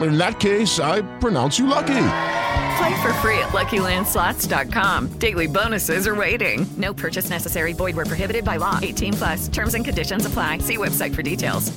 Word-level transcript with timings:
In 0.00 0.18
that 0.18 0.40
case, 0.40 0.78
I 0.80 1.02
pronounce 1.18 1.58
you 1.58 1.66
lucky. 1.66 2.08
Play 2.78 3.02
for 3.02 3.12
free 3.14 3.38
at 3.38 3.48
LuckyLandSlots.com. 3.52 5.18
Daily 5.18 5.46
bonuses 5.46 6.06
are 6.06 6.14
waiting. 6.14 6.66
No 6.76 6.92
purchase 6.92 7.30
necessary. 7.30 7.72
Void 7.72 7.96
were 7.96 8.04
prohibited 8.04 8.44
by 8.44 8.56
law. 8.56 8.78
18 8.82 9.12
plus. 9.14 9.48
Terms 9.48 9.74
and 9.74 9.84
conditions 9.84 10.26
apply. 10.26 10.58
See 10.58 10.76
website 10.76 11.14
for 11.14 11.22
details. 11.22 11.72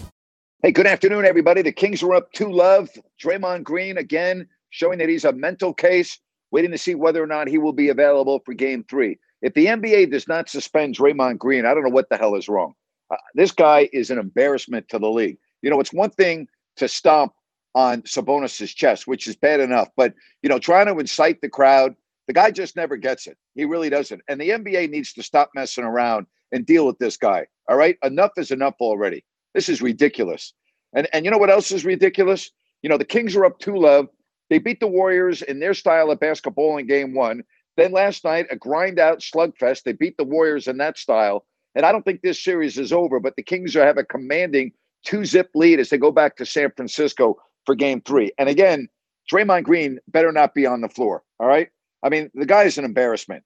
Hey, 0.61 0.73
good 0.73 0.87
afternoon, 0.87 1.23
everybody. 1.23 1.61
The 1.61 1.71
Kings 1.71 2.03
are 2.03 2.13
up 2.13 2.33
2 2.33 2.51
love. 2.51 2.89
Draymond 3.23 3.63
Green 3.63 3.97
again 3.97 4.45
showing 4.69 4.99
that 4.99 5.09
he's 5.09 5.25
a 5.25 5.33
mental 5.33 5.73
case, 5.73 6.19
waiting 6.51 6.71
to 6.71 6.77
see 6.77 6.95
whether 6.95 7.21
or 7.21 7.27
not 7.27 7.47
he 7.47 7.57
will 7.57 7.73
be 7.73 7.89
available 7.89 8.41
for 8.45 8.53
game 8.53 8.83
three. 8.89 9.17
If 9.41 9.53
the 9.53 9.67
NBA 9.67 10.11
does 10.11 10.27
not 10.27 10.49
suspend 10.49 10.95
Draymond 10.95 11.37
Green, 11.37 11.65
I 11.65 11.73
don't 11.73 11.83
know 11.83 11.89
what 11.89 12.09
the 12.09 12.17
hell 12.17 12.35
is 12.35 12.49
wrong. 12.49 12.73
Uh, 13.11 13.17
this 13.35 13.51
guy 13.51 13.89
is 13.93 14.11
an 14.11 14.19
embarrassment 14.19 14.87
to 14.89 14.99
the 14.99 15.09
league. 15.09 15.37
You 15.61 15.69
know, 15.69 15.79
it's 15.79 15.93
one 15.93 16.11
thing 16.11 16.47
to 16.77 16.87
stomp 16.87 17.33
on 17.75 18.01
Sabonis's 18.03 18.73
chest, 18.73 19.07
which 19.07 19.27
is 19.27 19.35
bad 19.35 19.59
enough, 19.59 19.89
but 19.95 20.13
you 20.41 20.49
know, 20.49 20.59
trying 20.59 20.87
to 20.87 20.99
incite 20.99 21.41
the 21.41 21.49
crowd, 21.49 21.95
the 22.27 22.33
guy 22.33 22.51
just 22.51 22.75
never 22.75 22.97
gets 22.97 23.27
it. 23.27 23.37
He 23.55 23.65
really 23.65 23.89
doesn't. 23.89 24.21
And 24.27 24.39
the 24.39 24.49
NBA 24.49 24.89
needs 24.89 25.13
to 25.13 25.23
stop 25.23 25.51
messing 25.55 25.83
around 25.83 26.27
and 26.51 26.65
deal 26.65 26.85
with 26.85 26.97
this 26.99 27.17
guy. 27.17 27.45
All 27.67 27.77
right, 27.77 27.97
enough 28.03 28.31
is 28.37 28.51
enough 28.51 28.75
already. 28.79 29.23
This 29.53 29.69
is 29.69 29.81
ridiculous. 29.81 30.53
And 30.93 31.07
and 31.13 31.25
you 31.25 31.31
know 31.31 31.37
what 31.37 31.49
else 31.49 31.71
is 31.71 31.85
ridiculous? 31.85 32.51
You 32.81 32.89
know, 32.89 32.97
the 32.97 33.05
Kings 33.05 33.35
are 33.35 33.45
up 33.45 33.59
two 33.59 33.77
love. 33.77 34.07
They 34.49 34.57
beat 34.57 34.79
the 34.79 34.87
Warriors 34.87 35.41
in 35.43 35.59
their 35.59 35.73
style 35.75 36.09
of 36.09 36.19
basketball 36.19 36.77
in 36.77 36.87
game 36.87 37.13
one. 37.13 37.43
Then 37.77 37.91
last 37.91 38.23
night, 38.23 38.47
a 38.49 38.55
grind 38.55 38.99
out 38.99 39.19
slugfest. 39.19 39.83
They 39.83 39.93
beat 39.93 40.17
the 40.17 40.23
Warriors 40.23 40.67
in 40.67 40.77
that 40.77 40.97
style. 40.97 41.45
And 41.75 41.85
I 41.85 41.91
don't 41.91 42.03
think 42.03 42.21
this 42.21 42.43
series 42.43 42.77
is 42.77 42.91
over, 42.91 43.19
but 43.19 43.35
the 43.35 43.43
Kings 43.43 43.75
are 43.75 43.85
have 43.85 43.97
a 43.97 44.03
commanding 44.03 44.71
two 45.05 45.23
zip 45.23 45.49
lead 45.53 45.79
as 45.79 45.89
they 45.89 45.97
go 45.97 46.11
back 46.11 46.35
to 46.37 46.45
San 46.45 46.71
Francisco 46.75 47.37
for 47.65 47.75
game 47.75 48.01
three. 48.01 48.31
And 48.37 48.49
again, 48.49 48.87
Draymond 49.31 49.63
Green 49.63 49.99
better 50.07 50.31
not 50.31 50.53
be 50.53 50.65
on 50.65 50.81
the 50.81 50.89
floor. 50.89 51.23
All 51.39 51.47
right. 51.47 51.69
I 52.03 52.09
mean, 52.09 52.31
the 52.33 52.45
guy 52.45 52.63
is 52.63 52.77
an 52.77 52.85
embarrassment. 52.85 53.43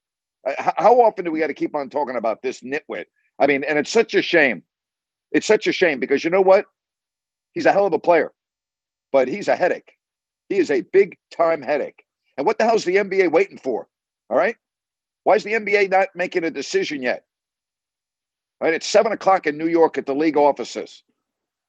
Uh, 0.47 0.72
how 0.78 1.02
often 1.02 1.25
do 1.25 1.31
we 1.31 1.39
got 1.39 1.47
to 1.47 1.53
keep 1.53 1.75
on 1.75 1.89
talking 1.89 2.16
about 2.16 2.41
this 2.41 2.61
nitwit? 2.61 3.06
I 3.39 3.47
mean, 3.47 3.64
and 3.64 3.78
it's 3.78 3.91
such 3.91 4.14
a 4.14 4.22
shame. 4.22 4.64
It's 5.31 5.47
such 5.47 5.67
a 5.67 5.72
shame 5.72 6.00
because 6.00 6.23
you 6.23 6.30
know 6.30 6.41
what? 6.41 6.66
He's 7.53 7.66
a 7.66 7.72
hell 7.72 7.86
of 7.86 7.94
a 7.94 8.00
player, 8.00 8.31
but 9.11 9.28
he's 9.28 9.47
a 9.47 9.56
headache. 9.56 9.94
He 10.50 10.58
is 10.58 10.72
a 10.72 10.81
big 10.81 11.17
time 11.31 11.61
headache. 11.61 12.03
And 12.38 12.45
what 12.45 12.58
the 12.58 12.66
hell's 12.66 12.86
the 12.86 12.97
NBA 12.97 13.31
waiting 13.31 13.58
for? 13.58 13.88
All 14.30 14.38
right. 14.38 14.56
Why 15.24 15.35
is 15.35 15.44
the 15.44 15.53
NBA 15.53 15.90
not 15.90 16.09
making 16.16 16.44
a 16.44 16.51
decision 16.51 17.01
yet? 17.01 17.25
All 18.59 18.68
right. 18.68 18.74
It's 18.74 18.88
seven 18.88 19.12
o'clock 19.12 19.47
in 19.47 19.57
New 19.57 19.68
York 19.68 19.97
at 19.97 20.06
the 20.06 20.16
league 20.16 20.38
offices. 20.38 21.03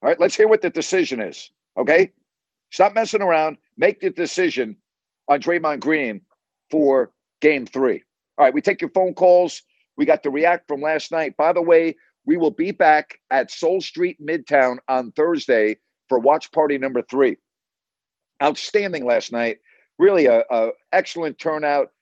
All 0.02 0.08
right. 0.08 0.20
Let's 0.20 0.34
hear 0.34 0.48
what 0.48 0.62
the 0.62 0.70
decision 0.70 1.20
is. 1.20 1.50
Okay. 1.78 2.12
Stop 2.74 2.92
messing 2.92 3.22
around. 3.22 3.56
Make 3.76 4.00
the 4.00 4.10
decision 4.10 4.76
on 5.28 5.40
Draymond 5.40 5.78
Green 5.78 6.22
for 6.72 7.12
game 7.40 7.66
three. 7.66 8.02
All 8.36 8.44
right. 8.44 8.52
We 8.52 8.62
take 8.62 8.80
your 8.80 8.90
phone 8.90 9.14
calls. 9.14 9.62
We 9.96 10.04
got 10.04 10.24
the 10.24 10.30
react 10.30 10.66
from 10.66 10.80
last 10.80 11.12
night. 11.12 11.36
By 11.36 11.52
the 11.52 11.62
way, 11.62 11.94
we 12.26 12.36
will 12.36 12.50
be 12.50 12.72
back 12.72 13.20
at 13.30 13.52
Soul 13.52 13.80
Street 13.80 14.20
Midtown 14.20 14.78
on 14.88 15.12
Thursday 15.12 15.76
for 16.08 16.18
watch 16.18 16.50
party 16.50 16.76
number 16.76 17.02
three. 17.02 17.36
Outstanding 18.42 19.06
last 19.06 19.30
night. 19.30 19.58
Really 20.00 20.26
a, 20.26 20.42
a 20.50 20.70
excellent 20.92 21.38
turnout. 21.38 21.92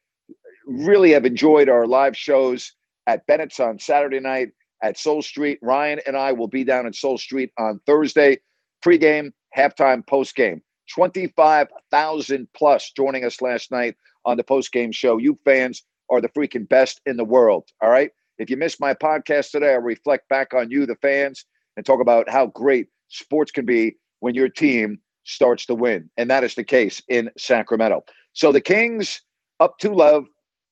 Really 0.66 1.10
have 1.10 1.26
enjoyed 1.26 1.68
our 1.68 1.86
live 1.86 2.16
shows 2.16 2.72
at 3.06 3.26
Bennett's 3.26 3.60
on 3.60 3.78
Saturday 3.78 4.20
night 4.20 4.52
at 4.82 4.96
Soul 4.96 5.20
Street. 5.20 5.58
Ryan 5.60 6.00
and 6.06 6.16
I 6.16 6.32
will 6.32 6.48
be 6.48 6.64
down 6.64 6.86
at 6.86 6.94
Soul 6.94 7.18
Street 7.18 7.52
on 7.58 7.78
Thursday. 7.84 8.38
Pregame, 8.82 9.34
halftime, 9.56 10.04
postgame. 10.04 10.60
25,000 10.92 12.48
plus 12.54 12.92
joining 12.96 13.24
us 13.24 13.40
last 13.40 13.70
night 13.70 13.96
on 14.24 14.36
the 14.36 14.44
post 14.44 14.72
game 14.72 14.92
show. 14.92 15.16
You 15.18 15.38
fans 15.44 15.82
are 16.10 16.20
the 16.20 16.28
freaking 16.28 16.68
best 16.68 17.00
in 17.06 17.16
the 17.16 17.24
world. 17.24 17.64
All 17.80 17.90
right. 17.90 18.10
If 18.38 18.50
you 18.50 18.56
missed 18.56 18.80
my 18.80 18.94
podcast 18.94 19.50
today, 19.50 19.70
I 19.70 19.76
reflect 19.76 20.28
back 20.28 20.52
on 20.54 20.70
you, 20.70 20.86
the 20.86 20.96
fans, 20.96 21.44
and 21.76 21.86
talk 21.86 22.00
about 22.00 22.28
how 22.28 22.46
great 22.46 22.88
sports 23.08 23.52
can 23.52 23.64
be 23.64 23.96
when 24.20 24.34
your 24.34 24.48
team 24.48 24.98
starts 25.24 25.66
to 25.66 25.74
win. 25.74 26.10
And 26.16 26.30
that 26.30 26.44
is 26.44 26.54
the 26.54 26.64
case 26.64 27.02
in 27.08 27.30
Sacramento. 27.38 28.04
So 28.32 28.52
the 28.52 28.60
Kings 28.60 29.22
up 29.60 29.78
to 29.78 29.94
love. 29.94 30.26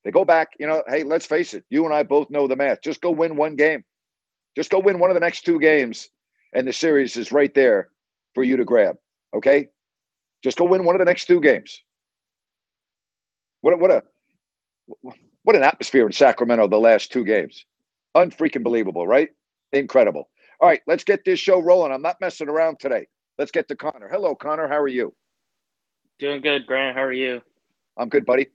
They 0.05 0.11
go 0.11 0.25
back, 0.25 0.49
you 0.59 0.67
know, 0.67 0.83
hey, 0.89 1.05
let's 1.05 1.27
face 1.27 1.55
it. 1.55 1.65
You 1.71 1.85
and 1.85 1.95
I 1.95 2.03
both 2.03 2.31
know 2.31 2.49
the 2.49 2.57
math. 2.57 2.83
Just 2.83 3.03
go 3.03 3.11
win 3.11 3.37
one 3.37 3.55
game. 3.55 3.85
Just 4.57 4.71
go 4.71 4.79
win 4.79 4.99
one 4.99 5.11
of 5.11 5.15
the 5.15 5.21
next 5.21 5.43
two 5.43 5.61
games, 5.61 6.09
and 6.55 6.67
the 6.67 6.73
series 6.73 7.17
is 7.17 7.31
right 7.31 7.55
there 7.55 7.91
for 8.35 8.43
you 8.43 8.57
to 8.57 8.65
grab. 8.65 8.97
Okay? 9.35 9.69
Just 10.43 10.59
go 10.59 10.65
win 10.65 10.85
one 10.85 10.95
of 10.95 10.99
the 10.99 11.05
next 11.05 11.27
two 11.27 11.41
games. 11.41 11.83
What 13.61 13.75
a, 13.75 13.77
what 13.77 13.91
a 13.91 14.03
what 15.43 15.57
an 15.57 15.63
atmosphere 15.63 16.07
in 16.07 16.13
Sacramento 16.13 16.69
the 16.69 16.79
last 16.79 17.13
two 17.13 17.25
games. 17.25 17.65
Unfreaking 18.15 18.63
believable, 18.63 19.07
right? 19.07 19.29
Incredible. 19.73 20.29
All 20.61 20.69
right, 20.69 20.81
let's 20.87 21.05
get 21.05 21.25
this 21.25 21.39
show 21.39 21.61
rolling. 21.61 21.93
I'm 21.93 22.03
not 22.03 22.21
messing 22.21 22.49
around 22.49 22.81
today. 22.81 23.07
Let's 23.39 23.51
get 23.51 23.69
to 23.69 23.77
Connor. 23.77 24.09
Hello, 24.11 24.35
Connor. 24.35 24.69
How 24.69 24.79
are 24.79 24.89
you? 24.89 25.15
Doing 26.19 26.43
good, 26.43 26.67
Grant. 26.67 26.97
How 26.97 27.05
are 27.05 27.13
you? 27.13 27.41
I'm 27.97 28.09
good, 28.09 28.27
buddy. 28.27 28.49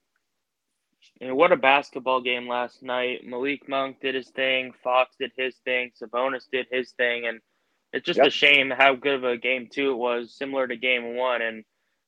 And 1.22 1.36
what 1.36 1.52
a 1.52 1.58
basketball 1.58 2.22
game 2.22 2.48
last 2.48 2.84
night. 2.84 3.26
Malik 3.26 3.68
Monk 3.70 4.02
did 4.02 4.16
his 4.16 4.30
thing. 4.30 4.74
Fox 4.84 5.16
did 5.20 5.32
his 5.38 5.56
thing. 5.64 5.92
Sabonis 6.00 6.44
did 6.52 6.68
his 6.72 6.92
thing. 6.92 7.26
And 7.28 7.40
it's 7.94 8.06
just 8.06 8.18
yep. 8.18 8.28
a 8.28 8.32
shame 8.32 8.72
how 8.72 8.96
good 8.96 9.16
of 9.16 9.24
a 9.24 9.38
game 9.38 9.70
two 9.72 9.92
it 9.92 9.98
was, 9.98 10.36
similar 10.36 10.68
to 10.68 10.76
game 10.76 11.16
one. 11.16 11.42
And 11.42 11.64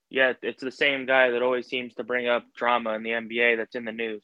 yeah, 0.09 0.33
it's 0.41 0.63
the 0.63 0.71
same 0.71 1.05
guy 1.05 1.31
that 1.31 1.41
always 1.41 1.67
seems 1.67 1.93
to 1.95 2.03
bring 2.03 2.27
up 2.27 2.45
drama 2.55 2.93
in 2.93 3.03
the 3.03 3.11
NBA 3.11 3.57
that's 3.57 3.75
in 3.75 3.85
the 3.85 3.91
news. 3.91 4.21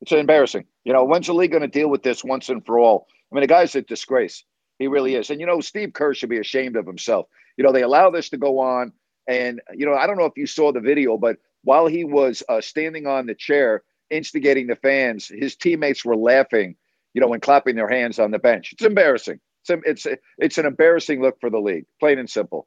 It's 0.00 0.12
embarrassing. 0.12 0.66
You 0.84 0.92
know, 0.92 1.04
when's 1.04 1.26
the 1.26 1.32
league 1.32 1.50
going 1.50 1.62
to 1.62 1.68
deal 1.68 1.88
with 1.88 2.02
this 2.02 2.22
once 2.22 2.48
and 2.48 2.64
for 2.64 2.78
all? 2.78 3.06
I 3.30 3.34
mean, 3.34 3.42
the 3.42 3.46
guy's 3.46 3.74
a 3.74 3.82
disgrace. 3.82 4.44
He 4.78 4.86
really 4.86 5.14
is. 5.14 5.30
And, 5.30 5.40
you 5.40 5.46
know, 5.46 5.60
Steve 5.60 5.92
Kerr 5.94 6.14
should 6.14 6.28
be 6.28 6.38
ashamed 6.38 6.76
of 6.76 6.86
himself. 6.86 7.26
You 7.56 7.64
know, 7.64 7.72
they 7.72 7.82
allow 7.82 8.10
this 8.10 8.28
to 8.30 8.36
go 8.36 8.58
on. 8.58 8.92
And, 9.26 9.60
you 9.74 9.86
know, 9.86 9.94
I 9.94 10.06
don't 10.06 10.18
know 10.18 10.26
if 10.26 10.36
you 10.36 10.46
saw 10.46 10.72
the 10.72 10.80
video, 10.80 11.16
but 11.16 11.38
while 11.64 11.86
he 11.86 12.04
was 12.04 12.42
uh, 12.48 12.60
standing 12.60 13.06
on 13.06 13.26
the 13.26 13.34
chair, 13.34 13.82
instigating 14.10 14.66
the 14.66 14.76
fans, 14.76 15.26
his 15.26 15.56
teammates 15.56 16.04
were 16.04 16.16
laughing, 16.16 16.76
you 17.14 17.20
know, 17.20 17.32
and 17.32 17.42
clapping 17.42 17.74
their 17.74 17.88
hands 17.88 18.18
on 18.18 18.30
the 18.30 18.38
bench. 18.38 18.72
It's 18.72 18.84
embarrassing. 18.84 19.40
It's, 19.68 20.06
it's, 20.38 20.58
an 20.58 20.66
embarrassing 20.66 21.22
look 21.22 21.40
for 21.40 21.50
the 21.50 21.58
league, 21.58 21.86
plain 22.00 22.18
and 22.18 22.28
simple. 22.28 22.66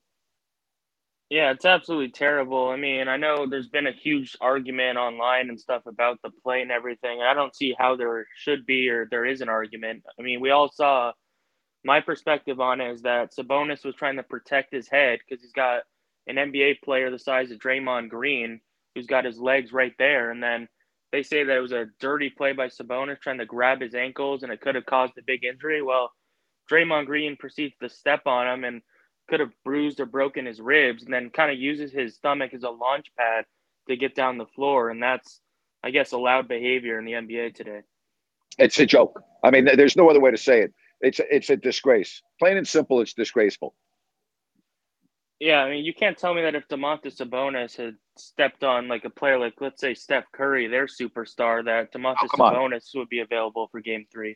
Yeah, 1.30 1.51
it's 1.51 1.66
absolutely 1.66 2.12
terrible. 2.12 2.69
I 2.69 2.75
mean, 2.75 3.07
I 3.07 3.18
know 3.18 3.46
there's 3.48 3.68
been 3.68 3.86
a 3.86 3.92
huge 3.92 4.36
argument 4.42 4.98
online 4.98 5.50
and 5.50 5.60
stuff 5.60 5.84
about 5.86 6.18
the 6.24 6.31
play 6.44 6.62
and 6.62 6.72
everything. 6.72 7.22
I 7.22 7.36
don't 7.36 7.56
see 7.56 7.75
how 7.78 7.96
there 7.96 8.25
should 8.36 8.66
be 8.66 8.90
or 8.90 9.07
there 9.12 9.25
is 9.25 9.42
an 9.42 9.50
argument. 9.50 10.04
I 10.19 10.24
mean, 10.24 10.42
we 10.42 10.50
all 10.50 10.72
saw 10.72 11.12
my 11.84 12.01
perspective 12.01 12.60
on 12.60 12.81
it 12.81 12.92
is 12.92 13.02
that 13.04 13.34
Sabonis 13.36 13.86
was 13.86 13.95
trying 13.95 14.18
to 14.18 14.24
protect 14.24 14.74
his 14.74 14.88
head 14.88 15.19
because 15.19 15.44
he's 15.44 15.54
got 15.54 15.84
an 16.28 16.36
NBA 16.36 16.81
player 16.84 17.12
the 17.12 17.19
size 17.19 17.52
of 17.52 17.60
Draymond 17.60 18.10
Green 18.10 18.60
who's 18.95 19.07
got 19.07 19.25
his 19.25 19.40
legs 19.40 19.72
right 19.72 19.94
there. 19.98 20.31
And 20.31 20.42
then 20.42 20.68
they 21.12 21.24
say 21.24 21.44
that 21.44 21.56
it 21.56 21.62
was 21.62 21.72
a 21.72 21.88
dirty 22.00 22.30
play 22.30 22.54
by 22.54 22.68
Sabonis 22.68 23.19
trying 23.22 23.38
to 23.38 23.45
grab 23.45 23.81
his 23.81 23.95
ankles 23.95 24.44
and 24.44 24.52
it 24.52 24.62
could 24.62 24.75
have 24.75 24.86
caused 24.86 25.13
a 25.18 25.24
big 25.25 25.44
injury. 25.44 25.81
Well, 25.81 26.12
Draymond 26.69 27.06
Green 27.06 27.36
proceeds 27.38 27.75
to 27.81 27.89
step 27.89 28.21
on 28.25 28.48
him 28.48 28.63
and 28.63 28.81
could 29.30 29.39
have 29.39 29.51
bruised 29.63 30.00
or 30.00 30.06
broken 30.06 30.45
his 30.45 30.60
ribs 30.60 31.04
and 31.04 31.13
then 31.13 31.30
kind 31.30 31.51
of 31.51 31.60
uses 31.60 31.92
his 31.92 32.16
stomach 32.16 32.54
as 32.54 32.63
a 32.63 32.69
launch 32.69 33.07
pad 33.18 33.45
to 33.88 33.95
get 33.95 34.16
down 34.16 34.38
the 34.38 34.45
floor. 34.45 34.89
And 34.89 35.01
that's, 35.01 35.39
I 35.83 35.92
guess, 35.92 36.12
allowed 36.12 36.48
behavior 36.48 37.00
in 37.00 37.06
the 37.06 37.13
NBA 37.13 37.56
today. 37.56 37.81
It's 38.57 38.80
a 38.80 38.86
joke. 38.86 39.21
I 39.44 39.51
mean, 39.51 39.66
there's 39.75 39.95
no 39.95 40.10
other 40.10 40.19
way 40.19 40.31
to 40.31 40.38
say 40.38 40.62
it. 40.62 40.74
It's 41.01 41.19
a, 41.19 41.36
it's 41.36 41.50
a 41.50 41.56
disgrace. 41.56 42.21
Plain 42.39 42.57
and 42.57 42.68
simple, 42.68 43.01
it's 43.01 43.13
disgraceful. 43.13 43.74
Yeah, 45.39 45.60
I 45.60 45.69
mean, 45.69 45.86
you 45.86 45.94
can't 45.94 46.18
tell 46.18 46.33
me 46.33 46.42
that 46.42 46.56
if 46.56 46.68
Domantas 46.68 47.16
Sabonis 47.16 47.77
had 47.77 47.95
stepped 48.18 48.66
on 48.66 48.89
like 48.89 49.06
a 49.06 49.10
player 49.10 49.39
like, 49.39 49.54
let's 49.62 49.80
say, 49.80 49.94
Steph 49.94 50.25
Curry, 50.33 50.68
their 50.68 50.86
superstar, 50.86 51.63
that 51.63 51.94
Domantas 51.94 52.27
oh, 52.33 52.38
Sabonis 52.38 52.89
would 52.95 53.07
be 53.07 53.19
available 53.19 53.69
for 53.71 53.80
Game 53.80 54.06
Three. 54.12 54.36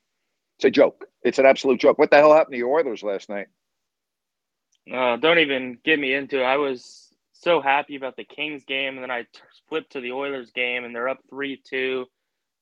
It's 0.64 0.70
a 0.70 0.80
joke. 0.80 1.08
It's 1.24 1.40
an 1.40 1.46
absolute 1.46 1.82
joke. 1.82 2.00
What 2.00 2.10
the 2.10 2.16
hell 2.16 2.34
happened 2.34 2.54
to 2.54 2.58
your 2.58 2.70
Oilers 2.70 3.04
last 3.04 3.28
night? 3.28 3.48
Uh, 4.90 5.18
don't 5.18 5.40
even 5.40 5.78
get 5.84 6.00
me 6.00 6.14
into 6.14 6.40
it. 6.40 6.46
I 6.46 6.56
was 6.56 7.14
so 7.34 7.60
happy 7.60 7.98
about 7.98 8.16
the 8.16 8.24
Kings 8.24 8.64
game, 8.64 8.94
and 8.94 9.04
then 9.04 9.12
I 9.12 9.24
t- 9.24 9.28
flipped 9.68 9.92
to 9.92 10.00
the 10.00 10.14
Oilers 10.14 10.52
game, 10.52 10.86
and 10.86 10.96
they're 10.96 11.10
up 11.10 11.20
three 11.30 11.62
two. 11.70 12.06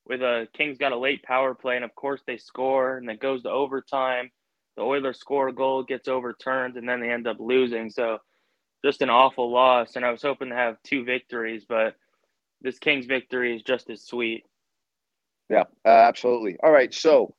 With 0.04 0.20
a 0.20 0.48
Kings 0.52 0.78
got 0.78 0.90
a 0.90 0.98
late 0.98 1.22
power 1.22 1.54
play, 1.54 1.76
and 1.76 1.84
of 1.84 1.94
course 1.94 2.20
they 2.26 2.38
score, 2.38 2.96
and 2.96 3.08
it 3.08 3.20
goes 3.20 3.44
to 3.44 3.50
overtime. 3.50 4.32
The 4.76 4.82
Oilers 4.82 5.20
score 5.20 5.46
a 5.46 5.52
goal, 5.52 5.84
gets 5.84 6.08
overturned, 6.08 6.76
and 6.76 6.88
then 6.88 7.00
they 7.00 7.10
end 7.10 7.28
up 7.28 7.36
losing. 7.38 7.88
So 7.88 8.18
just 8.84 9.02
an 9.02 9.10
awful 9.10 9.52
loss. 9.52 9.94
And 9.94 10.04
I 10.04 10.10
was 10.10 10.22
hoping 10.22 10.48
to 10.48 10.56
have 10.56 10.82
two 10.82 11.04
victories, 11.04 11.66
but 11.68 11.94
this 12.62 12.80
Kings 12.80 13.06
victory 13.06 13.54
is 13.54 13.62
just 13.62 13.90
as 13.90 14.02
sweet. 14.02 14.42
Yeah, 15.48 15.64
uh, 15.84 15.88
absolutely. 15.88 16.56
All 16.64 16.72
right. 16.72 16.92
So 16.92 17.36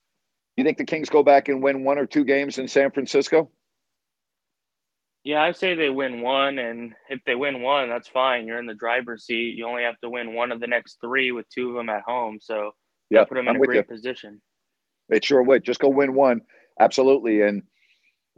you 0.57 0.63
think 0.63 0.77
the 0.77 0.85
Kings 0.85 1.09
go 1.09 1.23
back 1.23 1.49
and 1.49 1.63
win 1.63 1.83
one 1.83 1.97
or 1.97 2.05
two 2.05 2.23
games 2.23 2.57
in 2.57 2.67
San 2.67 2.91
Francisco? 2.91 3.49
Yeah, 5.23 5.41
I 5.41 5.53
say 5.53 5.73
they 5.73 5.89
win 5.89 6.21
one, 6.21 6.59
and 6.59 6.93
if 7.09 7.21
they 7.25 7.35
win 7.35 7.61
one, 7.61 7.89
that's 7.89 8.09
fine. 8.09 8.45
You're 8.45 8.59
in 8.59 8.65
the 8.65 8.73
driver's 8.73 9.25
seat. 9.25 9.55
You 9.55 9.67
only 9.67 9.83
have 9.83 9.99
to 10.01 10.09
win 10.09 10.35
one 10.35 10.51
of 10.51 10.59
the 10.59 10.67
next 10.67 10.97
three 10.99 11.31
with 11.31 11.47
two 11.49 11.69
of 11.69 11.75
them 11.75 11.89
at 11.89 12.01
home. 12.01 12.39
So 12.41 12.71
yeah, 13.09 13.23
put 13.23 13.35
them 13.35 13.47
in 13.47 13.55
I'm 13.55 13.61
a 13.61 13.65
great 13.65 13.77
you. 13.77 13.83
position. 13.83 14.41
It 15.09 15.23
sure 15.23 15.41
would. 15.41 15.63
Just 15.63 15.79
go 15.79 15.89
win 15.89 16.13
one, 16.13 16.41
absolutely. 16.79 17.41
And 17.41 17.63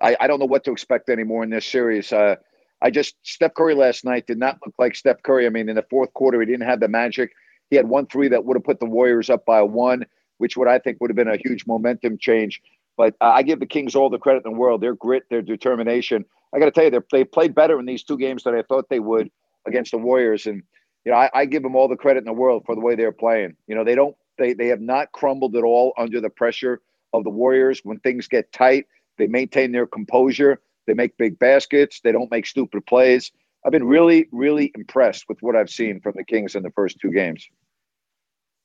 I, 0.01 0.15
I 0.19 0.27
don't 0.27 0.39
know 0.39 0.45
what 0.45 0.63
to 0.65 0.71
expect 0.71 1.09
anymore 1.09 1.43
in 1.43 1.49
this 1.49 1.65
series. 1.65 2.13
Uh, 2.13 2.35
I 2.81 2.91
just 2.91 3.15
Steph 3.23 3.55
Curry 3.55 3.73
last 3.73 4.05
night 4.05 4.27
did 4.27 4.37
not 4.37 4.59
look 4.63 4.75
like 4.77 4.95
Steph 4.95 5.23
Curry. 5.23 5.47
I 5.47 5.49
mean, 5.49 5.69
in 5.69 5.75
the 5.75 5.85
fourth 5.89 6.13
quarter, 6.13 6.39
he 6.39 6.45
didn't 6.45 6.67
have 6.67 6.79
the 6.79 6.87
magic. 6.87 7.31
He 7.71 7.77
had 7.77 7.87
one 7.87 8.05
three 8.05 8.27
that 8.29 8.45
would 8.45 8.57
have 8.57 8.63
put 8.63 8.79
the 8.79 8.85
Warriors 8.85 9.29
up 9.31 9.45
by 9.45 9.63
one, 9.63 10.05
which 10.37 10.57
would 10.57 10.67
I 10.67 10.79
think 10.79 10.97
would 10.99 11.09
have 11.09 11.15
been 11.15 11.27
a 11.27 11.37
huge 11.37 11.65
momentum 11.65 12.17
change. 12.17 12.61
But 12.97 13.15
uh, 13.21 13.31
I 13.31 13.43
give 13.43 13.59
the 13.59 13.65
Kings 13.65 13.95
all 13.95 14.09
the 14.09 14.17
credit 14.17 14.43
in 14.45 14.53
the 14.53 14.57
world. 14.57 14.81
Their 14.81 14.95
grit, 14.95 15.23
their 15.29 15.41
determination. 15.41 16.25
I 16.53 16.59
got 16.59 16.65
to 16.65 16.71
tell 16.71 16.85
you, 16.85 17.01
they 17.11 17.23
played 17.25 17.53
better 17.53 17.79
in 17.79 17.85
these 17.85 18.03
two 18.03 18.17
games 18.17 18.43
than 18.43 18.55
I 18.55 18.61
thought 18.61 18.87
they 18.89 18.99
would 18.99 19.29
against 19.67 19.91
the 19.91 19.97
Warriors. 19.97 20.45
And 20.45 20.63
you 21.03 21.11
know, 21.11 21.17
I, 21.17 21.29
I 21.33 21.45
give 21.45 21.63
them 21.63 21.75
all 21.75 21.87
the 21.87 21.97
credit 21.97 22.19
in 22.19 22.25
the 22.25 22.33
world 22.33 22.63
for 22.65 22.75
the 22.75 22.81
way 22.81 22.95
they're 22.95 23.11
playing. 23.11 23.55
You 23.67 23.75
know, 23.75 23.83
they 23.83 23.95
don't 23.95 24.15
they 24.37 24.53
they 24.53 24.67
have 24.67 24.81
not 24.81 25.11
crumbled 25.11 25.55
at 25.55 25.63
all 25.63 25.93
under 25.97 26.21
the 26.21 26.29
pressure 26.29 26.81
of 27.13 27.23
the 27.23 27.29
Warriors 27.29 27.81
when 27.83 27.99
things 27.99 28.27
get 28.27 28.51
tight. 28.51 28.85
They 29.17 29.27
maintain 29.27 29.71
their 29.71 29.87
composure. 29.87 30.61
They 30.87 30.93
make 30.93 31.17
big 31.17 31.39
baskets. 31.39 32.01
They 32.01 32.11
don't 32.11 32.31
make 32.31 32.45
stupid 32.45 32.85
plays. 32.85 33.31
I've 33.65 33.71
been 33.71 33.87
really, 33.87 34.27
really 34.31 34.71
impressed 34.75 35.27
with 35.27 35.39
what 35.41 35.55
I've 35.55 35.69
seen 35.69 35.99
from 35.99 36.13
the 36.15 36.23
Kings 36.23 36.53
in 36.55 36.61
the 36.61 36.69
first 36.71 36.99
two 36.99 37.11
games. 37.11 37.47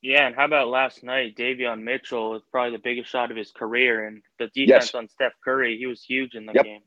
Yeah, 0.03 0.27
and 0.27 0.35
how 0.35 0.47
about 0.47 0.69
last 0.69 1.05
night? 1.05 1.37
Davion 1.37 1.83
Mitchell 1.83 2.31
was 2.31 2.43
probably 2.51 2.73
the 2.73 2.83
biggest 2.83 3.11
shot 3.11 3.31
of 3.31 3.37
his 3.37 3.53
career, 3.53 4.07
and 4.07 4.23
the 4.39 4.47
defense 4.47 4.87
yes. 4.87 4.95
on 4.95 5.09
Steph 5.09 5.35
Curry, 5.45 5.77
he 5.77 5.87
was 5.87 6.03
huge 6.03 6.35
in 6.35 6.47
the 6.47 6.53
yep. 6.55 6.65
game. 6.65 6.81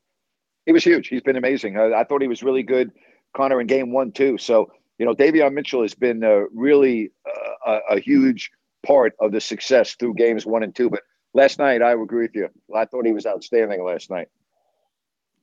He 0.65 0.71
was 0.71 0.83
huge. 0.83 1.09
He's 1.09 1.21
been 1.21 1.35
amazing. 1.35 1.77
I, 1.77 1.91
I, 1.91 2.03
thought 2.05 2.21
he 2.21 2.27
was 2.27 2.41
really 2.41 2.63
good, 2.63 2.91
Connor, 3.35 3.61
in 3.61 3.67
game 3.67 3.91
one 3.91 4.13
too. 4.13 4.37
So 4.39 4.71
you 4.97 5.05
know, 5.05 5.13
Davion 5.13 5.53
Mitchell 5.53 5.81
has 5.81 5.93
been 5.93 6.23
uh, 6.23 6.43
really 6.53 7.11
uh, 7.27 7.79
a, 7.91 7.95
a 7.95 7.99
huge 7.99 8.51
part 8.85 9.13
of 9.19 9.31
the 9.31 9.41
success 9.41 9.95
through 9.95 10.15
games 10.15 10.45
one 10.45 10.63
and 10.63 10.75
two. 10.75 10.89
But 10.89 11.01
last 11.33 11.59
night, 11.59 11.81
I 11.81 11.91
agree 11.91 12.23
with 12.23 12.35
you. 12.35 12.49
I 12.75 12.85
thought 12.85 13.05
he 13.05 13.13
was 13.13 13.25
outstanding 13.25 13.83
last 13.83 14.09
night. 14.09 14.27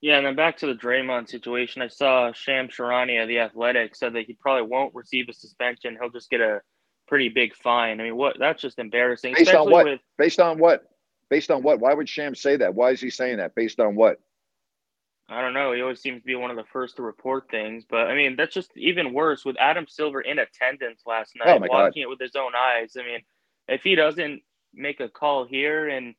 Yeah, 0.00 0.16
and 0.16 0.26
then 0.26 0.34
back 0.34 0.56
to 0.58 0.66
the 0.66 0.74
Draymond 0.74 1.28
situation. 1.28 1.82
I 1.82 1.88
saw 1.88 2.32
Shams 2.32 2.74
Charania, 2.74 3.26
the 3.26 3.40
Athletic, 3.40 3.94
said 3.94 4.14
that 4.14 4.24
he 4.24 4.32
probably 4.32 4.66
won't 4.66 4.94
receive 4.94 5.28
a 5.28 5.34
suspension. 5.34 5.98
He'll 6.00 6.10
just 6.10 6.30
get 6.30 6.40
a 6.40 6.62
pretty 7.10 7.28
big 7.28 7.54
fine. 7.54 8.00
I 8.00 8.04
mean, 8.04 8.16
what? 8.16 8.38
That's 8.38 8.62
just 8.62 8.78
embarrassing. 8.78 9.34
Based 9.36 9.52
on 9.52 9.70
what? 9.70 9.84
With, 9.84 10.00
Based 10.16 10.40
on 10.40 10.58
what? 10.58 10.84
Based 11.28 11.50
on 11.50 11.62
what? 11.62 11.80
Why 11.80 11.92
would 11.92 12.08
Sham 12.08 12.34
say 12.34 12.56
that? 12.56 12.74
Why 12.74 12.92
is 12.92 13.00
he 13.00 13.10
saying 13.10 13.36
that? 13.36 13.54
Based 13.54 13.78
on 13.80 13.96
what? 13.96 14.20
I 15.28 15.42
don't 15.42 15.52
know. 15.52 15.72
He 15.72 15.82
always 15.82 16.00
seems 16.00 16.22
to 16.22 16.26
be 16.26 16.34
one 16.34 16.50
of 16.50 16.56
the 16.56 16.64
first 16.72 16.96
to 16.96 17.02
report 17.02 17.48
things, 17.50 17.84
but 17.88 18.08
I 18.08 18.14
mean, 18.14 18.34
that's 18.36 18.54
just 18.54 18.70
even 18.76 19.12
worse 19.12 19.44
with 19.44 19.56
Adam 19.60 19.86
Silver 19.88 20.20
in 20.20 20.38
attendance 20.38 21.02
last 21.06 21.34
night, 21.36 21.60
oh 21.62 21.66
watching 21.68 22.02
God. 22.02 22.06
it 22.06 22.08
with 22.08 22.20
his 22.20 22.34
own 22.34 22.52
eyes. 22.56 22.96
I 22.98 23.04
mean, 23.04 23.20
if 23.68 23.82
he 23.82 23.94
doesn't 23.94 24.42
make 24.74 24.98
a 24.98 25.08
call 25.08 25.44
here 25.44 25.88
and 25.88 26.14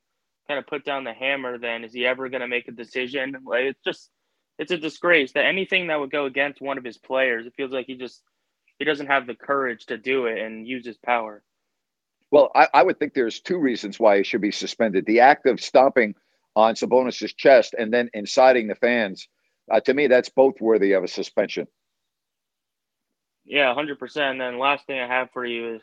kind 0.48 0.58
of 0.58 0.66
put 0.66 0.84
down 0.84 1.04
the 1.04 1.12
hammer, 1.12 1.58
then 1.58 1.84
is 1.84 1.92
he 1.92 2.06
ever 2.06 2.30
going 2.30 2.40
to 2.40 2.48
make 2.48 2.68
a 2.68 2.72
decision? 2.72 3.36
Like 3.44 3.64
it's 3.64 3.82
just 3.84 4.10
it's 4.58 4.72
a 4.72 4.78
disgrace 4.78 5.32
that 5.32 5.44
anything 5.44 5.88
that 5.88 6.00
would 6.00 6.10
go 6.10 6.24
against 6.24 6.62
one 6.62 6.78
of 6.78 6.84
his 6.84 6.96
players, 6.96 7.46
it 7.46 7.54
feels 7.54 7.72
like 7.72 7.86
he 7.86 7.96
just 7.96 8.22
he 8.78 8.84
doesn't 8.84 9.06
have 9.06 9.26
the 9.26 9.34
courage 9.34 9.86
to 9.86 9.98
do 9.98 10.26
it 10.26 10.38
and 10.38 10.66
use 10.66 10.84
his 10.84 10.98
power. 10.98 11.42
Well, 12.30 12.50
I, 12.54 12.68
I 12.72 12.82
would 12.82 12.98
think 12.98 13.14
there's 13.14 13.40
two 13.40 13.58
reasons 13.58 14.00
why 14.00 14.18
he 14.18 14.24
should 14.24 14.40
be 14.40 14.52
suspended: 14.52 15.06
the 15.06 15.20
act 15.20 15.46
of 15.46 15.60
stomping 15.60 16.14
on 16.56 16.76
Sabonis's 16.76 17.32
chest 17.32 17.74
and 17.78 17.92
then 17.92 18.10
inciting 18.14 18.68
the 18.68 18.74
fans. 18.74 19.28
Uh, 19.70 19.80
to 19.80 19.94
me, 19.94 20.06
that's 20.06 20.28
both 20.28 20.60
worthy 20.60 20.92
of 20.92 21.04
a 21.04 21.08
suspension. 21.08 21.66
Yeah, 23.44 23.72
hundred 23.74 23.98
percent. 23.98 24.32
And 24.32 24.40
then 24.40 24.58
last 24.58 24.86
thing 24.86 25.00
I 25.00 25.06
have 25.06 25.30
for 25.32 25.44
you 25.44 25.76
is 25.76 25.82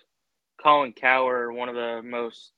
Colin 0.62 0.94
Cowherd, 0.94 1.54
one 1.54 1.70
of 1.70 1.76
the 1.76 2.02
most 2.04 2.52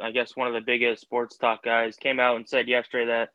I 0.00 0.10
guess 0.10 0.36
one 0.36 0.48
of 0.48 0.54
the 0.54 0.60
biggest 0.60 1.02
sports 1.02 1.36
talk 1.36 1.62
guys, 1.62 1.96
came 1.96 2.18
out 2.18 2.36
and 2.36 2.48
said 2.48 2.68
yesterday 2.68 3.06
that 3.06 3.30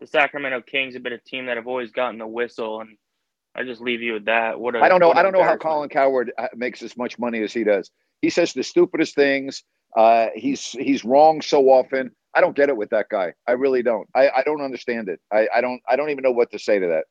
the 0.00 0.06
Sacramento 0.06 0.62
Kings 0.62 0.94
have 0.94 1.02
been 1.02 1.12
a 1.12 1.18
team 1.18 1.46
that 1.46 1.56
have 1.56 1.66
always 1.66 1.90
gotten 1.90 2.18
the 2.18 2.26
whistle, 2.26 2.80
and 2.80 2.96
I 3.54 3.64
just 3.64 3.80
leave 3.80 4.00
you 4.00 4.14
with 4.14 4.24
that. 4.26 4.58
What 4.58 4.76
I 4.76 4.88
don't 4.88 5.00
know. 5.00 5.12
I 5.12 5.22
don't 5.22 5.32
know 5.32 5.42
how 5.42 5.56
Colin 5.56 5.88
Cowherd 5.88 6.32
uh, 6.38 6.48
makes 6.54 6.82
as 6.82 6.96
much 6.96 7.18
money 7.18 7.42
as 7.42 7.52
he 7.52 7.64
does. 7.64 7.90
He 8.22 8.30
says 8.30 8.52
the 8.52 8.62
stupidest 8.62 9.14
things. 9.14 9.62
Uh, 9.96 10.28
he's 10.34 10.70
he's 10.70 11.04
wrong 11.04 11.42
so 11.42 11.68
often. 11.68 12.12
I 12.34 12.40
don't 12.40 12.56
get 12.56 12.70
it 12.70 12.76
with 12.76 12.88
that 12.90 13.10
guy. 13.10 13.34
I 13.46 13.52
really 13.52 13.82
don't. 13.82 14.08
I, 14.14 14.30
I 14.30 14.42
don't 14.42 14.62
understand 14.62 15.10
it. 15.10 15.20
I, 15.30 15.48
I 15.54 15.60
don't 15.60 15.82
I 15.88 15.96
don't 15.96 16.10
even 16.10 16.22
know 16.22 16.32
what 16.32 16.50
to 16.52 16.58
say 16.58 16.78
to 16.78 16.86
that. 16.86 17.04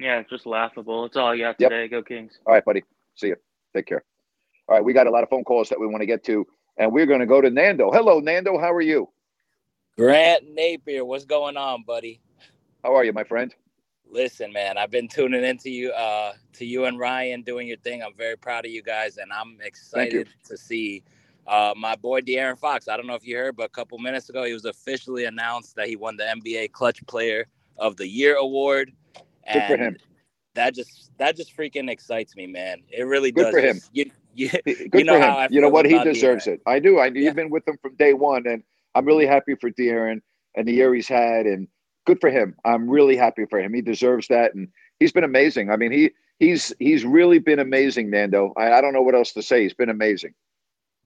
Yeah, 0.00 0.20
it's 0.20 0.30
just 0.30 0.46
laughable. 0.46 1.04
It's 1.04 1.16
all 1.16 1.28
I 1.28 1.38
got 1.38 1.58
today. 1.58 1.82
Yep. 1.82 1.90
Go 1.90 2.02
Kings. 2.02 2.38
All 2.46 2.54
right, 2.54 2.64
buddy. 2.64 2.82
See 3.14 3.28
you. 3.28 3.36
Take 3.76 3.86
care. 3.86 4.04
All 4.68 4.76
right, 4.76 4.84
we 4.84 4.94
got 4.94 5.06
a 5.06 5.10
lot 5.10 5.22
of 5.22 5.28
phone 5.28 5.44
calls 5.44 5.68
that 5.68 5.78
we 5.78 5.86
want 5.86 6.00
to 6.00 6.06
get 6.06 6.24
to 6.24 6.46
and 6.76 6.92
we're 6.92 7.06
going 7.06 7.20
to 7.20 7.26
go 7.26 7.40
to 7.40 7.50
Nando. 7.50 7.90
Hello, 7.90 8.20
Nando. 8.20 8.58
How 8.58 8.72
are 8.72 8.80
you? 8.80 9.08
Grant 9.96 10.44
Napear, 10.56 11.04
what's 11.04 11.24
going 11.24 11.56
on, 11.56 11.84
buddy? 11.84 12.20
How 12.82 12.96
are 12.96 13.04
you, 13.04 13.12
my 13.12 13.24
friend? 13.24 13.54
Listen, 14.12 14.52
man, 14.52 14.76
I've 14.76 14.90
been 14.90 15.08
tuning 15.08 15.42
into 15.42 15.70
you, 15.70 15.90
uh, 15.92 16.34
to 16.52 16.66
you 16.66 16.84
and 16.84 16.98
Ryan 16.98 17.40
doing 17.40 17.66
your 17.66 17.78
thing. 17.78 18.02
I'm 18.02 18.14
very 18.14 18.36
proud 18.36 18.66
of 18.66 18.70
you 18.70 18.82
guys, 18.82 19.16
and 19.16 19.32
I'm 19.32 19.56
excited 19.62 20.28
to 20.44 20.56
see 20.58 21.02
uh, 21.46 21.72
my 21.74 21.96
boy 21.96 22.20
De'Aaron 22.20 22.58
Fox. 22.58 22.88
I 22.88 22.98
don't 22.98 23.06
know 23.06 23.14
if 23.14 23.26
you 23.26 23.38
heard, 23.38 23.56
but 23.56 23.64
a 23.64 23.70
couple 23.70 23.98
minutes 23.98 24.28
ago, 24.28 24.44
he 24.44 24.52
was 24.52 24.66
officially 24.66 25.24
announced 25.24 25.76
that 25.76 25.88
he 25.88 25.96
won 25.96 26.18
the 26.18 26.24
NBA 26.24 26.72
Clutch 26.72 27.04
Player 27.06 27.46
of 27.78 27.96
the 27.96 28.06
Year 28.06 28.36
award. 28.36 28.92
Good 29.50 29.66
for 29.66 29.76
him. 29.78 29.96
That 30.54 30.74
just 30.74 31.10
that 31.16 31.34
just 31.34 31.56
freaking 31.56 31.88
excites 31.88 32.36
me, 32.36 32.46
man. 32.46 32.82
It 32.90 33.04
really 33.04 33.32
Good 33.32 33.44
does. 33.44 33.54
for 33.54 33.60
him. 33.60 33.80
You, 33.94 34.10
you, 34.34 34.50
Good 34.50 34.90
you 34.92 35.04
know 35.04 35.18
for 35.18 35.26
him. 35.26 35.48
you 35.50 35.62
know 35.62 35.70
what? 35.70 35.86
He 35.86 35.98
deserves 36.04 36.46
it. 36.46 36.60
I 36.66 36.80
do. 36.80 36.98
I 36.98 37.06
yeah. 37.06 37.12
you've 37.22 37.34
been 37.34 37.48
with 37.48 37.66
him 37.66 37.78
from 37.80 37.94
day 37.96 38.12
one, 38.12 38.46
and 38.46 38.62
I'm 38.94 39.06
really 39.06 39.26
happy 39.26 39.54
for 39.54 39.70
De'Aaron 39.70 40.20
and 40.54 40.68
the 40.68 40.72
year 40.72 40.94
he's 40.94 41.08
had, 41.08 41.46
and 41.46 41.66
good 42.04 42.20
for 42.20 42.30
him. 42.30 42.54
I'm 42.64 42.88
really 42.88 43.16
happy 43.16 43.46
for 43.46 43.60
him. 43.60 43.74
He 43.74 43.80
deserves 43.80 44.28
that, 44.28 44.54
and 44.54 44.68
he's 45.00 45.12
been 45.12 45.24
amazing. 45.24 45.70
I 45.70 45.76
mean, 45.76 45.92
he 45.92 46.10
he's 46.38 46.72
he's 46.78 47.04
really 47.04 47.38
been 47.38 47.58
amazing, 47.58 48.10
Nando. 48.10 48.52
I, 48.56 48.72
I 48.72 48.80
don't 48.80 48.92
know 48.92 49.02
what 49.02 49.14
else 49.14 49.32
to 49.32 49.42
say. 49.42 49.62
He's 49.62 49.74
been 49.74 49.88
amazing. 49.90 50.34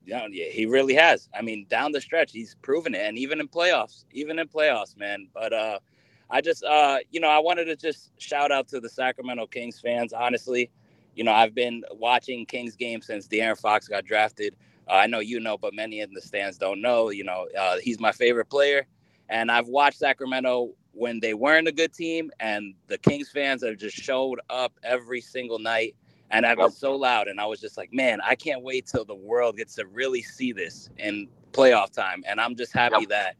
Yeah, 0.04 0.26
yeah, 0.30 0.46
he 0.46 0.66
really 0.66 0.94
has. 0.94 1.28
I 1.36 1.42
mean, 1.42 1.66
down 1.68 1.90
the 1.90 2.00
stretch, 2.00 2.30
he's 2.30 2.54
proven 2.62 2.94
it, 2.94 3.00
and 3.00 3.18
even 3.18 3.40
in 3.40 3.48
playoffs, 3.48 4.04
even 4.12 4.38
in 4.38 4.46
playoffs, 4.46 4.96
man. 4.96 5.28
But 5.34 5.52
uh, 5.52 5.80
I 6.30 6.40
just, 6.40 6.62
uh, 6.62 6.98
you 7.10 7.18
know, 7.18 7.28
I 7.28 7.40
wanted 7.40 7.64
to 7.64 7.76
just 7.76 8.12
shout 8.18 8.52
out 8.52 8.68
to 8.68 8.80
the 8.80 8.88
Sacramento 8.88 9.46
Kings 9.48 9.80
fans. 9.80 10.12
Honestly, 10.12 10.70
you 11.16 11.24
know, 11.24 11.32
I've 11.32 11.56
been 11.56 11.82
watching 11.90 12.46
Kings 12.46 12.76
games 12.76 13.06
since 13.06 13.26
De'Aaron 13.26 13.58
Fox 13.58 13.88
got 13.88 14.04
drafted. 14.04 14.54
Uh, 14.88 14.92
I 14.92 15.06
know 15.08 15.18
you 15.18 15.40
know, 15.40 15.58
but 15.58 15.74
many 15.74 16.00
in 16.00 16.12
the 16.14 16.20
stands 16.20 16.56
don't 16.56 16.80
know. 16.80 17.10
You 17.10 17.24
know, 17.24 17.48
uh, 17.58 17.78
he's 17.78 17.98
my 17.98 18.12
favorite 18.12 18.48
player, 18.48 18.86
and 19.28 19.50
I've 19.50 19.66
watched 19.66 19.98
Sacramento 19.98 20.70
when 20.96 21.20
they 21.20 21.34
weren't 21.34 21.68
a 21.68 21.72
good 21.72 21.92
team, 21.92 22.30
and 22.40 22.74
the 22.88 22.98
Kings 22.98 23.28
fans 23.28 23.62
have 23.62 23.76
just 23.76 23.96
showed 23.96 24.40
up 24.50 24.72
every 24.82 25.20
single 25.20 25.58
night, 25.58 25.94
and 26.30 26.46
I've 26.46 26.58
been 26.58 26.70
so 26.70 26.96
loud. 26.96 27.28
And 27.28 27.40
I 27.40 27.46
was 27.46 27.60
just 27.60 27.76
like, 27.76 27.92
man, 27.92 28.20
I 28.24 28.34
can't 28.34 28.62
wait 28.62 28.86
till 28.86 29.04
the 29.04 29.14
world 29.14 29.56
gets 29.56 29.74
to 29.76 29.86
really 29.86 30.22
see 30.22 30.52
this 30.52 30.90
in 30.98 31.28
playoff 31.52 31.92
time, 31.92 32.24
and 32.26 32.40
I'm 32.40 32.56
just 32.56 32.72
happy 32.72 33.06
that 33.06 33.36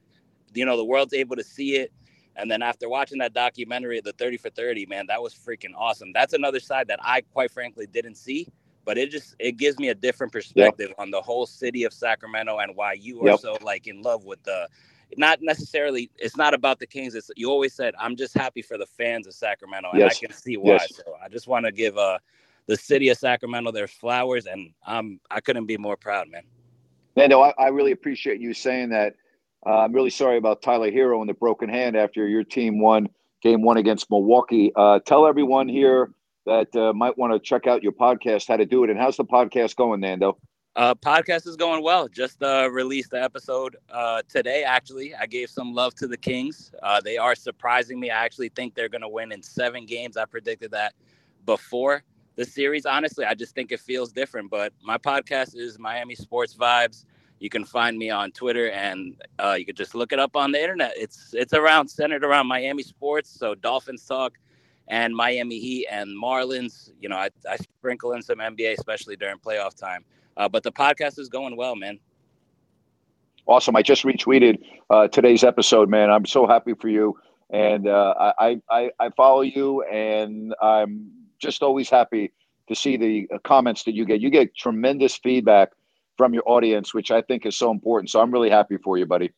you 0.54 0.64
know 0.64 0.76
the 0.76 0.84
world's 0.84 1.12
able 1.12 1.36
to 1.36 1.44
see 1.44 1.76
it 1.76 1.92
and 2.36 2.50
then 2.50 2.62
after 2.62 2.88
watching 2.88 3.18
that 3.18 3.32
documentary, 3.32 4.00
the 4.00 4.12
30 4.12 4.36
for 4.36 4.50
30, 4.50 4.86
man, 4.86 5.06
that 5.08 5.22
was 5.22 5.34
freaking 5.34 5.72
awesome. 5.76 6.12
That's 6.12 6.34
another 6.34 6.60
side 6.60 6.88
that 6.88 7.00
I 7.02 7.22
quite 7.22 7.50
frankly 7.50 7.86
didn't 7.86 8.16
see, 8.16 8.48
but 8.84 8.98
it 8.98 9.10
just 9.10 9.34
it 9.38 9.56
gives 9.56 9.78
me 9.78 9.88
a 9.88 9.94
different 9.94 10.32
perspective 10.32 10.88
yep. 10.90 10.98
on 10.98 11.10
the 11.10 11.20
whole 11.20 11.46
city 11.46 11.84
of 11.84 11.92
Sacramento 11.92 12.58
and 12.58 12.76
why 12.76 12.92
you 12.92 13.22
are 13.22 13.30
yep. 13.30 13.40
so 13.40 13.56
like 13.62 13.86
in 13.86 14.02
love 14.02 14.24
with 14.24 14.42
the 14.44 14.68
not 15.16 15.38
necessarily. 15.42 16.10
It's 16.16 16.36
not 16.36 16.54
about 16.54 16.78
the 16.78 16.86
Kings. 16.86 17.14
It's 17.14 17.30
you 17.36 17.50
always 17.50 17.74
said 17.74 17.94
I'm 17.98 18.16
just 18.16 18.34
happy 18.34 18.62
for 18.62 18.78
the 18.78 18.86
fans 18.86 19.26
of 19.26 19.34
Sacramento, 19.34 19.90
and 19.92 20.00
yes. 20.00 20.18
I 20.22 20.26
can 20.26 20.34
see 20.34 20.56
why. 20.56 20.72
Yes. 20.72 20.96
So 20.96 21.14
I 21.22 21.28
just 21.28 21.46
want 21.46 21.66
to 21.66 21.72
give 21.72 21.96
uh 21.96 22.18
the 22.66 22.76
city 22.76 23.08
of 23.10 23.18
Sacramento 23.18 23.70
their 23.72 23.86
flowers, 23.86 24.46
and 24.46 24.70
um 24.86 25.20
I 25.30 25.40
couldn't 25.40 25.66
be 25.66 25.76
more 25.76 25.96
proud, 25.96 26.28
man. 26.28 26.42
Nando, 27.16 27.40
I, 27.40 27.54
I 27.58 27.68
really 27.68 27.92
appreciate 27.92 28.40
you 28.40 28.54
saying 28.54 28.90
that. 28.90 29.14
Uh, 29.64 29.78
I'm 29.80 29.92
really 29.92 30.10
sorry 30.10 30.36
about 30.36 30.62
Tyler 30.62 30.92
Herro 30.92 31.20
and 31.20 31.28
the 31.28 31.34
broken 31.34 31.68
hand 31.68 31.96
after 31.96 32.28
your 32.28 32.44
team 32.44 32.78
won 32.78 33.08
game 33.42 33.62
one 33.62 33.76
against 33.78 34.08
Milwaukee. 34.10 34.70
Uh, 34.76 35.00
tell 35.00 35.26
everyone 35.26 35.68
here 35.68 36.12
that 36.44 36.74
uh, 36.76 36.92
might 36.92 37.18
want 37.18 37.32
to 37.32 37.40
check 37.40 37.66
out 37.66 37.82
your 37.82 37.92
podcast, 37.92 38.46
how 38.48 38.56
to 38.56 38.64
do 38.64 38.84
it, 38.84 38.90
and 38.90 38.98
how's 38.98 39.16
the 39.16 39.24
podcast 39.24 39.74
going, 39.74 40.00
Nando? 40.00 40.38
Uh, 40.76 40.94
podcast 40.94 41.46
is 41.46 41.56
going 41.56 41.82
well. 41.82 42.06
Just 42.06 42.42
uh, 42.42 42.68
released 42.70 43.10
the 43.10 43.22
episode 43.22 43.76
uh, 43.90 44.20
today. 44.28 44.62
Actually, 44.62 45.14
I 45.14 45.24
gave 45.24 45.48
some 45.48 45.72
love 45.72 45.94
to 45.94 46.06
the 46.06 46.18
Kings. 46.18 46.70
Uh, 46.82 47.00
they 47.00 47.16
are 47.16 47.34
surprising 47.34 47.98
me. 47.98 48.10
I 48.10 48.22
actually 48.22 48.50
think 48.50 48.74
they're 48.74 48.90
going 48.90 49.00
to 49.00 49.08
win 49.08 49.32
in 49.32 49.42
seven 49.42 49.86
games. 49.86 50.18
I 50.18 50.26
predicted 50.26 50.72
that 50.72 50.92
before 51.46 52.02
the 52.34 52.44
series. 52.44 52.84
Honestly, 52.84 53.24
I 53.24 53.32
just 53.32 53.54
think 53.54 53.72
it 53.72 53.80
feels 53.80 54.12
different. 54.12 54.50
But 54.50 54.74
my 54.82 54.98
podcast 54.98 55.56
is 55.56 55.78
Miami 55.78 56.14
Sports 56.14 56.54
Vibes. 56.54 57.06
You 57.40 57.48
can 57.48 57.64
find 57.64 57.96
me 57.96 58.10
on 58.10 58.30
Twitter, 58.32 58.70
and 58.70 59.16
uh, 59.38 59.56
you 59.58 59.64
can 59.64 59.76
just 59.76 59.94
look 59.94 60.12
it 60.12 60.18
up 60.18 60.36
on 60.36 60.52
the 60.52 60.60
internet. 60.60 60.92
It's 60.94 61.32
it's 61.32 61.54
around 61.54 61.88
centered 61.88 62.22
around 62.22 62.48
Miami 62.48 62.82
sports. 62.82 63.30
So 63.30 63.54
Dolphins 63.54 64.04
talk, 64.04 64.34
and 64.88 65.16
Miami 65.16 65.58
Heat 65.58 65.86
and 65.90 66.10
Marlins. 66.22 66.90
You 67.00 67.08
know, 67.08 67.16
I, 67.16 67.30
I 67.48 67.56
sprinkle 67.56 68.12
in 68.12 68.20
some 68.20 68.40
NBA, 68.40 68.74
especially 68.76 69.16
during 69.16 69.38
playoff 69.38 69.74
time. 69.74 70.04
Uh, 70.36 70.48
but 70.48 70.62
the 70.62 70.72
podcast 70.72 71.18
is 71.18 71.28
going 71.28 71.56
well, 71.56 71.76
man. 71.76 71.98
Awesome. 73.46 73.76
I 73.76 73.82
just 73.82 74.02
retweeted 74.02 74.58
uh, 74.90 75.08
today's 75.08 75.44
episode, 75.44 75.88
man. 75.88 76.10
I'm 76.10 76.26
so 76.26 76.46
happy 76.46 76.74
for 76.74 76.88
you. 76.88 77.16
And 77.50 77.86
uh, 77.86 78.32
I, 78.38 78.60
I, 78.68 78.90
I 78.98 79.10
follow 79.10 79.42
you, 79.42 79.82
and 79.84 80.52
I'm 80.60 81.12
just 81.38 81.62
always 81.62 81.88
happy 81.88 82.32
to 82.68 82.74
see 82.74 82.96
the 82.96 83.28
uh, 83.32 83.38
comments 83.44 83.84
that 83.84 83.94
you 83.94 84.04
get. 84.04 84.20
You 84.20 84.30
get 84.30 84.56
tremendous 84.56 85.16
feedback 85.16 85.70
from 86.16 86.34
your 86.34 86.42
audience, 86.46 86.92
which 86.92 87.12
I 87.12 87.22
think 87.22 87.46
is 87.46 87.56
so 87.56 87.70
important. 87.70 88.10
So 88.10 88.20
I'm 88.20 88.32
really 88.32 88.50
happy 88.50 88.78
for 88.78 88.98
you, 88.98 89.06
buddy. 89.06 89.30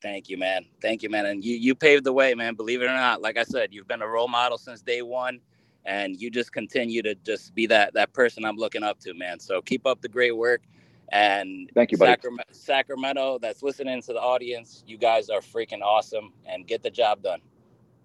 Thank 0.00 0.28
you, 0.28 0.38
man. 0.38 0.64
Thank 0.80 1.02
you, 1.02 1.10
man. 1.10 1.26
And 1.26 1.44
you 1.44 1.56
you 1.56 1.74
paved 1.74 2.04
the 2.04 2.12
way, 2.12 2.32
man. 2.34 2.54
Believe 2.54 2.82
it 2.82 2.84
or 2.84 2.94
not, 2.94 3.20
like 3.20 3.36
I 3.36 3.42
said, 3.42 3.70
you've 3.72 3.88
been 3.88 4.02
a 4.02 4.06
role 4.06 4.28
model 4.28 4.56
since 4.56 4.80
day 4.80 5.02
one 5.02 5.40
and 5.84 6.20
you 6.20 6.30
just 6.30 6.52
continue 6.52 7.02
to 7.02 7.14
just 7.16 7.54
be 7.54 7.66
that 7.66 7.94
that 7.94 8.12
person 8.12 8.44
I'm 8.44 8.56
looking 8.56 8.82
up 8.82 9.00
to, 9.00 9.14
man. 9.14 9.40
So 9.40 9.60
keep 9.60 9.86
up 9.86 10.00
the 10.00 10.08
great 10.08 10.36
work. 10.36 10.62
And 11.10 11.70
thank 11.74 11.90
you, 11.90 11.98
buddy. 11.98 12.12
Sacramento, 12.12 12.52
Sacramento, 12.52 13.38
that's 13.40 13.62
listening 13.62 14.02
to 14.02 14.12
the 14.12 14.20
audience. 14.20 14.84
You 14.86 14.98
guys 14.98 15.30
are 15.30 15.40
freaking 15.40 15.80
awesome, 15.82 16.32
and 16.46 16.66
get 16.66 16.82
the 16.82 16.90
job 16.90 17.22
done. 17.22 17.40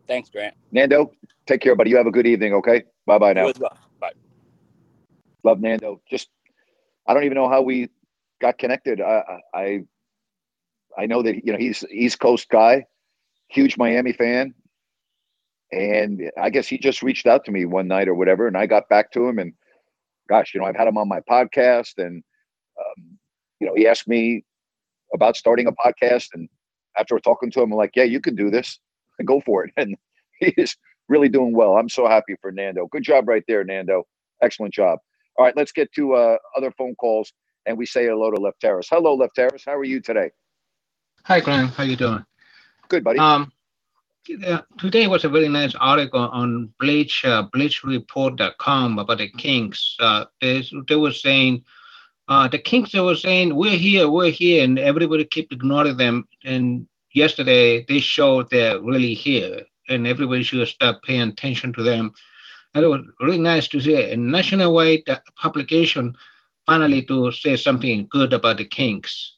Thanks, 0.07 0.29
Grant. 0.29 0.55
Nando, 0.71 1.11
take 1.45 1.61
care, 1.61 1.75
buddy. 1.75 1.89
You 1.89 1.97
have 1.97 2.07
a 2.07 2.11
good 2.11 2.27
evening. 2.27 2.53
Okay. 2.53 2.83
Bye, 3.05 3.17
bye 3.17 3.33
now. 3.33 3.51
Well. 3.59 3.77
Bye. 3.99 4.13
Love 5.43 5.59
Nando. 5.59 6.01
Just, 6.09 6.29
I 7.05 7.13
don't 7.13 7.25
even 7.25 7.35
know 7.35 7.49
how 7.49 7.61
we 7.61 7.89
got 8.39 8.57
connected. 8.57 9.01
I, 9.01 9.39
I, 9.53 9.83
I 10.97 11.05
know 11.05 11.21
that 11.23 11.45
you 11.45 11.51
know 11.51 11.59
he's 11.59 11.83
East 11.91 12.19
Coast 12.19 12.47
guy, 12.49 12.85
huge 13.49 13.77
Miami 13.77 14.13
fan 14.13 14.53
and 15.73 16.31
I 16.39 16.49
guess 16.49 16.67
he 16.67 16.77
just 16.77 17.01
reached 17.01 17.25
out 17.25 17.45
to 17.45 17.51
me 17.51 17.65
one 17.65 17.87
night 17.87 18.07
or 18.07 18.13
whatever, 18.13 18.47
and 18.47 18.57
I 18.57 18.65
got 18.67 18.89
back 18.89 19.11
to 19.13 19.27
him. 19.27 19.39
And 19.39 19.53
gosh, 20.29 20.53
you 20.53 20.59
know, 20.59 20.67
I've 20.67 20.75
had 20.75 20.87
him 20.87 20.97
on 20.97 21.07
my 21.07 21.19
podcast, 21.21 21.93
and 21.97 22.23
um, 22.79 23.17
you 23.59 23.67
know, 23.67 23.73
he 23.75 23.87
asked 23.87 24.07
me 24.07 24.43
about 25.13 25.35
starting 25.35 25.67
a 25.67 25.71
podcast. 25.71 26.27
And 26.33 26.47
after 26.97 27.17
talking 27.19 27.51
to 27.51 27.61
him, 27.61 27.71
I'm 27.71 27.77
like, 27.77 27.91
"Yeah, 27.95 28.03
you 28.03 28.21
can 28.21 28.35
do 28.35 28.49
this. 28.49 28.79
Go 29.25 29.41
for 29.41 29.65
it." 29.65 29.73
And 29.77 29.95
he's 30.39 30.75
really 31.07 31.29
doing 31.29 31.55
well. 31.55 31.77
I'm 31.77 31.89
so 31.89 32.07
happy 32.07 32.35
for 32.41 32.51
Nando. 32.51 32.87
Good 32.87 33.03
job 33.03 33.27
right 33.27 33.43
there, 33.47 33.63
Nando. 33.63 34.03
Excellent 34.41 34.73
job. 34.73 34.99
All 35.37 35.45
right, 35.45 35.55
let's 35.55 35.71
get 35.71 35.91
to 35.93 36.13
uh, 36.13 36.37
other 36.57 36.71
phone 36.77 36.95
calls, 36.95 37.31
and 37.65 37.77
we 37.77 37.85
say 37.85 38.05
hello 38.05 38.29
to 38.29 38.37
Lefteris. 38.37 38.87
Hello, 38.89 39.17
Lefteris. 39.17 39.63
How 39.65 39.75
are 39.75 39.83
you 39.83 40.01
today? 40.01 40.31
Hi, 41.23 41.39
Graham. 41.39 41.69
How 41.69 41.83
you 41.83 41.95
doing? 41.95 42.25
Good, 42.89 43.03
buddy. 43.03 43.19
Um, 43.19 43.52
today 44.77 45.07
was 45.07 45.23
a 45.23 45.29
very 45.29 45.49
nice 45.49 45.75
article 45.75 46.19
on 46.19 46.73
Bleach, 46.79 47.25
uh, 47.25 47.47
BleachReport.com 47.49 48.99
about 48.99 49.17
the 49.17 49.29
Kings. 49.29 49.95
Uh, 49.99 50.25
they, 50.41 50.63
they 50.87 50.95
were 50.95 51.11
saying, 51.11 51.63
uh, 52.27 52.47
the 52.47 52.59
Kings, 52.59 52.91
they 52.91 52.99
were 52.99 53.15
saying, 53.15 53.55
we're 53.55 53.77
here, 53.77 54.09
we're 54.09 54.31
here, 54.31 54.63
and 54.63 54.79
everybody 54.79 55.25
keep 55.25 55.51
ignoring 55.51 55.97
them. 55.97 56.27
And 56.43 56.87
yesterday 57.13 57.85
they 57.85 57.99
showed 57.99 58.49
they're 58.49 58.79
really 58.81 59.13
here, 59.13 59.61
and 59.89 60.07
everybody 60.07 60.43
should 60.43 60.67
start 60.67 61.03
paying 61.03 61.29
attention 61.29 61.73
to 61.73 61.83
them. 61.83 62.13
And 62.73 62.83
it 62.83 62.87
was 62.87 63.01
really 63.19 63.39
nice 63.39 63.67
to 63.69 63.81
see 63.81 64.11
a 64.11 64.17
nationwide 64.17 65.03
publication 65.35 66.15
finally 66.65 67.03
to 67.03 67.31
say 67.31 67.55
something 67.55 68.07
good 68.09 68.33
about 68.33 68.57
the 68.57 68.65
Kings. 68.65 69.35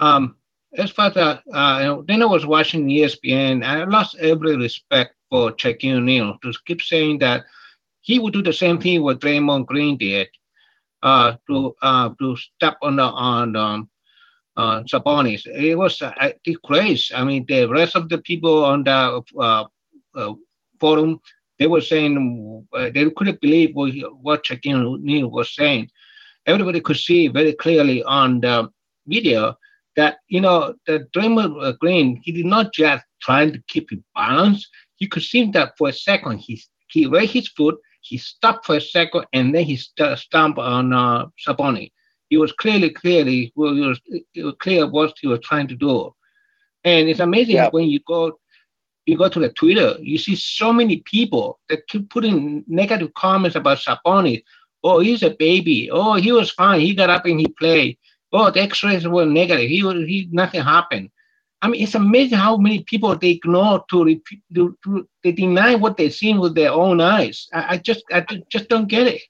Um, 0.00 0.36
as 0.76 0.90
far 0.90 1.12
as 1.16 1.38
uh, 1.52 2.02
then 2.06 2.22
I 2.22 2.26
was 2.26 2.46
watching 2.46 2.86
ESPN, 2.86 3.64
and 3.64 3.64
I 3.64 3.84
lost 3.84 4.16
every 4.18 4.56
respect 4.56 5.14
for 5.30 5.52
Shaquille 5.52 5.96
O'Neal 5.96 6.38
to 6.42 6.52
keep 6.66 6.82
saying 6.82 7.18
that 7.18 7.44
he 8.00 8.18
would 8.18 8.32
do 8.32 8.42
the 8.42 8.52
same 8.52 8.78
thing 8.80 9.02
what 9.02 9.20
Draymond 9.20 9.66
Green 9.66 9.96
did 9.96 10.28
uh, 11.02 11.36
to 11.48 11.74
uh, 11.82 12.10
to 12.18 12.36
step 12.36 12.76
on 12.82 12.96
the 12.96 13.02
on 13.04 13.56
um, 13.56 13.90
uh, 14.56 14.82
Sabonis. 14.82 15.46
It 15.46 15.76
was 15.76 16.02
uh, 16.02 16.12
crazy. 16.64 17.14
I 17.14 17.24
mean, 17.24 17.44
the 17.46 17.66
rest 17.66 17.96
of 17.96 18.08
the 18.08 18.18
people 18.18 18.64
on 18.64 18.84
the 18.84 19.22
uh, 19.38 19.64
uh, 20.14 20.34
forum 20.80 21.20
they 21.58 21.66
were 21.66 21.80
saying 21.80 22.66
uh, 22.72 22.90
they 22.94 23.10
couldn't 23.10 23.40
believe 23.40 23.74
what, 23.74 23.92
what 24.22 24.44
Shaquille 24.44 24.84
O'Neal 24.94 25.28
was 25.28 25.54
saying. 25.54 25.90
Everybody 26.46 26.80
could 26.80 26.96
see 26.96 27.28
very 27.28 27.52
clearly 27.52 28.02
on 28.04 28.40
the 28.40 28.70
video 29.06 29.56
that 29.98 30.18
you 30.28 30.40
know 30.40 30.74
the 30.86 31.06
Draymond 31.14 31.78
Green, 31.80 32.20
he 32.24 32.30
did 32.32 32.46
not 32.46 32.72
just 32.72 33.04
trying 33.20 33.52
to 33.52 33.60
keep 33.66 33.90
it 33.92 33.98
balanced. 34.14 34.68
You 34.98 35.08
could 35.08 35.24
see 35.24 35.50
that 35.50 35.76
for 35.76 35.88
a 35.88 35.92
second 35.92 36.38
he 36.38 36.62
he 36.88 37.06
raised 37.06 37.32
his 37.32 37.48
foot, 37.48 37.76
he 38.00 38.16
stopped 38.16 38.64
for 38.64 38.76
a 38.76 38.80
second, 38.80 39.26
and 39.32 39.54
then 39.54 39.64
he 39.64 39.76
st- 39.76 40.18
stomped 40.18 40.58
on 40.58 40.92
uh, 40.92 41.26
Sabonis. 41.44 41.92
He 42.30 42.36
was 42.36 42.52
clearly, 42.52 42.90
clearly, 42.90 43.52
well, 43.56 43.76
it 43.76 43.86
was, 43.86 44.00
it 44.34 44.44
was 44.44 44.54
clear 44.60 44.86
what 44.86 45.14
he 45.20 45.26
was 45.26 45.40
trying 45.40 45.68
to 45.68 45.74
do. 45.74 46.14
And 46.84 47.08
it's 47.08 47.20
amazing 47.20 47.56
yeah. 47.56 47.68
when 47.70 47.88
you 47.88 48.00
go 48.06 48.38
you 49.06 49.16
go 49.16 49.28
to 49.28 49.40
the 49.40 49.48
Twitter, 49.48 49.96
you 50.00 50.18
see 50.18 50.36
so 50.36 50.70
many 50.70 50.98
people 51.06 51.58
that 51.68 51.88
keep 51.88 52.10
putting 52.10 52.62
negative 52.68 53.12
comments 53.14 53.56
about 53.56 53.78
Sabonis. 53.78 54.42
Oh, 54.84 55.00
he's 55.00 55.22
a 55.22 55.30
baby. 55.30 55.90
Oh, 55.90 56.14
he 56.14 56.30
was 56.30 56.50
fine. 56.50 56.80
He 56.80 56.94
got 56.94 57.10
up 57.10 57.24
and 57.24 57.40
he 57.40 57.48
played 57.48 57.98
oh, 58.32 58.50
the 58.50 58.62
X-rays 58.62 59.06
were 59.06 59.26
negative. 59.26 59.68
He, 59.68 59.80
he 60.06 60.28
nothing 60.30 60.62
happened. 60.62 61.10
I 61.60 61.68
mean, 61.68 61.82
it's 61.82 61.94
amazing 61.94 62.38
how 62.38 62.56
many 62.56 62.84
people 62.84 63.16
they 63.16 63.30
ignore 63.30 63.84
to, 63.90 64.04
repeat, 64.04 64.42
to, 64.54 64.78
to 64.84 65.08
they 65.24 65.32
deny 65.32 65.74
what 65.74 65.96
they've 65.96 66.14
seen 66.14 66.38
with 66.38 66.54
their 66.54 66.70
own 66.70 67.00
eyes. 67.00 67.48
I, 67.52 67.74
I 67.74 67.76
just 67.78 68.04
I 68.12 68.24
just 68.48 68.68
don't 68.68 68.88
get 68.88 69.08
it. 69.08 69.22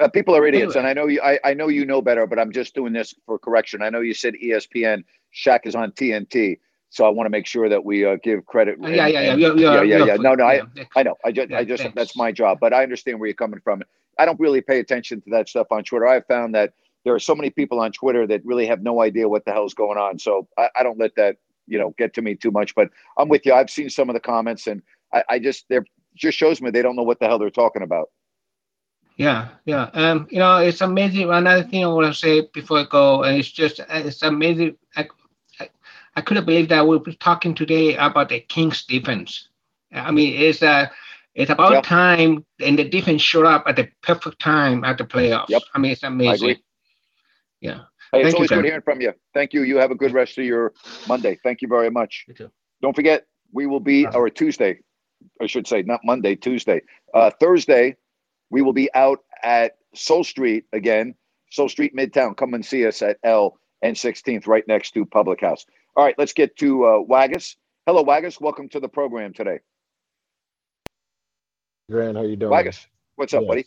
Uh, 0.00 0.08
people 0.08 0.36
are 0.36 0.46
idiots, 0.46 0.76
and 0.76 0.86
I 0.86 0.92
know 0.92 1.06
you. 1.06 1.20
I, 1.22 1.40
I 1.42 1.54
know 1.54 1.68
you 1.68 1.86
know 1.86 2.02
better, 2.02 2.26
but 2.26 2.38
I'm 2.38 2.52
just 2.52 2.74
doing 2.74 2.92
this 2.92 3.14
for 3.24 3.38
correction. 3.38 3.82
I 3.82 3.90
know 3.90 4.00
you 4.00 4.14
said 4.14 4.34
ESPN. 4.34 5.04
Shaq 5.34 5.60
is 5.64 5.74
on 5.74 5.90
TNT, 5.92 6.58
so 6.90 7.04
I 7.04 7.08
want 7.08 7.26
to 7.26 7.30
make 7.30 7.46
sure 7.46 7.68
that 7.68 7.84
we 7.84 8.04
uh, 8.04 8.16
give 8.22 8.44
credit. 8.46 8.78
And, 8.78 8.94
yeah, 8.94 9.06
yeah, 9.06 9.34
yeah, 9.34 9.34
yeah, 9.34 9.54
yeah, 9.54 9.82
yeah, 9.82 10.04
yeah. 10.04 10.16
No, 10.16 10.34
no, 10.34 10.44
I, 10.44 10.62
I 10.94 11.02
know. 11.02 11.16
I 11.24 11.32
just, 11.32 11.52
I 11.52 11.64
just, 11.64 11.86
that's 11.94 12.16
my 12.16 12.30
job. 12.30 12.58
But 12.60 12.72
I 12.72 12.82
understand 12.82 13.18
where 13.18 13.26
you're 13.26 13.34
coming 13.34 13.60
from. 13.60 13.82
I 14.18 14.24
don't 14.24 14.38
really 14.38 14.60
pay 14.60 14.78
attention 14.78 15.20
to 15.22 15.30
that 15.30 15.48
stuff 15.48 15.66
on 15.70 15.82
Twitter. 15.84 16.06
I've 16.06 16.26
found 16.26 16.54
that 16.54 16.72
there 17.06 17.14
are 17.14 17.20
so 17.20 17.36
many 17.36 17.50
people 17.50 17.78
on 17.78 17.92
Twitter 17.92 18.26
that 18.26 18.44
really 18.44 18.66
have 18.66 18.82
no 18.82 19.00
idea 19.00 19.28
what 19.28 19.44
the 19.44 19.52
hell's 19.52 19.74
going 19.74 19.96
on. 19.96 20.18
So 20.18 20.48
I, 20.58 20.68
I 20.74 20.82
don't 20.82 20.98
let 20.98 21.14
that, 21.14 21.36
you 21.68 21.78
know, 21.78 21.94
get 21.96 22.12
to 22.14 22.20
me 22.20 22.34
too 22.34 22.50
much. 22.50 22.74
But 22.74 22.90
I'm 23.16 23.28
with 23.28 23.46
you. 23.46 23.54
I've 23.54 23.70
seen 23.70 23.88
some 23.90 24.10
of 24.10 24.14
the 24.14 24.20
comments, 24.20 24.66
and 24.66 24.82
I, 25.14 25.22
I 25.30 25.38
just 25.38 25.66
they're 25.68 25.86
just 26.16 26.36
shows 26.36 26.60
me 26.60 26.70
they 26.70 26.82
don't 26.82 26.96
know 26.96 27.04
what 27.04 27.20
the 27.20 27.28
hell 27.28 27.38
they're 27.38 27.48
talking 27.48 27.82
about. 27.82 28.10
Yeah, 29.16 29.50
yeah. 29.66 29.84
Um, 29.94 30.26
you 30.30 30.40
know, 30.40 30.58
it's 30.58 30.80
amazing. 30.80 31.30
Another 31.30 31.62
thing 31.62 31.84
I 31.84 31.86
want 31.86 32.12
to 32.12 32.18
say 32.18 32.48
before 32.52 32.80
I 32.80 32.84
go, 32.90 33.22
and 33.22 33.38
it's 33.38 33.52
just 33.52 33.80
it's 33.88 34.22
amazing. 34.22 34.76
I, 34.96 35.06
I, 35.60 35.68
I 36.16 36.20
couldn't 36.22 36.44
believe 36.44 36.68
that 36.70 36.88
we'll 36.88 36.98
be 36.98 37.14
talking 37.14 37.54
today 37.54 37.94
about 37.94 38.30
the 38.30 38.40
Kings 38.40 38.84
defense. 38.84 39.48
I 39.92 40.10
mean, 40.10 40.34
it's 40.42 40.60
uh 40.60 40.88
it's 41.36 41.52
about 41.52 41.72
yep. 41.72 41.84
time, 41.84 42.44
and 42.58 42.76
the 42.76 42.88
defense 42.88 43.22
showed 43.22 43.46
up 43.46 43.62
at 43.68 43.76
the 43.76 43.88
perfect 44.02 44.40
time 44.40 44.82
at 44.82 44.98
the 44.98 45.04
playoffs. 45.04 45.50
Yep. 45.50 45.62
I 45.72 45.78
mean, 45.78 45.92
it's 45.92 46.02
amazing. 46.02 46.56
Yeah. 47.60 47.80
Hey, 48.12 48.22
it's 48.22 48.34
always 48.34 48.50
you, 48.50 48.56
good 48.56 48.64
hearing 48.64 48.82
from 48.82 49.00
you. 49.00 49.12
Thank 49.34 49.52
you. 49.52 49.62
You 49.62 49.76
have 49.76 49.90
a 49.90 49.94
good 49.94 50.12
rest 50.12 50.38
of 50.38 50.44
your 50.44 50.72
Monday. 51.08 51.38
Thank 51.42 51.62
you 51.62 51.68
very 51.68 51.90
much. 51.90 52.24
You 52.28 52.34
too. 52.34 52.50
Don't 52.82 52.94
forget, 52.94 53.26
we 53.52 53.66
will 53.66 53.80
be, 53.80 54.06
or 54.06 54.28
Tuesday, 54.28 54.80
I 55.40 55.46
should 55.46 55.66
say, 55.66 55.82
not 55.82 56.00
Monday, 56.04 56.34
Tuesday. 56.36 56.82
Uh, 57.14 57.30
Thursday, 57.40 57.96
we 58.50 58.62
will 58.62 58.72
be 58.74 58.92
out 58.94 59.20
at 59.42 59.76
Soul 59.94 60.24
Street 60.24 60.64
again, 60.72 61.14
Soul 61.50 61.68
Street 61.68 61.96
Midtown. 61.96 62.36
Come 62.36 62.54
and 62.54 62.64
see 62.64 62.86
us 62.86 63.02
at 63.02 63.16
L 63.24 63.58
and 63.82 63.96
16th, 63.96 64.46
right 64.46 64.66
next 64.68 64.92
to 64.92 65.06
Public 65.06 65.40
House. 65.40 65.64
All 65.96 66.04
right, 66.04 66.14
let's 66.18 66.32
get 66.34 66.56
to 66.58 66.86
uh, 66.86 67.00
Waggis. 67.00 67.56
Hello, 67.86 68.02
Waggis. 68.02 68.40
Welcome 68.40 68.68
to 68.70 68.80
the 68.80 68.88
program 68.88 69.32
today. 69.32 69.60
Grant, 71.90 72.16
how 72.16 72.24
you 72.24 72.36
doing? 72.36 72.50
Waggis, 72.50 72.86
what's 73.14 73.32
up, 73.32 73.42
Yes. 73.42 73.48
buddy? 73.48 73.64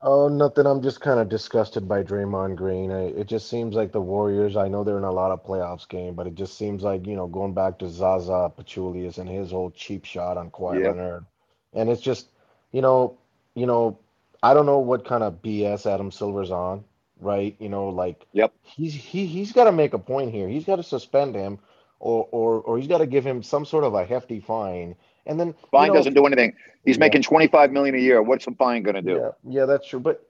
Oh, 0.00 0.28
nothing. 0.28 0.66
I'm 0.66 0.80
just 0.82 1.00
kind 1.00 1.18
of 1.20 1.28
disgusted 1.28 1.88
by 1.88 2.04
Draymond 2.04 2.56
Green. 2.56 2.92
I, 2.92 3.06
it 3.06 3.26
just 3.26 3.48
seems 3.50 3.74
like 3.74 3.90
the 3.92 4.00
Warriors. 4.00 4.56
I 4.56 4.68
know 4.68 4.84
they're 4.84 4.96
in 4.98 5.04
a 5.04 5.10
lot 5.10 5.32
of 5.32 5.44
playoffs 5.44 5.88
game, 5.88 6.14
but 6.14 6.26
it 6.28 6.36
just 6.36 6.56
seems 6.56 6.84
like 6.84 7.06
you 7.06 7.16
know 7.16 7.26
going 7.26 7.52
back 7.52 7.78
to 7.80 7.88
Zaza 7.88 8.52
Pachulia's 8.56 9.18
and 9.18 9.28
his 9.28 9.50
whole 9.50 9.72
cheap 9.72 10.04
shot 10.04 10.36
on 10.38 10.52
Kawhi 10.52 10.82
Yep. 10.82 10.84
Leonard, 10.84 11.26
and 11.74 11.90
it's 11.90 12.00
just 12.00 12.28
you 12.72 12.80
know, 12.80 13.18
you 13.56 13.66
know, 13.66 13.98
I 14.42 14.54
don't 14.54 14.66
know 14.66 14.78
what 14.78 15.04
kind 15.04 15.24
of 15.24 15.42
BS 15.42 15.86
Adam 15.86 16.12
Silver's 16.12 16.52
on, 16.52 16.84
right? 17.20 17.56
You 17.58 17.68
know, 17.68 17.88
like 17.88 18.26
Yep. 18.32 18.54
he's 18.62 18.94
he 18.94 19.26
he's 19.26 19.52
got 19.52 19.64
to 19.64 19.72
make 19.72 19.94
a 19.94 19.98
point 19.98 20.32
here. 20.32 20.48
He's 20.48 20.64
got 20.64 20.76
to 20.76 20.84
suspend 20.84 21.34
him, 21.34 21.58
or 21.98 22.28
or 22.30 22.60
or 22.60 22.78
he's 22.78 22.88
got 22.88 22.98
to 22.98 23.06
give 23.06 23.26
him 23.26 23.42
some 23.42 23.64
sort 23.66 23.84
of 23.84 23.94
a 23.94 24.04
hefty 24.06 24.40
fine, 24.40 24.94
and 25.26 25.38
then 25.38 25.48
you 25.48 25.54
Fine 25.70 25.88
know, 25.88 25.94
doesn't 25.94 26.14
do 26.14 26.26
anything. 26.26 26.54
He's 26.84 26.96
Yeah. 26.96 27.00
making 27.00 27.22
twenty-five 27.22 27.72
million 27.72 27.94
a 27.94 27.98
year. 27.98 28.22
What's 28.22 28.46
fine 28.58 28.82
going 28.82 28.96
to 28.96 29.02
do? 29.02 29.16
Yeah, 29.16 29.30
yeah, 29.48 29.66
that's 29.66 29.86
true. 29.86 30.00
But 30.00 30.26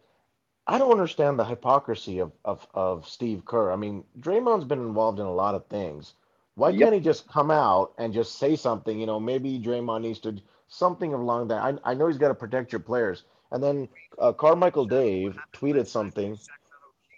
I 0.67 0.79
don't 0.79 0.91
understand 0.93 1.39
the 1.39 1.45
hypocrisy 1.45 2.21
of, 2.21 2.33
of, 2.45 2.67
of 2.75 3.09
Steve 3.09 3.45
Kerr. 3.45 3.73
I 3.73 3.77
mean, 3.77 4.05
Draymond's 4.21 4.65
been 4.65 4.81
involved 4.81 5.19
in 5.19 5.27
a 5.27 5.33
lot 5.33 5.55
of 5.55 5.67
things. 5.67 6.15
Why 6.55 6.71
Yep. 6.71 6.81
can't 6.81 6.95
he 6.95 7.01
just 7.01 7.29
come 7.29 7.51
out 7.51 7.93
and 7.99 8.13
just 8.13 8.39
say 8.39 8.55
something? 8.57 8.99
You 9.01 9.07
know, 9.07 9.19
maybe 9.19 9.59
Draymond 9.59 10.03
needs 10.03 10.19
to 10.21 10.37
something 10.69 11.13
along 11.15 11.49
that. 11.49 11.63
I, 11.63 11.91
I 11.91 11.95
know 11.95 12.07
he's 12.07 12.19
got 12.19 12.29
to 12.29 12.35
protect 12.35 12.73
your 12.73 12.81
players. 12.81 13.25
And 13.51 13.63
then 13.63 13.89
uh, 14.19 14.33
Carmichael 14.33 14.85
Dave 14.85 15.37
tweeted 15.53 15.87
something. 15.87 16.39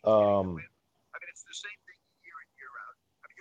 Um, 0.04 0.62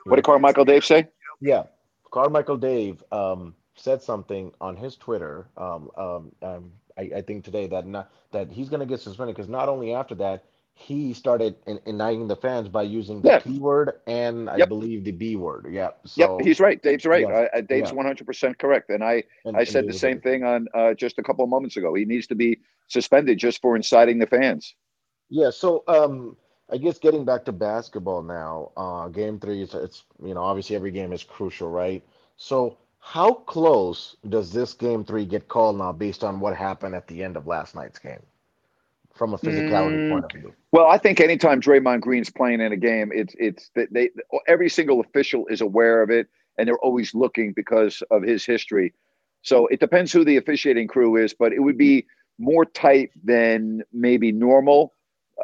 What 0.05 0.15
did 0.15 0.25
Carmichael 0.25 0.65
Dave 0.65 0.83
say? 0.83 1.07
Yeah, 1.39 1.63
Carmichael 2.11 2.57
Dave 2.57 3.03
um, 3.11 3.55
said 3.81 4.01
something 4.01 4.51
on 4.61 4.75
his 4.77 4.95
Twitter. 4.95 5.47
Um, 5.57 5.89
um, 5.97 6.31
um, 6.41 6.71
I, 6.97 7.09
I 7.17 7.21
think 7.21 7.43
today 7.43 7.67
that 7.67 7.87
not, 7.87 8.11
that 8.31 8.51
he's 8.51 8.69
going 8.69 8.79
to 8.81 8.85
get 8.85 8.99
suspended 8.99 9.35
because 9.35 9.49
not 9.49 9.69
only 9.69 9.93
after 9.93 10.15
that 10.15 10.45
he 10.73 11.13
started 11.13 11.55
in, 11.67 11.79
igniting 11.85 12.27
the 12.27 12.35
fans 12.35 12.67
by 12.69 12.83
using 12.83 13.21
the 13.21 13.29
Yeah. 13.29 13.39
P 13.39 13.59
word 13.59 13.99
and 14.07 14.49
I 14.49 14.57
Yep. 14.57 14.69
believe 14.69 15.03
the 15.03 15.11
B 15.11 15.35
word. 15.35 15.67
Yeah. 15.69 15.91
So 16.05 16.37
yep, 16.37 16.45
he's 16.45 16.59
right. 16.59 16.81
Dave's 16.81 17.05
right. 17.05 17.21
yeah, 17.27 17.47
I, 17.53 17.57
I, 17.57 17.61
Dave's 17.61 17.91
one 17.93 18.05
hundred 18.05 18.25
percent 18.25 18.57
correct. 18.57 18.89
And 18.89 19.03
I, 19.03 19.23
and- 19.45 19.57
I 19.57 19.63
said 19.63 19.87
the 19.87 19.93
same 19.93 20.13
right. 20.15 20.23
thing 20.23 20.43
on 20.43 20.67
uh, 20.73 20.93
just 20.93 21.17
a 21.19 21.23
couple 21.23 21.43
of 21.43 21.49
moments 21.49 21.77
ago. 21.77 21.93
He 21.93 22.05
needs 22.05 22.27
to 22.27 22.35
be 22.35 22.59
suspended 22.87 23.37
just 23.37 23.61
for 23.61 23.75
inciting 23.75 24.19
the 24.19 24.27
fans. 24.27 24.75
Yeah, 25.29 25.49
so 25.49 25.83
um, 25.87 26.35
I 26.71 26.77
guess 26.77 26.99
getting 26.99 27.25
back 27.25 27.45
to 27.45 27.51
basketball 27.51 28.21
now, 28.21 28.71
uh, 28.75 29.07
game 29.07 29.39
three 29.39 29.61
is 29.61 29.73
it's 29.73 30.03
you 30.23 30.33
know 30.33 30.41
obviously 30.41 30.75
every 30.75 30.91
game 30.91 31.13
is 31.13 31.23
crucial, 31.23 31.69
right? 31.69 32.03
So 32.37 32.77
how 33.01 33.33
close 33.33 34.15
does 34.29 34.53
this 34.53 34.73
game 34.73 35.03
three 35.03 35.25
get 35.25 35.49
called 35.49 35.77
now 35.77 35.91
based 35.91 36.23
on 36.23 36.39
what 36.39 36.55
happened 36.55 36.95
at 36.95 37.07
the 37.07 37.23
end 37.23 37.37
of 37.37 37.47
last 37.47 37.75
night's 37.75 37.99
game, 37.99 38.23
from 39.13 39.33
a 39.33 39.37
physicality 39.37 40.01
Mm, 40.01 40.07
point 40.07 40.25
of 40.25 40.33
view? 40.33 40.55
Well, 40.71 40.87
I 40.87 40.97
think 40.97 41.19
anytime 41.19 41.61
Draymond 41.61 42.01
Green's 42.01 42.29
playing 42.29 42.61
in 42.61 42.71
a 42.71 42.77
game, 42.77 43.11
it's 43.13 43.35
it's 43.37 43.71
that 43.75 43.91
they 43.91 44.11
every 44.47 44.69
single 44.69 45.01
official 45.01 45.47
is 45.47 45.61
aware 45.61 46.01
of 46.03 46.09
it, 46.09 46.27
and 46.57 46.67
they're 46.67 46.79
always 46.79 47.13
looking 47.15 47.53
because 47.53 48.03
of 48.11 48.23
his 48.23 48.45
history. 48.45 48.93
So 49.41 49.67
it 49.67 49.79
depends 49.79 50.13
who 50.13 50.23
the 50.23 50.37
officiating 50.37 50.87
crew 50.87 51.17
is, 51.17 51.33
but 51.33 51.53
it 51.53 51.59
would 51.59 51.77
be 51.77 52.07
more 52.39 52.65
tight 52.65 53.11
than 53.23 53.83
maybe 53.91 54.31
normal. 54.31 54.93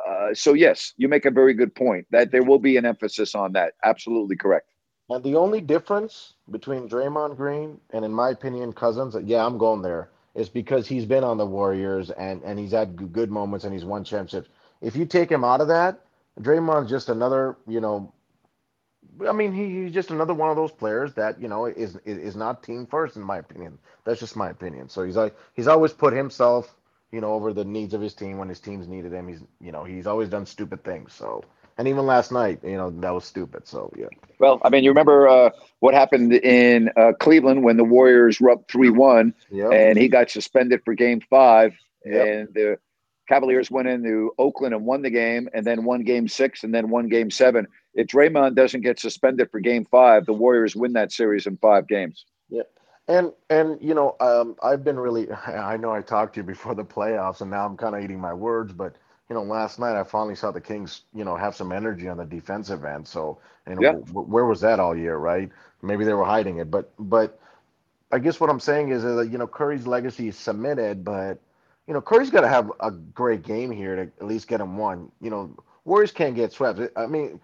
Uh, 0.07 0.33
so 0.33 0.53
yes, 0.53 0.93
you 0.97 1.07
make 1.07 1.25
a 1.25 1.31
very 1.31 1.53
good 1.53 1.73
point 1.75 2.07
that 2.11 2.31
there 2.31 2.43
will 2.43 2.59
be 2.59 2.77
an 2.77 2.85
emphasis 2.85 3.35
on 3.35 3.53
that. 3.53 3.73
Absolutely 3.83 4.35
correct. 4.35 4.69
And 5.09 5.23
the 5.23 5.35
only 5.35 5.61
difference 5.61 6.33
between 6.51 6.89
Draymond 6.89 7.37
Green 7.37 7.79
and, 7.91 8.05
in 8.05 8.13
my 8.13 8.29
opinion, 8.31 8.73
Cousins, 8.73 9.15
uh, 9.15 9.19
yeah, 9.19 9.45
I'm 9.45 9.57
going 9.57 9.81
there, 9.81 10.09
is 10.35 10.49
because 10.49 10.87
he's 10.87 11.05
been 11.05 11.23
on 11.23 11.37
the 11.37 11.45
Warriors 11.45 12.11
and 12.11 12.43
and 12.43 12.59
he's 12.59 12.71
had 12.71 13.11
good 13.13 13.31
moments 13.31 13.65
and 13.65 13.74
he's 13.74 13.85
won 13.85 14.03
championships. 14.03 14.50
If 14.81 14.96
you 14.96 15.05
take 15.05 15.31
him 15.31 15.43
out 15.43 15.61
of 15.61 15.67
that, 15.70 16.01
Draymond's 16.39 16.89
just 16.89 17.09
another, 17.09 17.57
you 17.67 17.81
know, 17.81 18.13
I 19.27 19.31
mean, 19.31 19.53
he, 19.53 19.83
he's 19.83 19.91
just 19.93 20.11
another 20.11 20.33
one 20.33 20.50
of 20.50 20.55
those 20.55 20.72
players 20.72 21.13
that 21.15 21.41
you 21.41 21.48
know 21.48 21.65
is 21.65 21.96
is 22.05 22.17
is 22.17 22.35
not 22.35 22.63
team 22.63 22.85
first, 22.85 23.15
in 23.15 23.24
my 23.24 23.37
opinion. 23.37 23.79
That's 24.03 24.20
just 24.20 24.35
my 24.35 24.50
opinion. 24.50 24.89
So 24.89 25.03
he's 25.03 25.15
like 25.17 25.35
he's 25.53 25.67
always 25.67 25.93
put 25.93 26.13
himself, 26.13 26.75
you 27.11 27.22
know, 27.22 27.33
over 27.33 27.53
the 27.53 27.65
needs 27.65 27.93
of 27.93 28.01
his 28.01 28.13
team 28.13 28.37
when 28.37 28.50
his 28.50 28.59
teams 28.59 28.87
needed 28.87 29.13
him. 29.13 29.27
He's 29.27 29.41
you 29.59 29.72
know 29.72 29.83
he's 29.85 30.07
always 30.07 30.29
done 30.29 30.46
stupid 30.46 30.83
things. 30.83 31.13
So 31.13 31.43
and 31.77 31.87
even 31.87 32.05
last 32.05 32.31
night, 32.31 32.59
you 32.63 32.77
know, 32.77 32.90
that 32.90 33.11
was 33.13 33.25
stupid. 33.25 33.68
So 33.68 33.92
yeah. 33.98 34.07
Well, 34.40 34.59
I 34.63 34.70
mean, 34.70 34.83
you 34.83 34.92
remember 34.92 35.27
uh, 35.27 35.50
what 35.79 35.94
happened 35.94 36.33
in 36.33 36.90
uh, 36.98 37.13
Cleveland 37.20 37.63
when 37.63 37.77
the 37.77 37.83
Warriors 37.83 38.40
were 38.40 38.51
up 38.51 38.70
three 38.70 38.90
one, 38.90 39.33
Yep. 39.51 39.72
and 39.74 39.98
he 39.98 40.07
got 40.07 40.29
suspended 40.29 40.81
for 40.85 40.94
Game 40.94 41.22
Five, 41.29 41.74
Yep. 42.05 42.27
and 42.27 42.48
the 42.53 42.77
Cavaliers 43.27 43.70
went 43.70 43.87
into 43.90 44.31
Oakland 44.37 44.74
and 44.74 44.85
won 44.85 45.01
the 45.01 45.09
game, 45.09 45.50
and 45.53 45.66
then 45.66 45.83
won 45.83 46.03
Game 46.03 46.27
Six, 46.27 46.63
and 46.63 46.74
then 46.74 46.90
won 46.90 47.09
Game 47.09 47.29
Seven. 47.29 47.68
If 47.94 48.07
Draymond 48.07 48.55
doesn't 48.55 48.81
get 48.81 49.00
suspended 49.00 49.50
for 49.51 49.59
Game 49.59 49.85
Five, 49.85 50.25
the 50.25 50.33
Warriors 50.33 50.75
win 50.75 50.94
that 50.94 51.11
series 51.11 51.46
in 51.48 51.57
five 51.57 51.87
games. 51.87 52.25
Yeah, 52.50 52.63
and 53.07 53.33
and 53.50 53.77
you 53.81 53.94
know, 53.94 54.16
um, 54.20 54.55
I've 54.63 54.83
been 54.83 55.00
really. 55.00 55.29
I 55.48 55.77
know 55.77 55.92
I 55.92 56.01
talked 56.01 56.35
to 56.35 56.40
you 56.42 56.44
before 56.46 56.75
the 56.75 56.85
playoffs, 56.85 57.42
and 57.42 57.50
now 57.51 57.66
I'm 57.66 57.75
kind 57.75 57.96
of 57.96 58.03
eating 58.03 58.20
my 58.22 58.33
words. 58.33 58.72
But 58.72 58.96
you 59.29 59.35
know, 59.35 59.44
last 59.44 59.79
night 59.79 60.00
I 60.00 60.03
finally 60.03 60.35
saw 60.35 60.51
the 60.51 60.61
Kings, 60.61 61.01
you 61.13 61.25
know, 61.25 61.35
have 61.35 61.55
some 61.55 61.72
energy 61.72 62.07
on 62.09 62.18
the 62.18 62.25
defensive 62.25 62.85
end. 62.85 63.07
So, 63.07 63.40
you 63.68 63.75
know, 63.75 63.81
Yeah. 63.81 63.94
wh- 64.13 64.29
where 64.29 64.46
was 64.46 64.61
that 64.61 64.79
all 64.79 64.96
year, 64.98 65.18
right? 65.18 65.50
Maybe 65.81 66.05
they 66.05 66.13
were 66.13 66.25
hiding 66.25 66.59
it, 66.59 66.72
but 66.72 66.92
but 67.00 67.40
I 68.11 68.20
guess 68.20 68.40
what 68.40 68.50
I'm 68.50 68.59
saying 68.61 68.90
is 68.90 69.03
that 69.03 69.29
you 69.31 69.37
know 69.37 69.48
Curry's 69.48 69.87
legacy 69.87 70.29
is 70.29 70.37
cemented, 70.37 71.05
but 71.05 71.40
you 71.87 71.94
know 71.94 72.01
Curry's 72.01 72.31
got 72.31 72.42
to 72.42 72.50
have 72.50 72.72
a 72.81 72.92
great 72.92 73.44
game 73.44 73.72
here 73.72 73.96
to 73.98 74.03
at 74.03 74.25
least 74.25 74.48
get 74.48 74.61
him 74.61 74.77
one. 74.77 75.11
You 75.22 75.31
know, 75.31 75.57
Warriors 75.85 76.11
can't 76.11 76.35
get 76.35 76.53
swept. 76.53 76.79
I 76.98 77.07
mean, 77.07 77.40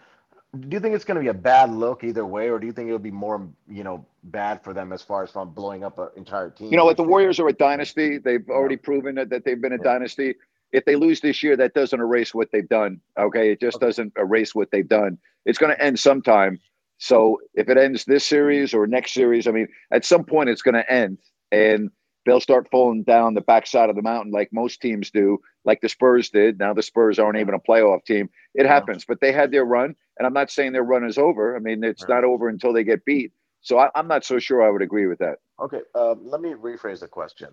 do 0.60 0.67
you 0.72 0.80
think 0.80 0.96
it's 0.96 1.06
going 1.06 1.15
to 1.17 1.22
be 1.22 1.30
a 1.30 1.34
bad 1.34 1.72
look 1.74 2.04
either 2.04 2.26
way, 2.26 2.50
or 2.50 2.60
do 2.60 2.67
you 2.67 2.74
think 2.74 2.88
it'll 2.88 3.00
be 3.00 3.12
more, 3.12 3.48
you 3.69 3.84
know, 3.84 4.06
bad 4.26 4.63
for 4.63 4.74
them 4.74 4.93
as 4.93 5.02
far 5.02 5.24
as 5.24 5.32
from 5.32 5.52
blowing 5.52 5.84
up 5.84 6.00
an 6.00 6.10
entire 6.15 6.50
team? 6.50 6.72
You 6.72 6.78
know 6.78 6.86
what? 6.86 6.98
The 6.98 7.04
Warriors 7.04 7.39
are 7.39 7.48
a 7.48 7.54
dynasty. 7.54 8.17
They've 8.19 8.48
already 8.50 8.78
proven 8.78 9.15
that, 9.15 9.30
that 9.30 9.46
they've 9.46 9.62
been 9.62 9.74
a 9.74 9.80
Yeah. 9.80 9.86
dynasty. 9.86 10.36
If 10.74 10.84
they 10.86 10.98
lose 10.98 11.22
this 11.22 11.42
year, 11.42 11.56
that 11.56 11.74
doesn't 11.74 12.00
erase 12.00 12.34
what 12.34 12.50
they've 12.52 12.68
done. 12.68 13.00
Okay. 13.18 13.52
It 13.54 13.62
just 13.62 13.78
Okay. 13.78 13.86
doesn't 13.86 14.14
erase 14.18 14.54
what 14.54 14.72
they've 14.72 14.88
done. 14.88 15.18
It's 15.46 15.58
going 15.60 15.74
to 15.74 15.82
end 15.82 16.00
sometime. 16.00 16.60
So 16.98 17.40
if 17.54 17.70
it 17.70 17.78
ends 17.78 18.06
this 18.06 18.26
series 18.26 18.74
or 18.74 18.88
next 18.88 19.14
series, 19.14 19.48
I 19.48 19.52
mean, 19.52 19.68
at 19.92 20.04
some 20.06 20.26
point 20.26 20.50
it's 20.50 20.62
going 20.62 20.76
to 20.76 20.92
end 20.92 21.20
and 21.52 21.90
they'll 22.26 22.40
start 22.40 22.70
falling 22.72 23.04
down 23.04 23.34
the 23.34 23.42
backside 23.42 23.90
of 23.90 23.96
the 23.96 24.02
mountain 24.02 24.32
like 24.32 24.50
most 24.54 24.82
teams 24.82 25.12
do, 25.12 25.40
like 25.66 25.82
the 25.82 25.90
Spurs 25.90 26.30
did. 26.30 26.60
Now 26.60 26.74
the 26.74 26.82
Spurs 26.84 27.20
aren't 27.20 27.40
even 27.40 27.54
a 27.54 27.60
playoff 27.60 28.06
team. 28.06 28.30
It 28.56 28.66
happens, 28.66 29.06
but 29.06 29.20
they 29.22 29.32
had 29.32 29.52
their 29.52 29.66
run. 29.66 29.96
And 30.18 30.26
I'm 30.28 30.34
not 30.34 30.52
saying 30.52 30.72
their 30.74 30.84
run 30.84 31.06
is 31.06 31.18
over. 31.18 31.56
I 31.56 31.60
mean, 31.60 31.84
it's 31.84 32.04
Right. 32.04 32.16
not 32.16 32.24
over 32.24 32.48
until 32.48 32.72
they 32.74 32.84
get 32.84 33.04
beat. 33.06 33.34
So 33.62 33.78
I, 33.80 33.90
I'm 33.96 34.08
not 34.08 34.24
so 34.26 34.40
sure 34.40 34.62
I 34.62 34.70
would 34.70 34.82
agree 34.82 35.08
with 35.08 35.20
that. 35.20 35.40
Okay, 35.62 35.82
um, 35.96 36.22
let 36.24 36.42
me 36.42 36.54
rephrase 36.54 37.00
the 37.02 37.08
question. 37.08 37.50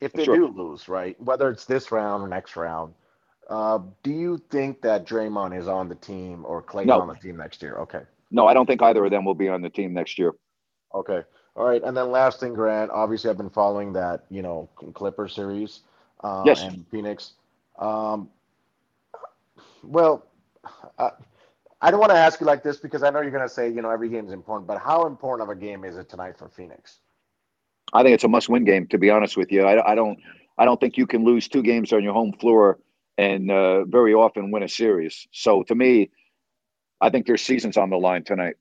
If 0.00 0.12
they 0.12 0.24
Sure. 0.24 0.36
do 0.36 0.48
lose, 0.48 0.88
right, 0.88 1.20
whether 1.20 1.48
it's 1.50 1.64
this 1.64 1.90
round 1.90 2.22
or 2.22 2.28
next 2.28 2.56
round, 2.56 2.94
uh, 3.48 3.78
do 4.02 4.10
you 4.10 4.38
think 4.50 4.82
that 4.82 5.06
Draymond 5.06 5.56
is 5.58 5.68
on 5.68 5.88
the 5.88 5.94
team 5.94 6.44
or 6.46 6.60
Clay's 6.62 6.88
No. 6.88 7.00
on 7.00 7.08
the 7.08 7.14
team 7.14 7.36
next 7.36 7.62
year? 7.62 7.76
Okay, 7.78 8.02
No, 8.30 8.46
I 8.46 8.54
don't 8.54 8.66
think 8.66 8.82
either 8.82 9.04
of 9.04 9.10
them 9.10 9.24
will 9.24 9.34
be 9.34 9.48
on 9.48 9.62
the 9.62 9.70
team 9.70 9.94
next 9.94 10.18
year. 10.18 10.32
okay, 10.94 11.22
all 11.54 11.64
right. 11.66 11.82
And 11.82 11.96
then 11.96 12.10
last 12.10 12.40
thing, 12.40 12.54
Grant. 12.54 12.90
Obviously, 12.90 13.30
I've 13.30 13.36
been 13.36 13.50
following 13.50 13.92
that, 13.94 14.24
you 14.30 14.42
know, 14.42 14.68
Clipper 14.94 15.28
series, 15.28 15.80
uh, 16.22 16.44
Yes. 16.46 16.62
and 16.62 16.86
Phoenix. 16.90 17.34
Um, 17.78 18.30
well, 19.82 20.26
I, 20.98 21.10
I 21.80 21.90
don't 21.90 22.00
want 22.00 22.12
to 22.12 22.18
ask 22.18 22.40
you 22.40 22.46
like 22.46 22.62
this 22.62 22.76
because 22.78 23.02
I 23.02 23.10
know 23.10 23.20
you're 23.20 23.30
going 23.30 23.42
to 23.46 23.48
say, 23.48 23.68
you 23.70 23.80
know, 23.82 23.90
every 23.90 24.08
game 24.08 24.26
is 24.26 24.32
important, 24.32 24.66
but 24.66 24.78
how 24.78 25.06
important 25.06 25.48
of 25.48 25.56
a 25.56 25.58
game 25.58 25.84
is 25.84 25.96
it 25.96 26.08
tonight 26.08 26.36
for 26.38 26.48
Phoenix? 26.48 26.98
I 27.92 28.02
think 28.02 28.14
it's 28.14 28.24
a 28.24 28.28
must-win 28.28 28.64
game. 28.64 28.86
To 28.88 28.98
be 28.98 29.10
honest 29.10 29.36
with 29.36 29.52
you, 29.52 29.62
I, 29.62 29.92
I 29.92 29.94
don't. 29.94 30.18
I 30.58 30.64
don't 30.64 30.80
think 30.80 30.96
you 30.96 31.06
can 31.06 31.22
lose 31.24 31.48
two 31.48 31.62
games 31.62 31.92
on 31.92 32.02
your 32.02 32.14
home 32.14 32.32
floor 32.32 32.78
and 33.18 33.50
uh, 33.50 33.84
very 33.84 34.14
often 34.14 34.50
win 34.50 34.62
a 34.62 34.68
series. 34.68 35.26
So 35.30 35.62
to 35.64 35.74
me, 35.74 36.10
I 37.00 37.10
think 37.10 37.26
their 37.26 37.36
season's 37.36 37.76
on 37.76 37.90
the 37.90 37.98
line 37.98 38.24
tonight. 38.24 38.56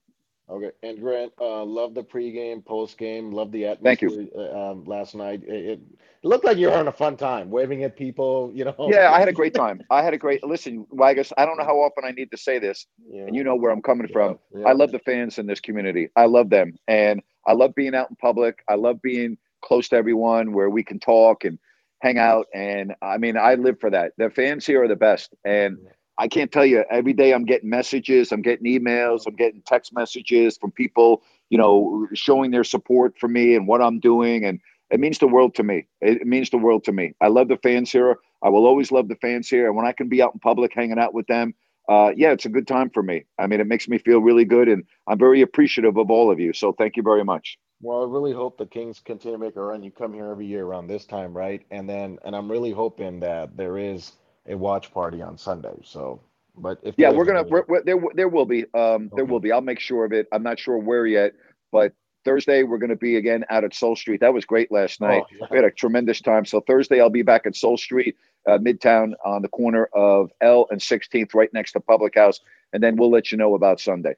Okay, 0.48 0.70
and 0.84 1.00
Grant, 1.00 1.32
uh, 1.42 1.64
love 1.64 1.96
the 1.96 2.04
pregame, 2.04 2.64
postgame, 2.64 3.34
love 3.34 3.52
the 3.52 3.64
Thank 3.82 4.04
atmosphere 4.04 4.28
uh, 4.38 4.72
um, 4.72 4.84
last 4.84 5.16
night. 5.16 5.42
It, 5.44 5.66
it, 5.66 5.80
looked 6.22 6.46
like 6.46 6.58
you 6.58 6.68
were 6.68 6.72
having 6.72 6.88
a 6.88 6.92
fun 6.92 7.18
time, 7.18 7.50
waving 7.50 7.84
at 7.84 7.96
people. 7.96 8.52
You 8.54 8.66
know. 8.66 8.76
Yeah, 8.92 9.12
I 9.12 9.20
had 9.20 9.28
a 9.28 9.34
great 9.34 9.56
time. 9.56 9.82
I 9.90 10.04
had 10.04 10.14
a 10.14 10.20
great. 10.20 10.44
Listen, 10.44 10.86
Wagus, 10.92 11.34
I 11.36 11.46
don't 11.46 11.58
know 11.58 11.64
how 11.64 11.78
often 11.78 12.04
I 12.06 12.12
need 12.12 12.30
to 12.30 12.38
say 12.38 12.60
this, 12.60 12.86
Yeah. 13.10 13.24
and 13.24 13.36
you 13.36 13.44
know 13.44 13.56
where 13.56 13.72
I'm 13.72 13.82
coming 13.82 14.08
from. 14.08 14.38
Yeah. 14.56 14.68
I 14.68 14.74
love 14.74 14.92
the 14.92 15.00
fans 15.00 15.40
in 15.40 15.48
this 15.48 15.60
community. 15.60 16.10
I 16.16 16.26
love 16.26 16.52
them, 16.52 16.78
and 16.88 17.24
I 17.46 17.54
love 17.54 17.76
being 17.76 17.96
out 17.96 18.10
in 18.10 18.16
public. 18.16 18.64
I 18.70 18.76
love 18.76 19.02
being 19.02 19.38
close 19.64 19.90
to 19.90 19.96
everyone 19.96 20.54
where 20.54 20.70
we 20.70 20.84
can 20.84 21.00
talk 21.00 21.44
and 21.44 21.58
hang 22.02 22.18
out. 22.18 22.48
And 22.54 22.96
I 23.02 23.18
mean, 23.18 23.38
I 23.38 23.56
live 23.56 23.80
for 23.80 23.90
that. 23.90 24.14
The 24.18 24.30
fans 24.30 24.66
here 24.66 24.84
are 24.84 24.88
the 24.88 24.96
best, 24.96 25.34
and 25.44 25.78
I 26.18 26.28
can't 26.28 26.52
tell 26.52 26.66
you. 26.66 26.84
Every 26.90 27.14
day 27.14 27.34
I'm 27.34 27.46
getting 27.46 27.70
messages, 27.70 28.32
I'm 28.32 28.42
getting 28.42 28.66
emails, 28.66 29.28
I'm 29.28 29.36
getting 29.36 29.62
text 29.62 29.94
messages 29.94 30.58
from 30.58 30.72
people, 30.72 31.24
you 31.50 31.58
know, 31.58 32.08
showing 32.14 32.52
their 32.52 32.64
support 32.64 33.18
for 33.20 33.28
me 33.28 33.56
and 33.56 33.68
what 33.68 33.82
I'm 33.82 34.00
doing, 34.00 34.46
and 34.46 34.60
it 34.92 35.00
means 35.00 35.18
the 35.18 35.28
world 35.28 35.56
to 35.56 35.64
me. 35.64 35.88
It 36.02 36.28
means 36.28 36.52
the 36.52 36.58
world 36.58 36.84
to 36.86 36.92
me. 36.92 37.16
I 37.20 37.28
love 37.28 37.48
the 37.48 37.58
fans 37.58 37.92
here. 37.92 38.20
I 38.44 38.50
will 38.50 38.68
always 38.68 38.92
love 38.92 39.08
the 39.08 39.16
fans 39.16 39.50
here, 39.50 39.68
and 39.68 39.76
when 39.76 39.88
I 39.88 39.92
can 39.92 40.08
be 40.08 40.22
out 40.22 40.34
in 40.34 40.40
public 40.40 40.74
hanging 40.74 41.00
out 41.00 41.14
with 41.14 41.28
them, 41.28 41.56
uh, 41.88 42.12
yeah, 42.16 42.32
it's 42.32 42.46
a 42.46 42.50
good 42.50 42.68
time 42.68 42.90
for 42.90 43.04
me. 43.04 43.26
I 43.38 43.48
mean, 43.48 43.60
it 43.60 43.68
makes 43.68 43.88
me 43.88 43.98
feel 43.98 44.20
really 44.20 44.46
good, 44.46 44.68
and 44.68 44.84
I'm 45.08 45.20
very 45.20 45.42
appreciative 45.42 45.98
of 45.98 46.10
all 46.10 46.32
of 46.32 46.40
you. 46.40 46.54
So 46.54 46.74
thank 46.74 46.98
you 46.98 47.04
very 47.04 47.24
much. 47.24 47.58
Well, 47.82 48.04
I 48.04 48.06
really 48.06 48.34
hope 48.34 48.58
the 48.58 48.66
Kings 48.66 49.00
continue 49.00 49.38
to 49.38 49.44
make 49.44 49.56
a 49.56 49.62
run. 49.62 49.84
You 49.84 49.92
come 49.92 50.14
here 50.14 50.32
every 50.32 50.48
year 50.48 50.66
around 50.66 50.88
this 50.88 51.06
time, 51.06 51.36
right? 51.36 51.64
And 51.72 51.90
then, 51.90 52.18
and 52.24 52.36
I'm 52.36 52.50
really 52.50 52.72
hoping 52.72 53.20
that 53.20 53.56
there 53.58 53.78
is 53.78 54.14
a 54.48 54.56
watch 54.56 54.94
party 54.94 55.22
on 55.22 55.38
Sunday. 55.38 55.76
So, 55.84 56.22
but 56.58 56.80
if 56.84 56.96
yeah, 56.98 57.12
we're 57.12 57.26
gonna 57.26 57.44
we're, 57.44 57.66
we're, 57.68 57.84
there. 57.84 57.98
There 58.14 58.30
will 58.30 58.46
be. 58.46 58.66
Um, 58.74 59.12
there 59.14 59.26
will 59.26 59.42
be. 59.42 59.52
I'll 59.52 59.62
make 59.62 59.80
sure 59.80 60.06
of 60.06 60.14
it. 60.14 60.28
I'm 60.32 60.44
not 60.44 60.58
sure 60.58 60.78
where 60.78 61.06
yet, 61.06 61.34
but 61.72 61.94
Thursday 62.26 62.64
we're 62.64 62.80
going 62.80 62.90
to 62.90 62.96
be 62.96 63.16
again 63.16 63.46
out 63.50 63.64
at 63.64 63.74
Soul 63.74 63.96
Street. 63.96 64.20
That 64.20 64.34
was 64.34 64.44
great 64.44 64.72
last 64.72 65.00
night. 65.00 65.24
Oh, 65.26 65.36
yeah. 65.40 65.48
We 65.52 65.58
had 65.58 65.66
a 65.66 65.72
tremendous 65.72 66.20
time. 66.20 66.44
So 66.44 66.60
Thursday 66.60 67.00
I'll 67.00 67.10
be 67.10 67.22
back 67.22 67.46
at 67.46 67.56
Soul 67.56 67.78
Street, 67.78 68.18
uh, 68.48 68.58
Midtown, 68.58 69.14
on 69.24 69.42
the 69.42 69.48
corner 69.48 69.86
of 69.94 70.32
L 70.42 70.68
and 70.72 70.82
16th, 70.82 71.34
right 71.34 71.54
next 71.54 71.74
to 71.74 71.80
Public 71.80 72.16
House, 72.16 72.42
and 72.74 72.84
then 72.84 72.98
we'll 72.98 73.12
let 73.12 73.32
you 73.32 73.38
know 73.38 73.56
about 73.56 73.80
Sunday. 73.80 74.16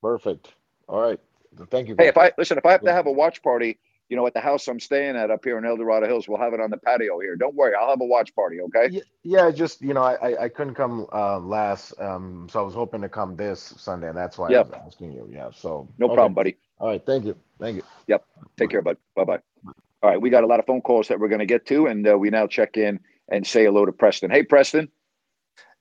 Perfect. 0.00 0.54
All 0.88 1.00
right. 1.00 1.20
Thank 1.70 1.88
you. 1.88 1.94
Hey, 1.98 2.08
if 2.08 2.16
I 2.16 2.32
listen, 2.38 2.58
if 2.58 2.66
I 2.66 2.72
have 2.72 2.82
to 2.82 2.92
have 2.92 3.06
a 3.06 3.12
watch 3.12 3.42
party, 3.42 3.78
you 4.08 4.16
know, 4.16 4.26
at 4.26 4.34
the 4.34 4.40
house 4.40 4.68
I'm 4.68 4.80
staying 4.80 5.16
at 5.16 5.30
up 5.30 5.44
here 5.44 5.58
in 5.58 5.64
El 5.64 5.76
Dorado 5.76 6.06
Hills, 6.06 6.28
we'll 6.28 6.38
have 6.38 6.52
it 6.52 6.60
on 6.60 6.70
the 6.70 6.76
patio 6.76 7.18
here. 7.20 7.36
Don't 7.36 7.54
worry, 7.54 7.74
I'll 7.74 7.90
have 7.90 8.00
a 8.00 8.04
watch 8.04 8.34
party. 8.34 8.60
Okay. 8.60 8.88
Yeah, 8.90 9.02
yeah 9.22 9.50
just 9.50 9.80
you 9.80 9.94
know, 9.94 10.02
I 10.02 10.44
I 10.44 10.48
couldn't 10.48 10.74
come 10.74 11.06
uh, 11.12 11.38
last, 11.38 11.94
um, 11.98 12.48
so 12.50 12.60
I 12.60 12.62
was 12.62 12.74
hoping 12.74 13.00
to 13.02 13.08
come 13.08 13.36
this 13.36 13.74
Sunday, 13.78 14.08
and 14.08 14.16
that's 14.16 14.38
why 14.38 14.50
yep. 14.50 14.66
I 14.66 14.78
was 14.78 14.92
asking 14.94 15.12
you. 15.12 15.28
Yeah. 15.30 15.50
So 15.54 15.88
no 15.98 16.06
okay. 16.06 16.14
problem, 16.14 16.34
buddy. 16.34 16.56
All 16.82 16.88
right. 16.88 17.06
Thank 17.06 17.24
you. 17.24 17.36
Thank 17.60 17.76
you. 17.76 17.82
Yep. 18.08 18.26
Take 18.56 18.70
care, 18.70 18.82
bud. 18.82 18.96
Bye 19.14 19.24
bye. 19.24 19.38
All 20.02 20.10
right, 20.10 20.20
we 20.20 20.30
got 20.30 20.42
a 20.42 20.48
lot 20.48 20.58
of 20.58 20.66
phone 20.66 20.80
calls 20.80 21.06
that 21.06 21.20
we're 21.20 21.28
going 21.28 21.38
to 21.38 21.46
get 21.46 21.64
to, 21.66 21.86
and 21.86 22.06
uh, 22.08 22.18
we 22.18 22.28
now 22.28 22.48
check 22.48 22.76
in 22.76 22.98
and 23.28 23.46
say 23.46 23.64
hello 23.64 23.86
to 23.86 23.92
Preston. 23.92 24.32
Hey, 24.32 24.42
Preston. 24.42 24.88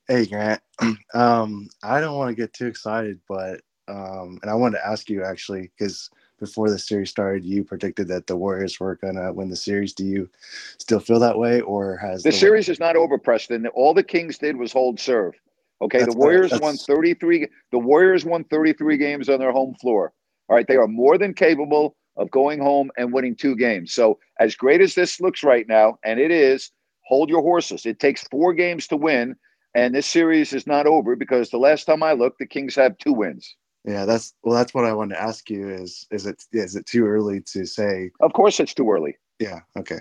Hey, 0.08 0.26
Grant. 0.26 0.62
Um, 1.14 1.68
I 1.84 2.00
don't 2.00 2.16
want 2.16 2.30
to 2.30 2.42
get 2.42 2.54
too 2.54 2.68
excited, 2.68 3.20
but 3.28 3.62
um, 3.88 4.40
and 4.42 4.50
I 4.50 4.54
wanted 4.54 4.78
to 4.78 4.88
ask 4.88 5.10
you 5.10 5.24
actually 5.24 5.72
because 5.78 6.10
before 6.40 6.70
the 6.70 6.80
series 6.80 7.10
started, 7.10 7.44
you 7.44 7.64
predicted 7.64 8.08
that 8.08 8.28
the 8.28 8.38
Warriors 8.38 8.80
were 8.80 8.96
going 8.96 9.16
to 9.16 9.34
win 9.34 9.50
the 9.50 9.56
series. 9.56 9.94
Do 9.94 10.06
you 10.06 10.30
still 10.78 11.00
feel 11.00 11.20
that 11.20 11.38
way, 11.38 11.62
or 11.62 11.98
has 11.98 12.24
the, 12.24 12.30
the 12.30 12.38
series 12.38 12.70
is 12.70 12.80
not 12.80 12.96
over, 12.96 13.18
Preston? 13.18 13.68
All 13.68 13.94
the 13.94 14.04
Kings 14.04 14.38
did 14.38 14.56
was 14.56 14.72
hold 14.72 15.00
serve. 15.00 15.34
Okay, 15.82 16.00
that's 16.00 16.14
the 16.14 16.20
Warriors 16.20 16.54
won 16.62 16.78
33. 16.78 17.48
The 17.72 17.80
Warriors 17.80 18.24
won 18.24 18.44
33 18.46 18.98
games 18.98 19.30
on 19.30 19.40
their 19.40 19.52
home 19.52 19.76
floor. 19.82 20.14
All 20.52 20.58
right, 20.58 20.68
they 20.68 20.76
are 20.76 20.88
more 20.88 21.18
than 21.18 21.34
capable 21.34 21.96
of 22.18 22.30
going 22.30 22.60
home 22.60 22.92
and 22.98 23.14
winning 23.14 23.38
two 23.38 23.56
games. 23.56 23.94
So, 23.94 24.20
as 24.38 24.54
great 24.54 24.82
as 24.82 24.96
this 24.96 25.22
looks 25.22 25.46
right 25.46 25.66
now, 25.66 25.98
and 26.04 26.20
it 26.20 26.30
is, 26.30 26.72
hold 27.06 27.30
your 27.30 27.42
horses. 27.42 27.86
It 27.86 28.02
takes 28.02 28.28
four 28.28 28.54
games 28.54 28.86
to 28.88 28.98
win, 28.98 29.38
and 29.74 29.96
this 29.96 30.08
series 30.08 30.52
is 30.52 30.68
not 30.68 30.88
over 30.88 31.16
because 31.16 31.52
the 31.52 31.58
last 31.58 31.86
time 31.86 32.04
I 32.04 32.12
looked, 32.12 32.40
the 32.40 32.46
Kings 32.46 32.76
have 32.76 32.98
two 32.98 33.14
wins. 33.14 33.56
Yeah, 33.86 34.04
that's 34.04 34.34
well. 34.44 34.54
That's 34.54 34.74
what 34.74 34.84
I 34.84 34.92
wanted 34.92 35.16
to 35.16 35.22
ask 35.22 35.50
you. 35.50 35.70
Is 35.70 36.06
is 36.12 36.26
it 36.26 36.44
is 36.52 36.76
it 36.76 36.86
too 36.86 37.06
early 37.06 37.40
to 37.54 37.66
say? 37.66 38.12
Of 38.20 38.34
course, 38.34 38.60
it's 38.60 38.74
too 38.74 38.92
early. 38.92 39.16
Yeah. 39.40 39.62
Okay. 39.78 40.00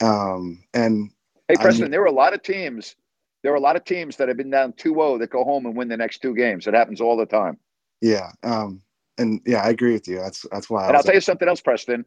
Um. 0.00 0.62
And 0.74 1.10
hey, 1.48 1.56
Preston, 1.56 1.86
I'm, 1.86 1.90
there 1.90 2.02
are 2.02 2.06
a 2.06 2.12
lot 2.12 2.34
of 2.34 2.44
teams. 2.44 2.94
There 3.42 3.52
are 3.52 3.56
a 3.56 3.60
lot 3.60 3.74
of 3.74 3.84
teams 3.84 4.16
that 4.18 4.28
have 4.28 4.36
been 4.36 4.50
down 4.50 4.74
2-0 4.74 5.18
that 5.18 5.30
go 5.30 5.42
home 5.44 5.64
and 5.66 5.74
win 5.74 5.88
the 5.88 5.96
next 5.96 6.18
two 6.18 6.36
games. 6.36 6.66
It 6.66 6.74
happens 6.74 7.00
all 7.00 7.16
the 7.16 7.26
time. 7.26 7.58
Yeah. 8.00 8.30
Um. 8.44 8.82
And 9.20 9.40
yeah, 9.46 9.58
I 9.62 9.68
agree 9.68 9.92
with 9.92 10.08
you. 10.08 10.16
That's 10.16 10.46
that's 10.50 10.70
why. 10.70 10.88
And 10.88 10.96
I'll 10.96 11.02
tell 11.02 11.14
you 11.14 11.20
something 11.20 11.48
else, 11.48 11.60
Preston. 11.60 12.04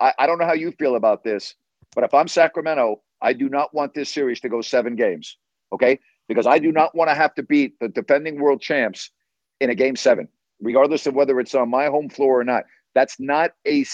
I, 0.00 0.12
I 0.18 0.26
don't 0.26 0.38
know 0.38 0.46
how 0.46 0.54
you 0.54 0.72
feel 0.72 0.96
about 0.96 1.22
this, 1.22 1.54
but 1.94 2.04
if 2.04 2.14
I'm 2.14 2.26
Sacramento, 2.26 3.02
I 3.20 3.32
do 3.32 3.48
not 3.48 3.72
want 3.74 3.94
this 3.94 4.12
series 4.12 4.40
to 4.40 4.48
go 4.48 4.60
seven 4.62 4.96
games. 4.96 5.36
Okay, 5.72 5.98
because 6.28 6.46
I 6.46 6.58
do 6.58 6.72
not 6.72 6.94
want 6.94 7.10
to 7.10 7.14
have 7.14 7.34
to 7.34 7.42
beat 7.42 7.78
the 7.80 7.88
defending 7.88 8.40
world 8.40 8.60
champs 8.60 9.10
in 9.60 9.70
a 9.70 9.74
game 9.74 9.96
seven, 9.96 10.28
regardless 10.60 11.06
of 11.06 11.14
whether 11.14 11.38
it's 11.38 11.54
on 11.54 11.68
my 11.68 11.86
home 11.86 12.08
floor 12.08 12.40
or 12.40 12.44
not. 12.44 12.64
That's 12.94 13.18
not 13.18 13.52
a, 13.66 13.84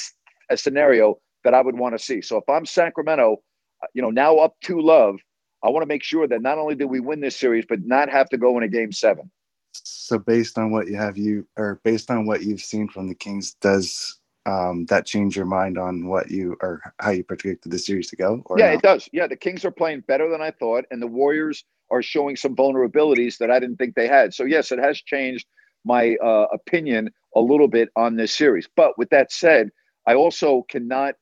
a 0.51 0.57
scenario 0.57 1.19
that 1.45 1.55
I 1.55 1.63
would 1.63 1.79
want 1.79 1.97
to 1.97 1.99
see. 1.99 2.21
So 2.21 2.37
if 2.37 2.49
I'm 2.49 2.67
Sacramento, 2.67 3.43
uh, 3.83 3.87
you 3.95 4.03
know, 4.03 4.11
now 4.11 4.37
up 4.37 4.57
to 4.65 4.81
love, 4.81 5.17
I 5.65 5.71
want 5.71 5.83
to 5.83 5.87
make 5.87 6.03
sure 6.03 6.29
that 6.29 6.43
not 6.43 6.59
only 6.59 6.75
do 6.75 6.87
we 6.87 7.01
win 7.01 7.21
this 7.21 7.37
series, 7.37 7.65
but 7.69 7.85
not 7.85 8.11
have 8.11 8.29
to 8.31 8.39
go 8.39 8.57
in 8.59 8.63
a 8.63 8.69
game 8.69 8.93
seven. 8.93 9.31
So 9.73 10.19
based 10.19 10.59
on 10.59 10.71
what 10.71 10.89
you 10.89 10.97
have 10.97 11.17
you 11.17 11.47
or 11.57 11.81
based 11.85 12.11
on 12.11 12.27
what 12.27 12.43
you've 12.43 12.61
seen 12.61 12.89
from 12.89 13.09
the 13.09 13.15
Kings, 13.15 13.55
does 13.61 14.19
um, 14.47 14.87
that 14.87 15.07
change 15.07 15.37
your 15.37 15.47
mind 15.47 15.79
on 15.79 16.07
what 16.07 16.31
you 16.31 16.57
or 16.61 16.81
how 16.99 17.11
you 17.11 17.25
predicted 17.25 17.71
the 17.71 17.79
series 17.79 18.09
to 18.09 18.17
go? 18.17 18.43
yeah, 18.57 18.67
not? 18.67 18.75
it 18.75 18.83
does. 18.83 19.09
Yeah, 19.13 19.27
the 19.27 19.37
Kings 19.37 19.65
are 19.65 19.71
playing 19.71 20.01
better 20.01 20.29
than 20.29 20.41
I 20.41 20.51
thought, 20.51 20.85
and 20.91 21.01
the 21.01 21.07
Warriors 21.07 21.65
are 21.91 22.03
showing 22.03 22.37
some 22.37 22.57
vulnerabilities 22.57 23.39
that 23.39 23.51
I 23.51 23.59
didn't 23.59 23.77
think 23.77 23.95
they 23.95 24.09
had. 24.09 24.35
So 24.35 24.45
yes, 24.45 24.73
it 24.73 24.79
has 24.79 25.01
changed 25.01 25.47
my 25.85 26.17
uh, 26.17 26.47
opinion 26.53 27.11
a 27.35 27.41
little 27.41 27.69
bit 27.69 27.91
on 27.97 28.17
this 28.17 28.35
series. 28.35 28.69
But 28.75 28.99
with 28.99 29.11
that 29.11 29.33
said, 29.33 29.71
I 30.07 30.15
also 30.15 30.65
cannot 30.69 31.15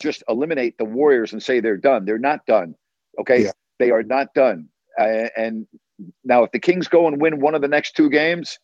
just 0.00 0.22
eliminate 0.28 0.78
the 0.78 0.84
Warriors 0.84 1.32
and 1.32 1.42
say 1.42 1.60
they're 1.60 1.76
done. 1.76 2.04
They're 2.04 2.18
not 2.18 2.46
done. 2.46 2.74
Okay, 3.20 3.44
yeah. 3.44 3.50
they 3.78 3.90
are 3.90 4.02
not 4.02 4.34
done. 4.34 4.68
Uh, 4.98 5.28
and 5.36 5.66
now, 6.24 6.44
if 6.44 6.52
the 6.52 6.58
Kings 6.58 6.88
go 6.88 7.06
and 7.06 7.20
win 7.20 7.40
one 7.40 7.54
of 7.54 7.62
the 7.62 7.68
next 7.68 7.96
two 7.96 8.10
games, 8.10 8.58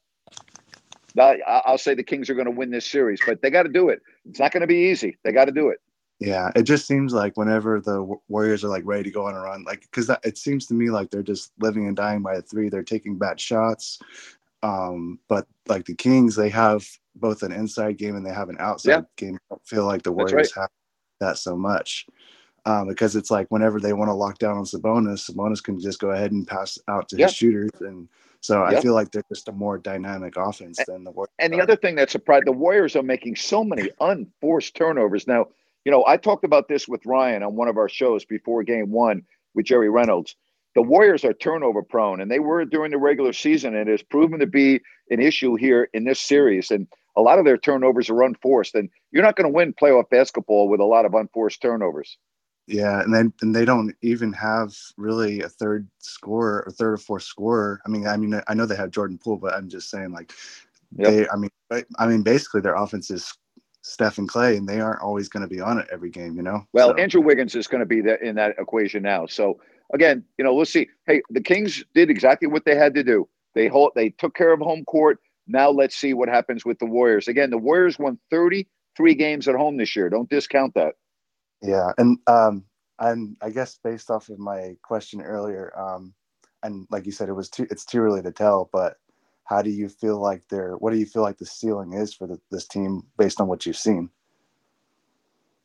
I'll 1.19 1.79
say 1.79 1.95
the 1.95 2.03
Kings 2.03 2.31
are 2.31 2.35
going 2.35 2.47
to 2.47 2.51
win 2.51 2.71
this 2.71 2.87
series. 2.87 3.21
But 3.25 3.43
they 3.43 3.51
got 3.51 3.65
to 3.65 3.69
do 3.69 3.89
it. 3.89 4.01
It's 4.29 4.39
not 4.39 4.53
going 4.53 4.61
to 4.61 4.67
be 4.67 4.91
easy. 4.91 5.17
They 5.25 5.33
got 5.33 5.47
to 5.47 5.53
do 5.53 5.69
it. 5.69 5.79
Yeah, 6.21 6.51
it 6.57 6.65
just 6.65 6.87
seems 6.87 7.13
like 7.13 7.37
whenever 7.37 7.81
the 7.81 8.03
Warriors 8.29 8.65
are 8.65 8.69
like 8.69 8.83
ready 8.85 9.05
to 9.05 9.11
go 9.11 9.27
on 9.27 9.35
a 9.35 9.41
run, 9.41 9.63
like 9.65 9.83
because 9.83 10.11
it 10.25 10.37
seems 10.37 10.67
to 10.67 10.75
me 10.75 10.91
like 10.91 11.11
they're 11.11 11.23
just 11.23 11.53
living 11.61 11.87
and 11.87 11.97
dying 11.97 12.23
by 12.23 12.37
the 12.37 12.43
three. 12.43 12.69
They're 12.69 12.83
taking 12.83 13.19
bad 13.19 13.39
shots, 13.39 14.01
um, 14.65 15.21
but 15.29 15.47
like 15.69 15.85
the 15.85 15.95
Kings, 15.95 16.35
they 16.35 16.49
have 16.49 16.85
both 17.15 17.45
an 17.45 17.53
inside 17.53 17.99
game 17.99 18.17
and 18.17 18.27
they 18.27 18.33
have 18.33 18.49
an 18.49 18.57
outside 18.59 18.91
yeah. 18.91 19.03
game. 19.17 19.37
I 19.37 19.55
don't 19.55 19.67
feel 19.67 19.87
like 19.87 20.03
the 20.03 20.13
Warriors 20.13 20.53
right. 20.57 20.63
have 20.63 20.71
that 21.21 21.39
so 21.39 21.57
much 21.57 22.07
um, 22.69 22.87
because 22.87 23.17
it's 23.17 23.31
like 23.31 23.47
whenever 23.49 23.81
they 23.81 23.93
want 23.93 24.09
to 24.09 24.15
lock 24.15 24.39
down 24.39 24.59
on 24.59 24.65
Sabonis, 24.65 25.31
Sabonis 25.31 25.63
can 25.63 25.81
just 25.81 26.01
go 26.01 26.11
ahead 26.11 26.33
and 26.33 26.47
pass 26.47 26.79
out 26.89 27.09
to 27.09 27.17
yeah. 27.17 27.27
his 27.27 27.35
shooters 27.35 27.71
and. 27.81 28.09
So 28.41 28.63
I 28.63 28.81
feel 28.81 28.95
like 28.95 29.11
they're 29.11 29.25
just 29.29 29.49
a 29.49 29.53
more 29.53 29.79
dynamic 29.79 30.37
offense 30.37 30.79
than 30.87 31.03
the 31.03 31.11
Warriors. 31.11 31.35
And 31.41 31.53
the 31.53 31.61
other 31.61 31.75
thing 31.75 31.97
that 31.97 32.09
surprised, 32.09 32.47
the 32.47 32.53
Warriors 32.53 32.95
are 32.95 33.03
making 33.03 33.35
so 33.35 33.65
many 33.65 33.91
unforced 34.01 34.77
turnovers. 34.77 35.27
Now, 35.27 35.49
you 35.85 35.91
know, 35.91 36.05
I 36.07 36.19
talked 36.19 36.45
about 36.45 36.69
this 36.69 36.87
with 36.87 37.05
Ryan 37.05 37.43
on 37.43 37.57
one 37.57 37.67
of 37.67 37.77
our 37.77 37.89
shows 37.89 38.25
before 38.25 38.63
game 38.63 38.93
one 38.93 39.25
with 39.55 39.67
Jerry 39.67 39.91
Reynolds. 39.91 40.37
The 40.77 40.83
Warriors 40.83 41.25
are 41.25 41.33
turnover 41.33 41.83
prone, 41.83 42.21
and 42.21 42.31
they 42.31 42.39
were 42.39 42.65
during 42.65 42.93
the 42.93 42.99
regular 42.99 43.33
season, 43.33 43.75
and 43.75 43.89
it 43.89 43.91
has 43.91 44.03
proven 44.03 44.39
to 44.39 44.47
be 44.47 44.81
an 45.11 45.21
issue 45.21 45.57
here 45.57 45.89
in 45.93 46.05
this 46.05 46.21
series. 46.21 46.71
And 46.71 46.87
a 47.17 47.23
lot 47.23 47.41
of 47.41 47.45
their 47.45 47.59
turnovers 47.59 48.09
are 48.09 48.23
unforced, 48.23 48.77
and 48.77 48.89
you're 49.11 49.25
not 49.25 49.35
going 49.35 49.51
to 49.51 49.55
win 49.55 49.75
playoff 49.75 50.11
basketball 50.11 50.69
with 50.69 50.79
a 50.79 50.85
lot 50.85 51.05
of 51.05 51.15
unforced 51.15 51.61
turnovers. 51.61 52.17
Yeah, 52.69 53.01
and 53.01 53.15
then 53.15 53.33
and 53.41 53.57
they 53.57 53.65
don't 53.65 53.95
even 54.03 54.33
have 54.35 54.77
really 54.99 55.41
a 55.41 55.49
third 55.49 55.89
scorer 56.01 56.65
or 56.67 56.71
third 56.71 56.93
or 56.93 56.99
fourth 56.99 57.23
scorer. 57.23 57.81
I 57.87 57.89
mean, 57.89 58.07
I 58.07 58.17
mean, 58.19 58.41
I 58.47 58.55
know 58.55 58.67
they 58.67 58.77
have 58.77 58.91
Jordan 58.91 59.19
Poole, 59.19 59.39
but 59.39 59.55
I'm 59.55 59.71
just 59.71 59.89
saying, 59.91 60.13
like, 60.13 60.33
yep. 60.95 61.09
they. 61.09 61.29
I 61.29 61.37
mean, 61.37 61.51
I 61.99 62.07
mean, 62.07 62.23
basically, 62.23 62.61
their 62.61 62.75
offense 62.75 63.11
is 63.11 63.33
Steph 63.81 64.19
and 64.19 64.29
Clay, 64.29 64.57
and 64.57 64.69
they 64.69 64.81
aren't 64.81 65.01
always 65.01 65.29
going 65.31 65.41
to 65.43 65.49
be 65.49 65.61
on 65.61 65.79
it 65.79 65.89
every 65.91 66.11
game, 66.11 66.37
you 66.37 66.43
know. 66.43 66.67
Well, 66.75 66.91
so. 66.91 66.97
Andrew 66.97 67.23
Wiggins 67.23 67.55
is 67.55 67.67
going 67.67 67.81
to 67.81 67.87
be 67.87 68.03
that 68.03 68.21
in 68.21 68.35
that 68.37 68.57
equation 68.59 69.03
now. 69.03 69.25
So 69.27 69.59
again, 69.93 70.25
you 70.37 70.45
know, 70.45 70.55
let's 70.55 70.71
see. 70.71 70.89
Hey, 71.07 71.23
the 71.31 71.41
Kings 71.41 71.85
did 71.95 72.11
exactly 72.11 72.49
what 72.49 72.65
they 72.65 72.75
had 72.75 72.95
to 72.95 73.03
do. 73.03 73.29
They 73.55 73.69
hold, 73.69 73.93
they 73.95 74.11
took 74.11 74.35
care 74.35 74.53
of 74.53 74.61
home 74.61 74.85
court. 74.85 75.21
Now 75.47 75.71
let's 75.71 75.97
see 75.97 76.13
what 76.13 76.29
happens 76.29 76.65
with 76.65 76.79
the 76.79 76.87
Warriors. 76.87 77.29
Again, 77.29 77.51
the 77.51 77.59
Warriors 77.59 77.99
won 77.99 78.19
33 78.31 79.15
games 79.15 79.49
at 79.49 79.55
home 79.55 79.79
this 79.79 79.97
year. 79.97 80.11
Don't 80.11 80.29
discount 80.29 80.75
that. 80.75 80.95
Yeah, 81.63 81.93
and 81.99 82.19
um, 82.27 82.65
and 82.99 83.37
I 83.43 83.51
guess 83.51 83.79
based 83.83 84.11
off 84.11 84.29
of 84.29 84.39
my 84.39 84.77
question 84.83 85.21
earlier, 85.21 85.73
um, 85.79 86.15
and 86.63 86.87
like 86.91 87.07
you 87.07 87.13
said, 87.13 87.29
it 87.29 87.35
was 87.35 87.49
too 87.49 87.67
it's 87.71 87.85
too 87.85 88.01
early 88.01 88.23
to 88.23 88.33
tell, 88.33 88.71
but 88.73 88.97
how 89.49 89.63
do 89.63 89.71
you 89.71 89.89
feel 89.89 90.21
like 90.21 90.43
they're 90.51 90.75
what 90.75 90.93
do 90.93 90.99
you 90.99 91.07
feel 91.07 91.23
like 91.23 91.39
the 91.39 91.47
ceiling 91.47 91.95
is 91.95 92.13
for 92.13 92.27
the, 92.27 92.39
this 92.51 92.67
team 92.67 93.03
based 93.17 93.41
on 93.41 93.49
what 93.49 93.65
you've 93.65 93.77
seen? 93.77 94.11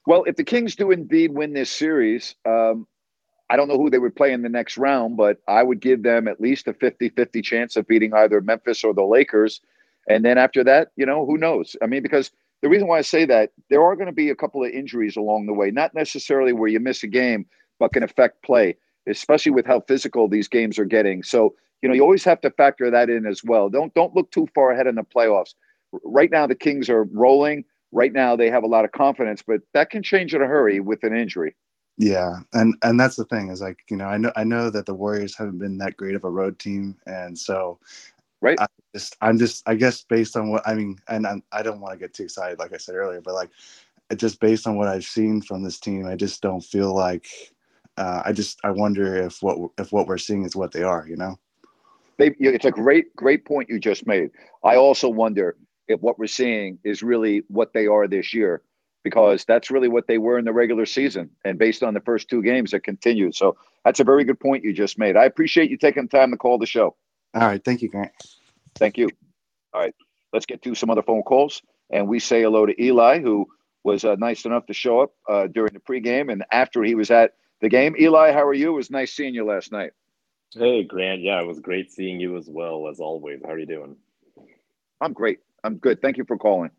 Well 0.07 0.23
if 0.23 0.35
the 0.35 0.43
kings 0.43 0.75
do 0.75 0.91
indeed 0.91 1.33
win 1.33 1.53
this 1.53 1.69
series 1.69 2.35
um, 2.45 2.87
i 3.49 3.55
don't 3.55 3.67
know 3.67 3.77
who 3.77 3.89
they 3.89 3.99
would 3.99 4.15
play 4.15 4.31
in 4.31 4.41
the 4.41 4.49
next 4.49 4.77
round 4.77 5.17
but 5.17 5.37
i 5.47 5.61
would 5.61 5.81
give 5.81 6.03
them 6.03 6.27
at 6.27 6.39
least 6.39 6.67
a 6.67 6.73
50-50 6.73 7.43
chance 7.43 7.75
of 7.75 7.87
beating 7.87 8.13
either 8.13 8.41
memphis 8.41 8.83
or 8.83 8.93
the 8.93 9.03
lakers. 9.03 9.61
And 10.07 10.23
then 10.23 10.37
after 10.37 10.63
that 10.63 10.89
you 10.95 11.05
know 11.05 11.25
who 11.25 11.37
knows? 11.37 11.75
I 11.81 11.87
mean 11.87 12.03
because 12.03 12.31
the 12.63 12.69
reason 12.69 12.87
why 12.87 12.97
i 12.97 13.01
say 13.01 13.25
that 13.25 13.51
there 13.69 13.83
are 13.83 13.95
going 13.95 14.07
to 14.07 14.11
be 14.11 14.31
a 14.31 14.35
couple 14.35 14.63
of 14.63 14.71
injuries 14.71 15.15
along 15.15 15.45
the 15.45 15.53
way 15.53 15.69
not 15.69 15.93
necessarily 15.93 16.53
where 16.53 16.69
you 16.69 16.79
miss 16.79 17.03
a 17.03 17.07
game 17.07 17.45
but 17.79 17.93
can 17.93 18.01
affect 18.01 18.41
play 18.41 18.75
especially 19.07 19.51
with 19.51 19.65
how 19.65 19.81
physical 19.81 20.27
these 20.27 20.47
games 20.47 20.79
are 20.79 20.85
getting. 20.85 21.23
So, 21.23 21.55
you 21.81 21.89
know, 21.89 21.95
you 21.95 22.01
always 22.01 22.23
have 22.23 22.41
to 22.41 22.51
factor 22.51 22.89
that 22.89 23.09
in 23.09 23.25
as 23.25 23.43
well. 23.43 23.69
Don't 23.69 23.93
don't 23.93 24.15
look 24.15 24.31
too 24.31 24.47
far 24.55 24.71
ahead 24.71 24.87
in 24.87 24.95
the 24.95 25.03
playoffs. 25.03 25.53
Right 26.03 26.31
now, 26.31 26.47
the 26.47 26.55
Kings 26.55 26.89
are 26.89 27.03
rolling. 27.03 27.65
Right 27.91 28.13
now, 28.13 28.35
they 28.35 28.49
have 28.49 28.63
a 28.63 28.67
lot 28.67 28.85
of 28.85 28.91
confidence, 28.91 29.43
but 29.45 29.61
that 29.73 29.89
can 29.89 30.01
change 30.01 30.33
in 30.33 30.41
a 30.41 30.47
hurry 30.47 30.79
with 30.79 31.03
an 31.03 31.15
injury. 31.15 31.55
Yeah, 31.97 32.37
and 32.53 32.75
and 32.81 32.99
that's 32.99 33.17
the 33.17 33.25
thing 33.25 33.49
is 33.49 33.61
like 33.61 33.79
you 33.89 33.97
know 33.97 34.05
I 34.05 34.17
know 34.17 34.31
I 34.35 34.43
know 34.43 34.69
that 34.69 34.85
the 34.85 34.95
Warriors 34.95 35.37
haven't 35.37 35.59
been 35.59 35.77
that 35.79 35.97
great 35.97 36.15
of 36.15 36.23
a 36.23 36.29
road 36.29 36.57
team, 36.57 36.95
and 37.05 37.37
so 37.37 37.79
right. 38.43 38.59
I 38.59 38.67
just 38.93 39.15
I'm 39.21 39.39
just 39.39 39.67
I 39.67 39.75
guess 39.75 40.03
based 40.03 40.37
on 40.37 40.51
what 40.51 40.67
I 40.67 40.75
mean, 40.75 40.97
and 41.07 41.25
I'm, 41.25 41.41
I 41.51 41.63
don't 41.63 41.79
want 41.79 41.93
to 41.93 41.99
get 41.99 42.13
too 42.13 42.23
excited, 42.23 42.59
like 42.59 42.73
I 42.73 42.77
said 42.77 42.95
earlier, 42.95 43.21
but 43.21 43.33
like 43.33 43.49
just 44.15 44.39
based 44.39 44.67
on 44.67 44.75
what 44.75 44.87
I've 44.87 45.05
seen 45.05 45.41
from 45.41 45.63
this 45.63 45.79
team, 45.79 46.05
I 46.05 46.15
just 46.15 46.41
don't 46.41 46.61
feel 46.61 46.93
like 46.93 47.27
uh, 47.97 48.21
I 48.25 48.33
just 48.33 48.59
I 48.63 48.71
wonder 48.71 49.15
if 49.15 49.41
what 49.41 49.71
if 49.79 49.91
what 49.91 50.07
we're 50.07 50.17
seeing 50.17 50.45
is 50.45 50.55
what 50.55 50.71
they 50.71 50.83
are, 50.83 51.07
you 51.07 51.15
know. 51.15 51.39
They, 52.17 52.35
it's 52.39 52.65
a 52.65 52.71
great 52.71 53.15
great 53.15 53.45
point 53.45 53.69
you 53.69 53.79
just 53.79 54.05
made. 54.05 54.29
I 54.63 54.75
also 54.75 55.09
wonder 55.09 55.55
if 55.87 56.01
what 56.01 56.19
we're 56.19 56.27
seeing 56.27 56.79
is 56.83 57.01
really 57.01 57.43
what 57.47 57.73
they 57.73 57.87
are 57.87 58.07
this 58.07 58.33
year 58.33 58.61
because 59.03 59.43
that's 59.45 59.69
really 59.69 59.89
what 59.89 60.07
they 60.07 60.17
were 60.17 60.39
in 60.39 60.45
the 60.45 60.53
regular 60.53 60.85
season. 60.85 61.29
And 61.43 61.59
based 61.59 61.83
on 61.83 61.93
the 61.93 61.99
first 61.99 62.29
two 62.29 62.41
games, 62.41 62.73
it 62.73 62.81
continued. 62.81 63.35
So 63.35 63.57
that's 63.83 63.99
a 63.99 64.03
very 64.05 64.23
good 64.23 64.39
point 64.39 64.63
you 64.63 64.73
just 64.73 64.97
made. 64.97 65.17
I 65.17 65.25
appreciate 65.25 65.69
you 65.69 65.77
taking 65.77 66.03
the 66.03 66.17
time 66.17 66.31
to 66.31 66.37
call 66.37 66.57
the 66.57 66.65
show. 66.65 66.95
All 67.33 67.47
right. 67.47 67.63
Thank 67.63 67.81
you, 67.81 67.89
Grant. 67.89 68.11
Thank 68.75 68.97
you. 68.97 69.09
All 69.73 69.81
right. 69.81 69.95
Let's 70.31 70.45
get 70.45 70.61
to 70.63 70.75
some 70.75 70.89
other 70.89 71.03
phone 71.03 71.23
calls. 71.23 71.61
And 71.89 72.07
we 72.07 72.19
say 72.19 72.41
hello 72.41 72.65
to 72.65 72.81
Eli, 72.81 73.19
who 73.19 73.47
was 73.83 74.03
uh, 74.03 74.15
nice 74.15 74.45
enough 74.45 74.65
to 74.67 74.73
show 74.73 75.01
up 75.01 75.11
uh, 75.29 75.47
during 75.47 75.73
the 75.73 75.79
pregame 75.79 76.31
and 76.31 76.43
after 76.51 76.83
he 76.83 76.95
was 76.95 77.11
at 77.11 77.33
the 77.61 77.69
game. 77.69 77.95
Eli, 77.99 78.31
how 78.31 78.45
are 78.45 78.53
you? 78.53 78.69
It 78.69 78.75
was 78.75 78.89
nice 78.89 79.13
seeing 79.13 79.33
you 79.33 79.45
last 79.45 79.71
night. 79.71 79.91
Hey, 80.53 80.83
Grant. 80.83 81.21
Yeah, 81.21 81.41
it 81.41 81.47
was 81.47 81.59
great 81.59 81.91
seeing 81.91 82.19
you 82.19 82.37
as 82.37 82.47
well, 82.47 82.87
as 82.89 82.99
always. 82.99 83.41
How 83.43 83.51
are 83.51 83.59
you 83.59 83.65
doing? 83.65 83.95
I'm 85.01 85.13
great. 85.13 85.39
I'm 85.63 85.77
good. 85.77 86.01
Thank 86.01 86.17
you 86.17 86.25
for 86.25 86.37
calling. 86.37 86.71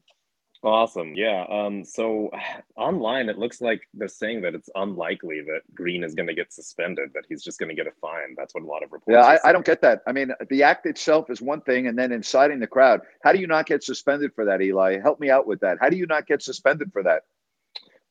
Awesome. 0.65 1.13
Yeah. 1.15 1.45
Um, 1.51 1.85
so 1.85 2.31
online, 2.77 3.29
it 3.29 3.39
looks 3.39 3.61
like 3.61 3.83
they're 3.93 4.09
saying 4.09 4.43
that 4.43 4.55
it's 4.55 4.71
unlikely 4.75 5.43
that 5.43 5.61
Green 5.75 6.03
is 6.03 6.15
going 6.15 6.27
to 6.27 6.35
get 6.35 6.53
suspended, 6.53 7.11
that 7.15 7.25
he's 7.29 7.43
just 7.43 7.59
going 7.59 7.69
to 7.69 7.75
get 7.75 7.87
a 7.87 7.93
fine. 8.01 8.35
That's 8.37 8.55
what 8.55 8.65
a 8.65 8.67
lot 8.67 8.83
of 8.83 8.93
reports. 8.93 9.15
Yeah, 9.15 9.25
I, 9.25 9.51
I, 9.51 9.53
don't 9.53 9.65
get 9.65 9.83
that. 9.83 10.03
I 10.07 10.13
mean, 10.13 10.33
the 10.49 10.63
act 10.63 10.87
itself 10.87 11.31
is 11.31 11.43
one 11.43 11.61
thing, 11.61 11.87
and 11.87 11.99
then 11.99 12.13
inciting 12.13 12.61
the 12.61 12.67
crowd. 12.67 13.03
How 13.23 13.33
do 13.33 13.39
you 13.39 13.47
not 13.47 13.67
get 13.67 13.85
suspended 13.85 14.33
for 14.35 14.47
that, 14.47 14.63
Eli? 14.63 15.01
Help 15.01 15.21
me 15.21 15.31
out 15.31 15.47
with 15.47 15.61
that. 15.61 15.79
How 15.81 15.89
do 15.89 15.97
you 15.97 16.07
not 16.07 16.27
get 16.27 16.43
suspended 16.43 16.93
for 16.93 17.03
that? 17.03 17.23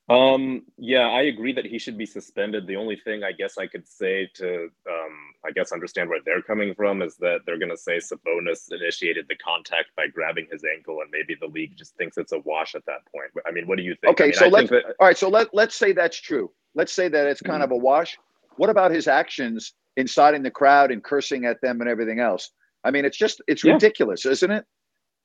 Um, 0.10 0.64
yeah, 0.78 1.08
I 1.10 1.22
agree 1.24 1.54
that 1.54 1.66
he 1.66 1.80
should 1.80 1.98
be 1.98 2.06
suspended. 2.06 2.68
The 2.68 2.76
only 2.76 2.98
thing 2.98 3.24
I 3.24 3.32
guess 3.32 3.58
I 3.58 3.68
could 3.68 3.88
say 3.88 4.30
to, 4.36 4.70
um, 4.90 5.18
I 5.46 5.52
guess, 5.52 5.72
understand 5.72 6.10
where 6.10 6.20
they're 6.26 6.42
coming 6.42 6.76
from 6.76 7.02
is 7.02 7.16
that 7.18 7.40
they're 7.46 7.58
going 7.58 7.72
to 7.72 7.78
say 7.78 7.98
Sabonis 7.98 8.70
initiated 8.72 9.28
the 9.30 9.36
contact 9.36 9.96
by 9.96 10.08
grabbing 10.08 10.48
his 10.52 10.64
ankle, 10.66 11.00
and 11.02 11.10
maybe 11.10 11.36
the 11.40 11.48
league 11.48 11.78
just 11.78 11.96
thinks 11.96 12.18
it's 12.18 12.34
a 12.34 12.40
wash 12.40 12.76
at 12.76 12.86
that 12.86 13.06
point. 13.16 13.32
I 13.48 13.52
mean, 13.52 13.66
what 13.66 13.78
do 13.78 13.84
you 13.84 13.96
think? 13.96 14.12
Okay, 14.20 14.26
I 14.26 14.28
mean, 14.28 14.34
so 14.34 14.46
I 14.46 14.50
let's 14.50 14.70
that, 14.72 14.84
all 15.00 15.08
right. 15.08 15.18
So 15.18 15.30
let 15.30 15.54
let's 15.54 15.76
say 15.76 15.94
that's 15.94 16.18
true. 16.20 16.52
Let's 16.76 16.92
say 16.92 17.08
that 17.08 17.28
it's 17.28 17.42
kind 17.42 17.62
Mhm. 17.62 17.66
of 17.66 17.72
a 17.72 17.78
wash. 17.78 18.18
What 18.58 18.70
about 18.70 18.92
his 18.92 19.08
actions 19.08 19.74
inciting 19.96 20.44
the 20.44 20.52
crowd 20.52 20.92
and 20.92 21.02
cursing 21.04 21.46
at 21.46 21.62
them 21.62 21.80
and 21.80 21.90
everything 21.90 22.20
else? 22.20 22.52
I 22.84 22.92
mean, 22.92 23.06
it's 23.06 23.18
just 23.18 23.42
it's 23.48 23.64
Yeah. 23.64 23.74
ridiculous, 23.74 24.26
isn't 24.26 24.52
it? 24.52 24.66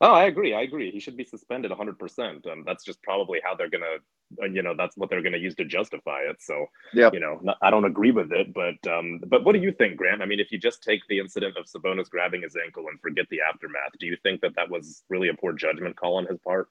Oh, 0.01 0.13
I 0.13 0.27
agree. 0.27 0.55
I 0.55 0.61
agree. 0.63 0.93
He 0.93 1.01
should 1.01 1.17
be 1.17 1.25
suspended 1.25 1.73
100%. 1.73 2.47
Um, 2.47 2.63
that's 2.65 2.85
just 2.85 3.03
probably 3.03 3.41
how 3.43 3.57
they're 3.57 3.69
going 3.69 3.83
to, 3.83 4.45
uh, 4.45 4.47
you 4.47 4.63
know, 4.63 4.73
that's 4.79 4.97
what 4.97 5.11
they're 5.11 5.23
going 5.23 5.33
to 5.33 5.41
use 5.41 5.57
to 5.57 5.65
justify 5.65 6.21
it. 6.21 6.37
So, 6.41 6.67
Yeah. 6.93 7.11
you 7.13 7.19
know, 7.19 7.41
not, 7.43 7.59
I 7.63 7.71
don't 7.71 7.85
agree 7.85 8.13
with 8.13 8.31
it, 8.33 8.55
but, 8.55 8.77
um, 8.89 9.19
but 9.27 9.45
what 9.45 9.55
do 9.55 9.59
you 9.61 9.73
think, 9.73 9.97
Grant? 9.97 10.23
I 10.23 10.27
mean, 10.27 10.39
if 10.39 10.53
you 10.53 10.59
just 10.59 10.85
take 10.85 11.01
the 11.09 11.19
incident 11.19 11.57
of 11.57 11.67
Sabonis 11.67 12.09
grabbing 12.09 12.43
his 12.43 12.55
ankle 12.65 12.87
and 12.89 13.01
forget 13.01 13.27
the 13.29 13.41
aftermath, 13.41 13.99
do 13.99 14.07
you 14.07 14.17
think 14.23 14.41
that 14.43 14.55
that 14.55 14.71
was 14.71 15.03
really 15.09 15.31
a 15.31 15.35
poor 15.35 15.53
judgment 15.53 15.97
call 15.97 16.17
on 16.19 16.27
his 16.27 16.39
part? 16.39 16.69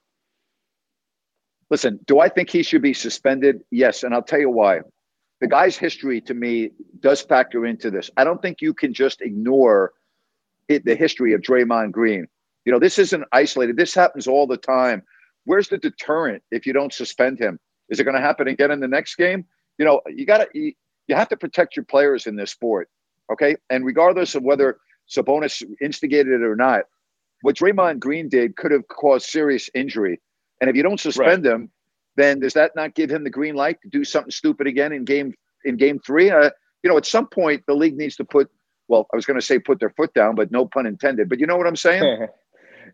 Listen, 1.68 2.00
do 2.06 2.20
I 2.20 2.30
think 2.30 2.48
he 2.48 2.62
should 2.62 2.80
be 2.80 2.94
suspended? 2.94 3.62
Yes, 3.70 4.04
and 4.04 4.14
I'll 4.14 4.22
tell 4.22 4.40
you 4.40 4.48
why. 4.48 4.80
The 5.40 5.48
guy's 5.48 5.76
history 5.76 6.22
to 6.22 6.32
me 6.34 6.70
does 7.00 7.20
factor 7.20 7.66
into 7.66 7.90
this. 7.90 8.10
I 8.16 8.24
don't 8.24 8.40
think 8.40 8.62
you 8.62 8.72
can 8.72 8.94
just 8.94 9.20
ignore 9.20 9.92
it, 10.66 10.86
the 10.86 10.96
history 10.96 11.34
of 11.34 11.42
Draymond 11.42 11.92
Green. 11.92 12.26
You 12.64 12.72
know, 12.72 12.78
this 12.78 12.98
isn't 12.98 13.24
isolated. 13.32 13.76
This 13.76 13.94
happens 13.94 14.26
all 14.26 14.46
the 14.46 14.56
time. 14.56 15.02
Where's 15.44 15.68
the 15.68 15.78
deterrent 15.78 16.42
if 16.50 16.66
you 16.66 16.72
don't 16.72 16.92
suspend 16.92 17.38
him? 17.38 17.58
Is 17.88 18.00
it 18.00 18.04
going 18.04 18.16
to 18.16 18.20
happen 18.20 18.48
again 18.48 18.70
in 18.70 18.80
the 18.80 18.88
next 18.88 19.16
game? 19.16 19.46
You 19.78 19.84
know, 19.84 20.00
you 20.08 20.26
got 20.26 20.38
to 20.38 20.48
you, 20.52 20.72
you 21.06 21.14
have 21.14 21.28
to 21.28 21.36
protect 21.36 21.76
your 21.76 21.84
players 21.84 22.26
in 22.26 22.36
this 22.36 22.50
sport, 22.50 22.88
okay? 23.32 23.56
And 23.70 23.84
regardless 23.84 24.34
of 24.34 24.42
whether 24.42 24.78
Sabonis 25.08 25.62
instigated 25.80 26.40
it 26.40 26.44
or 26.44 26.56
not, 26.56 26.82
what 27.42 27.56
Draymond 27.56 28.00
Green 28.00 28.28
did 28.28 28.56
could 28.56 28.72
have 28.72 28.86
caused 28.88 29.26
serious 29.26 29.70
injury. 29.74 30.20
And 30.60 30.68
if 30.68 30.76
you 30.76 30.82
don't 30.82 31.00
suspend 31.00 31.46
him, 31.46 31.70
then 32.16 32.40
does 32.40 32.54
that 32.54 32.72
not 32.74 32.94
give 32.94 33.10
him 33.10 33.24
the 33.24 33.30
green 33.30 33.54
light 33.54 33.80
to 33.82 33.88
do 33.88 34.04
something 34.04 34.32
stupid 34.32 34.66
again 34.66 34.92
in 34.92 35.04
game 35.04 35.32
in 35.64 35.76
game 35.76 36.00
three? 36.04 36.30
Uh, 36.30 36.50
you 36.82 36.90
know, 36.90 36.96
at 36.96 37.06
some 37.06 37.26
point 37.26 37.64
the 37.66 37.74
league 37.74 37.96
needs 37.96 38.16
to 38.16 38.24
put 38.24 38.50
well, 38.88 39.06
I 39.12 39.16
was 39.16 39.26
going 39.26 39.38
to 39.38 39.44
say 39.44 39.58
put 39.58 39.80
their 39.80 39.90
foot 39.90 40.12
down, 40.14 40.34
but 40.34 40.50
no 40.50 40.66
pun 40.66 40.86
intended. 40.86 41.28
But 41.28 41.38
you 41.38 41.46
know 41.46 41.56
what 41.56 41.66
I'm 41.66 41.76
saying? 41.76 42.26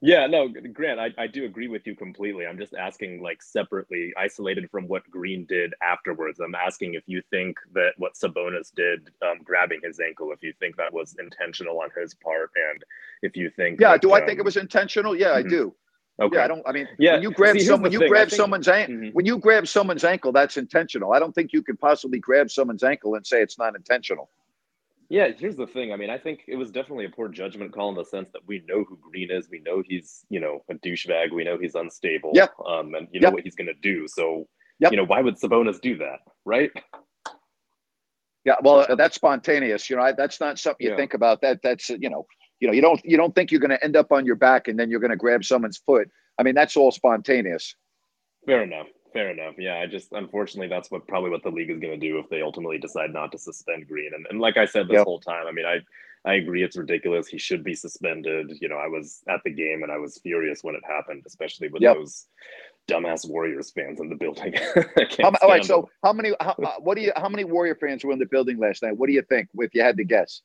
yeah, 0.04 0.26
no, 0.26 0.48
Grant, 0.74 1.00
I, 1.00 1.14
I 1.16 1.26
do 1.26 1.46
agree 1.46 1.68
with 1.68 1.86
you 1.86 1.96
completely. 1.96 2.46
I'm 2.46 2.58
just 2.58 2.74
asking, 2.74 3.22
like, 3.22 3.42
separately, 3.42 4.12
isolated 4.18 4.70
from 4.70 4.86
what 4.86 5.08
Green 5.10 5.46
did 5.46 5.72
afterwards. 5.82 6.40
I'm 6.40 6.54
asking 6.54 6.92
if 6.92 7.04
you 7.06 7.22
think 7.30 7.56
that 7.72 7.92
what 7.96 8.12
Sabonis 8.12 8.70
did, 8.74 9.10
um, 9.22 9.38
grabbing 9.42 9.80
his 9.82 10.00
ankle, 10.00 10.30
if 10.30 10.42
you 10.42 10.52
think 10.60 10.76
that 10.76 10.92
was 10.92 11.16
intentional 11.18 11.80
on 11.80 11.88
his 11.98 12.12
part, 12.12 12.50
and 12.70 12.84
if 13.22 13.34
you 13.34 13.48
think, 13.48 13.80
yeah. 13.80 13.92
that, 13.92 14.02
Do 14.02 14.12
I 14.12 14.20
um, 14.20 14.26
think 14.26 14.38
it 14.38 14.44
was 14.44 14.58
intentional? 14.58 15.16
Yeah, 15.16 15.32
I 15.32 15.42
mhm. 15.42 15.48
do. 15.48 15.74
Okay. 16.20 16.36
Yeah, 16.36 16.44
I 16.44 16.48
don't. 16.48 16.62
I 16.68 16.72
mean, 16.72 16.86
Yeah, 16.98 17.14
when 17.14 17.22
you 17.22 17.30
grab 17.32 17.58
see, 17.58 17.64
someone, 17.64 17.90
you 17.90 17.98
thing, 17.98 18.08
grab 18.08 18.28
think- 18.28 18.36
someone's 18.36 18.68
ankle. 18.68 18.94
Mhm. 18.96 19.14
When 19.14 19.24
you 19.24 19.38
grab 19.38 19.66
someone's 19.66 20.04
ankle, 20.04 20.32
that's 20.32 20.58
intentional. 20.58 21.14
I 21.14 21.18
don't 21.18 21.34
think 21.34 21.52
you 21.54 21.62
could 21.62 21.80
possibly 21.80 22.18
grab 22.20 22.50
someone's 22.50 22.84
ankle 22.84 23.14
and 23.14 23.26
say 23.26 23.40
it's 23.42 23.58
not 23.58 23.74
intentional. 23.74 24.28
Yeah, 25.10 25.28
here's 25.36 25.56
the 25.56 25.66
thing. 25.66 25.92
I 25.92 25.96
mean, 25.96 26.10
I 26.10 26.18
think 26.18 26.40
it 26.48 26.56
was 26.56 26.70
definitely 26.70 27.04
a 27.04 27.10
poor 27.10 27.28
judgment 27.28 27.72
call 27.72 27.90
in 27.90 27.94
the 27.94 28.04
sense 28.04 28.30
that 28.32 28.42
we 28.46 28.64
know 28.66 28.84
who 28.84 28.98
Green 28.98 29.30
is. 29.30 29.48
We 29.50 29.60
know 29.60 29.82
he's, 29.86 30.24
you 30.30 30.40
know, 30.40 30.64
a 30.70 30.74
douchebag. 30.74 31.32
We 31.32 31.44
know 31.44 31.58
he's 31.58 31.74
unstable. 31.74 32.32
Yep. 32.34 32.54
Um, 32.66 32.94
and 32.94 33.08
you 33.12 33.20
know 33.20 33.26
Yep. 33.28 33.34
what 33.34 33.44
he's 33.44 33.54
going 33.54 33.66
to 33.68 33.74
do. 33.74 34.08
So, 34.08 34.48
Yep. 34.80 34.92
you 34.92 34.96
know, 34.96 35.04
why 35.04 35.20
would 35.20 35.36
Sabonis 35.36 35.80
do 35.80 35.96
that? 35.98 36.20
Right. 36.44 36.70
Yeah, 38.44 38.56
well, 38.62 38.86
uh, 38.88 38.94
that's 38.94 39.14
spontaneous. 39.16 39.88
You 39.88 39.96
know, 39.96 40.02
I, 40.02 40.12
that's 40.12 40.40
not 40.40 40.58
something 40.58 40.84
you 40.84 40.90
Yeah. 40.90 40.96
think 40.96 41.14
about. 41.14 41.40
That 41.40 41.60
that's 41.62 41.90
uh, 41.90 41.96
you 41.98 42.10
know, 42.10 42.26
you 42.60 42.68
know, 42.68 42.74
you 42.74 42.82
don't 42.82 43.00
you 43.04 43.16
don't 43.16 43.34
think 43.34 43.50
you're 43.50 43.60
going 43.60 43.70
to 43.70 43.82
end 43.82 43.96
up 43.96 44.12
on 44.12 44.26
your 44.26 44.36
back 44.36 44.68
and 44.68 44.78
then 44.78 44.90
you're 44.90 45.00
going 45.00 45.10
to 45.10 45.16
grab 45.16 45.44
someone's 45.44 45.78
foot. 45.78 46.08
I 46.38 46.42
mean, 46.42 46.54
that's 46.54 46.76
all 46.76 46.90
spontaneous. 46.90 47.74
Fair 48.46 48.62
enough. 48.62 48.88
Fair 49.14 49.30
enough. 49.30 49.54
Yeah, 49.56 49.78
I 49.78 49.86
just 49.86 50.12
unfortunately 50.12 50.66
that's 50.66 50.90
what 50.90 51.06
probably 51.06 51.30
what 51.30 51.44
the 51.44 51.50
league 51.50 51.70
is 51.70 51.78
going 51.78 51.98
to 51.98 52.08
do 52.08 52.18
if 52.18 52.28
they 52.28 52.42
ultimately 52.42 52.78
decide 52.78 53.12
not 53.12 53.30
to 53.30 53.38
suspend 53.38 53.86
Green. 53.86 54.10
And, 54.12 54.26
and 54.28 54.40
like 54.40 54.56
I 54.56 54.66
said 54.66 54.88
this 54.88 54.96
Yep. 54.96 55.04
whole 55.04 55.20
time, 55.20 55.46
I 55.46 55.52
mean, 55.52 55.64
I 55.64 55.78
I 56.28 56.34
agree 56.34 56.64
it's 56.64 56.76
ridiculous. 56.76 57.28
He 57.28 57.38
should 57.38 57.62
be 57.62 57.74
suspended. 57.76 58.50
You 58.60 58.68
know, 58.68 58.76
I 58.76 58.88
was 58.88 59.22
at 59.28 59.40
the 59.44 59.52
game 59.52 59.84
and 59.84 59.92
I 59.92 59.98
was 59.98 60.18
furious 60.18 60.64
when 60.64 60.74
it 60.74 60.82
happened, 60.84 61.22
especially 61.26 61.68
with 61.68 61.82
Yep. 61.82 61.94
those 61.96 62.26
dumbass 62.88 63.28
Warriors 63.28 63.70
fans 63.70 64.00
in 64.00 64.08
the 64.08 64.16
building. 64.16 64.52
How, 65.22 65.32
all 65.42 65.48
right, 65.48 65.64
stand 65.64 65.66
so 65.66 65.88
how 66.02 66.12
many? 66.12 66.32
How, 66.40 66.56
uh, 66.62 66.72
what 66.80 66.96
do 66.96 67.02
you? 67.02 67.12
How 67.14 67.28
many 67.28 67.44
Warrior 67.44 67.76
fans 67.76 68.04
were 68.04 68.12
in 68.12 68.18
the 68.18 68.26
building 68.26 68.58
last 68.58 68.82
night? 68.82 68.96
What 68.96 69.06
do 69.06 69.12
you 69.12 69.22
think? 69.22 69.48
If 69.54 69.74
you 69.74 69.82
had 69.82 69.96
to 69.96 70.04
guess, 70.04 70.42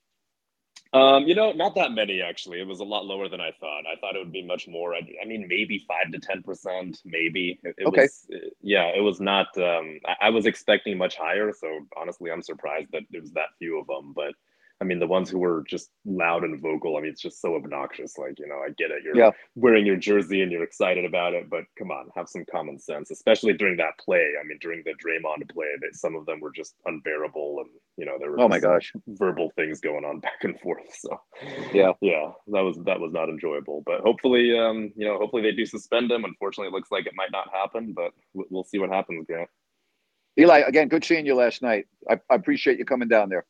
Um, 0.92 1.28
you 1.28 1.36
know, 1.36 1.52
not 1.52 1.76
that 1.76 1.92
many 1.92 2.20
actually. 2.22 2.60
It 2.60 2.68
was 2.68 2.80
a 2.80 2.84
lot 2.84 3.06
lower 3.06 3.30
than 3.30 3.40
I 3.40 3.52
thought. 3.60 3.84
I 3.86 4.00
thought 4.00 4.16
it 4.16 4.20
would 4.20 4.32
be 4.32 4.42
much 4.44 4.68
more. 4.68 4.96
I, 4.96 5.02
I 5.22 5.26
mean, 5.28 5.46
maybe 5.48 5.86
five 5.88 6.12
to 6.12 6.20
ten 6.20 6.42
percent, 6.42 7.00
maybe. 7.06 7.60
It, 7.64 7.76
it 7.78 7.88
Okay. 7.88 8.02
Was, 8.04 8.28
uh, 8.34 8.50
yeah, 8.62 8.86
it 8.88 9.02
was 9.02 9.20
not. 9.20 9.56
Um, 9.58 10.00
I, 10.08 10.16
I 10.28 10.30
was 10.32 10.48
expecting 10.48 10.98
much 10.98 11.16
higher. 11.16 11.54
So 11.54 11.68
honestly, 11.96 12.32
I'm 12.32 12.42
surprised 12.42 12.92
that 12.94 13.04
there 13.12 13.22
was 13.22 13.32
that 13.34 13.50
few 13.60 13.80
of 13.80 13.86
them. 13.86 14.14
But 14.16 14.34
I 14.82 14.86
mean, 14.86 15.00
the 15.00 15.08
ones 15.08 15.30
who 15.30 15.40
were 15.40 15.64
just 15.68 15.90
loud 16.06 16.46
and 16.46 16.60
vocal. 16.62 16.96
I 16.96 17.02
mean, 17.02 17.12
it's 17.12 17.22
just 17.22 17.42
so 17.42 17.56
obnoxious. 17.56 18.18
Like, 18.18 18.40
you 18.40 18.48
know, 18.48 18.60
I 18.66 18.70
get 18.78 18.92
it. 18.92 19.04
You're 19.04 19.18
Yeah. 19.18 19.32
wearing 19.56 19.86
your 19.86 19.98
jersey 19.98 20.42
and 20.42 20.50
you're 20.52 20.64
excited 20.64 21.04
about 21.04 21.34
it, 21.34 21.50
but 21.50 21.66
come 21.78 21.92
on, 21.92 22.10
have 22.16 22.30
some 22.30 22.46
common 22.50 22.80
sense. 22.80 23.12
Especially 23.12 23.52
during 23.52 23.76
that 23.78 23.98
play. 24.00 24.26
I 24.40 24.44
mean, 24.48 24.58
during 24.62 24.82
the 24.86 24.94
Draymond 24.94 25.52
play, 25.52 25.68
that 25.82 25.96
some 25.96 26.16
of 26.16 26.26
them 26.26 26.40
were 26.40 26.52
just 26.52 26.76
unbearable, 26.86 27.60
and 27.60 27.70
you 27.98 28.06
know, 28.06 28.18
there 28.18 28.32
were 28.32 28.40
Oh 28.40 28.48
my 28.48 28.60
gosh. 28.60 28.94
verbal 29.08 29.52
things 29.58 29.82
going 29.82 30.06
on 30.06 30.20
back 30.22 30.44
and 30.46 30.58
forth. 30.62 30.94
So 30.96 31.20
Yeah. 31.74 31.92
yeah, 32.00 32.32
that 32.48 32.62
was 32.62 32.78
that 32.86 33.02
was 33.02 33.12
not 33.12 33.28
enjoyable. 33.28 33.84
But 33.86 34.00
hopefully, 34.00 34.58
um, 34.58 34.94
you 34.96 35.06
know, 35.06 35.18
hopefully 35.18 35.42
they 35.42 35.52
do 35.52 35.66
suspend 35.66 36.10
him. 36.10 36.24
Unfortunately, 36.24 36.70
it 36.70 36.74
looks 36.74 36.90
like 36.92 37.06
it 37.06 37.16
might 37.16 37.32
not 37.34 37.52
happen, 37.52 37.92
but 37.92 38.14
we- 38.34 38.46
we'll 38.50 38.64
see 38.64 38.80
what 38.80 38.90
happens, 38.92 39.26
Grant. 39.28 39.50
Eli, 40.40 40.60
again, 40.60 40.88
good 40.88 41.04
seeing 41.04 41.26
you 41.26 41.36
last 41.36 41.62
night. 41.62 41.88
I, 42.10 42.18
I 42.30 42.36
appreciate 42.36 42.80
you 42.80 42.86
coming 42.86 43.10
down 43.10 43.28
there. 43.28 43.46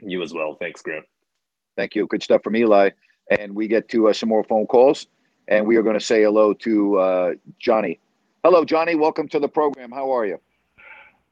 You 0.00 0.22
as 0.22 0.32
well. 0.32 0.56
Thanks, 0.60 0.82
Grant. 0.82 1.04
Thank 1.76 1.94
you. 1.94 2.06
Good 2.06 2.22
stuff 2.22 2.42
from 2.42 2.56
Eli. 2.56 2.90
And 3.30 3.54
we 3.54 3.68
get 3.68 3.88
to 3.90 4.08
uh, 4.08 4.12
some 4.12 4.28
more 4.28 4.42
phone 4.44 4.66
calls, 4.66 5.06
and 5.48 5.66
we 5.66 5.76
are 5.76 5.82
going 5.82 5.98
to 5.98 6.04
say 6.04 6.22
hello 6.22 6.54
to 6.54 6.98
uh, 6.98 7.30
Johnny. 7.58 8.00
Hello, 8.42 8.64
Johnny. 8.64 8.94
Welcome 8.94 9.28
to 9.28 9.38
the 9.38 9.48
program. 9.48 9.90
How 9.90 10.10
are 10.10 10.24
you? 10.24 10.40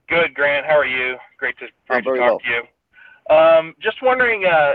Good, 0.08 0.34
Grant. 0.34 0.66
How 0.66 0.78
are 0.78 0.86
you? 0.86 1.16
Great 1.38 1.56
to 1.58 1.66
great 1.88 2.04
to 2.04 2.10
talk 2.10 2.18
well. 2.18 2.38
to 2.38 2.44
you. 2.48 3.34
Um, 3.34 3.74
just 3.80 3.96
wondering, 4.02 4.44
uh, 4.44 4.72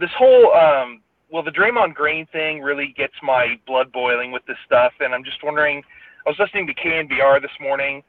this 0.00 0.10
whole 0.18 0.52
um, 0.54 1.00
well, 1.30 1.42
the 1.42 1.50
Draymond 1.50 1.94
Green 1.94 2.26
thing 2.26 2.60
really 2.60 2.94
gets 2.96 3.14
my 3.22 3.58
blood 3.66 3.92
boiling 3.92 4.32
with 4.32 4.44
this 4.46 4.56
stuff, 4.66 4.92
and 5.00 5.14
I'm 5.14 5.24
just 5.24 5.42
wondering. 5.42 5.82
I 6.26 6.30
was 6.30 6.38
listening 6.38 6.66
to 6.68 6.74
KNBR 6.74 7.42
this 7.42 7.50
morning, 7.60 8.02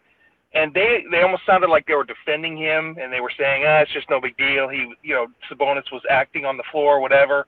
and 0.56 0.74
they 0.74 1.04
they 1.12 1.22
almost 1.22 1.46
sounded 1.46 1.70
like 1.70 1.86
they 1.86 1.94
were 1.94 2.06
defending 2.06 2.58
him, 2.58 2.98
and 3.00 3.12
they 3.12 3.20
were 3.20 3.32
saying, 3.38 3.64
ah, 3.68 3.82
it's 3.82 3.92
just 3.92 4.10
no 4.10 4.22
big 4.22 4.36
deal. 4.38 4.68
He, 4.70 4.94
you 5.04 5.14
know, 5.14 5.28
Sabonis 5.52 5.92
was 5.92 6.02
acting 6.10 6.46
on 6.46 6.58
the 6.58 6.64
floor, 6.72 7.02
whatever. 7.02 7.46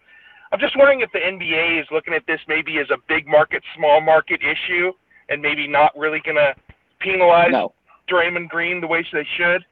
I'm 0.52 0.60
just 0.60 0.78
wondering 0.78 1.02
if 1.02 1.12
the 1.12 1.20
NBA 1.20 1.82
is 1.82 1.88
looking 1.92 2.14
at 2.14 2.26
this 2.28 2.40
maybe 2.48 2.80
as 2.80 2.90
a 2.90 2.98
big 3.08 3.28
market, 3.28 3.64
small 3.76 4.02
market 4.02 4.42
issue, 4.42 4.92
and 5.30 5.42
maybe 5.42 5.68
not 5.68 5.98
really 5.98 6.22
going 6.24 6.38
to 6.38 6.54
penalize 7.00 7.52
No. 7.52 7.74
Draymond 8.10 8.50
Green 8.50 8.80
the 8.80 8.88
way 8.88 9.06
they 9.12 9.28
should. 9.38 9.66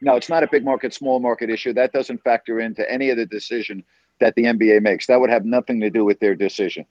No, 0.00 0.16
it's 0.16 0.28
not 0.28 0.42
a 0.42 0.48
big 0.50 0.64
market, 0.64 0.92
small 0.92 1.18
market 1.18 1.50
issue. 1.50 1.72
That 1.72 1.92
doesn't 1.92 2.22
factor 2.22 2.60
into 2.60 2.88
any 2.90 3.10
of 3.10 3.16
the 3.16 3.26
decision 3.26 3.82
that 4.20 4.34
the 4.34 4.44
NBA 4.44 4.82
makes. 4.82 5.06
That 5.06 5.20
would 5.20 5.30
have 5.30 5.44
nothing 5.44 5.80
to 5.80 5.90
do 5.90 6.04
with 6.04 6.20
their 6.20 6.34
decision. 6.34 6.84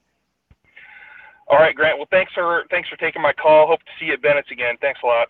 All 1.47 1.59
right, 1.59 1.75
Grant. 1.75 1.97
Well, 1.97 2.07
thanks 2.09 2.33
for 2.33 2.63
thanks 2.71 2.89
for 2.89 2.95
taking 2.97 3.21
my 3.21 3.33
call. 3.33 3.67
Hope 3.67 3.81
to 3.81 3.91
see 3.99 4.07
you 4.07 4.13
at 4.13 4.21
Bennett's 4.21 4.49
again. 4.51 4.75
Thanks 4.81 5.01
a 5.03 5.07
lot. 5.07 5.27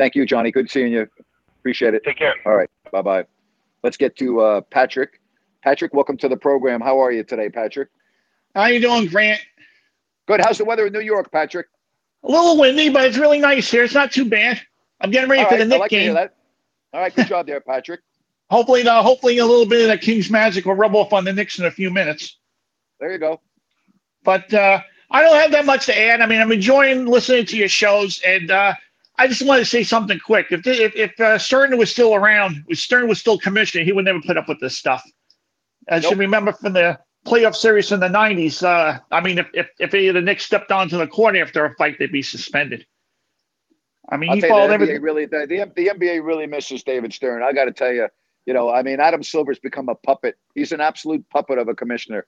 Thank 0.00 0.14
you, 0.14 0.24
Johnny. 0.24 0.50
Good 0.50 0.70
seeing 0.70 0.94
you. 0.94 1.06
Appreciate 1.58 1.92
it. 1.92 2.02
Take 2.04 2.16
care. 2.16 2.32
All 2.46 2.56
right. 2.56 2.70
Bye 2.90 3.02
bye. 3.02 3.26
Let's 3.82 3.98
get 3.98 4.16
to 4.16 4.40
uh, 4.40 4.60
Patrick. 4.62 5.20
Patrick, 5.62 5.92
welcome 5.92 6.16
to 6.16 6.26
the 6.26 6.38
program. 6.38 6.80
How 6.80 6.98
are 7.02 7.12
you 7.12 7.22
today, 7.22 7.50
Patrick? 7.50 7.90
How 8.54 8.64
you 8.64 8.80
doing, 8.80 9.08
Grant? 9.08 9.42
Good. 10.26 10.40
How's 10.42 10.56
the 10.56 10.64
weather 10.64 10.86
in 10.86 10.94
New 10.94 11.00
York, 11.00 11.30
Patrick? 11.30 11.66
A 12.24 12.30
little 12.30 12.58
windy, 12.58 12.88
but 12.88 13.04
it's 13.04 13.18
really 13.18 13.40
nice 13.40 13.70
here. 13.70 13.84
It's 13.84 13.92
not 13.92 14.10
too 14.10 14.24
bad. 14.24 14.58
I'm 15.02 15.10
getting 15.10 15.28
ready 15.28 15.42
All 15.42 15.50
for 15.50 15.56
right, 15.56 15.58
the 15.58 15.64
I 15.64 15.68
Nick 15.68 15.80
like 15.80 15.90
to 15.90 15.96
hear 15.96 16.06
game. 16.06 16.14
that. 16.14 16.34
All 16.94 17.00
right. 17.02 17.14
Good 17.14 17.26
job 17.26 17.46
there, 17.46 17.60
Patrick. 17.60 18.00
Hopefully, 18.50 18.82
the, 18.82 19.02
hopefully 19.02 19.36
a 19.36 19.44
little 19.44 19.66
bit 19.66 19.82
of 19.82 19.88
the 19.88 19.98
King's 19.98 20.30
magic 20.30 20.64
will 20.64 20.76
rub 20.76 20.94
off 20.94 21.12
on 21.12 21.26
the 21.26 21.32
Knicks 21.34 21.58
in 21.58 21.66
a 21.66 21.70
few 21.70 21.90
minutes. 21.90 22.38
There 23.00 23.12
you 23.12 23.18
go. 23.18 23.42
But 24.24 24.52
uh, 24.54 24.80
I 25.10 25.20
don't 25.20 25.36
have 25.36 25.50
that 25.52 25.66
much 25.66 25.84
to 25.86 25.98
add. 25.98 26.22
I 26.22 26.26
mean, 26.26 26.40
I'm 26.40 26.50
enjoying 26.52 27.04
listening 27.04 27.44
to 27.44 27.56
your 27.58 27.68
shows, 27.68 28.18
and 28.26 28.50
uh, 28.50 28.72
I 29.20 29.26
just 29.26 29.42
want 29.42 29.58
to 29.58 29.66
say 29.66 29.82
something 29.82 30.18
quick. 30.18 30.46
If 30.50 30.66
if, 30.66 30.96
if 30.96 31.20
uh, 31.20 31.36
Stern 31.36 31.76
was 31.76 31.90
still 31.90 32.14
around, 32.14 32.64
if 32.68 32.78
Stern 32.78 33.06
was 33.06 33.20
still 33.20 33.38
commissioner, 33.38 33.84
he 33.84 33.92
would 33.92 34.06
never 34.06 34.20
put 34.22 34.38
up 34.38 34.48
with 34.48 34.60
this 34.60 34.78
stuff. 34.78 35.04
As 35.88 36.04
you 36.04 36.16
remember 36.16 36.52
from 36.54 36.72
the 36.72 36.98
playoff 37.26 37.54
series 37.54 37.92
in 37.92 38.00
the 38.00 38.08
'90s, 38.08 38.62
uh, 38.62 38.98
I 39.10 39.20
mean, 39.20 39.36
if 39.36 39.46
if 39.52 39.68
if 39.78 39.92
any 39.92 40.06
of 40.06 40.14
the 40.14 40.22
Knicks 40.22 40.46
stepped 40.46 40.72
onto 40.72 40.96
the 40.96 41.06
court 41.06 41.36
after 41.36 41.66
a 41.66 41.74
fight, 41.74 41.96
they'd 41.98 42.10
be 42.10 42.22
suspended. 42.22 42.86
I 44.08 44.16
mean, 44.16 44.30
I'll 44.30 44.36
he 44.36 44.40
followed 44.40 44.70
everything. 44.70 45.02
really 45.02 45.26
the, 45.26 45.46
the 45.46 45.70
the 45.76 45.88
NBA 45.88 46.24
really 46.24 46.46
misses 46.46 46.82
David 46.82 47.12
Stern. 47.12 47.42
I 47.42 47.52
got 47.52 47.66
to 47.66 47.72
tell 47.72 47.92
you, 47.92 48.08
you 48.46 48.54
know, 48.54 48.70
I 48.70 48.82
mean, 48.82 49.00
Adam 49.00 49.22
Silver's 49.22 49.58
become 49.58 49.90
a 49.90 49.96
puppet. 49.96 50.36
He's 50.54 50.72
an 50.72 50.80
absolute 50.80 51.28
puppet 51.28 51.58
of 51.58 51.68
a 51.68 51.74
commissioner. 51.74 52.26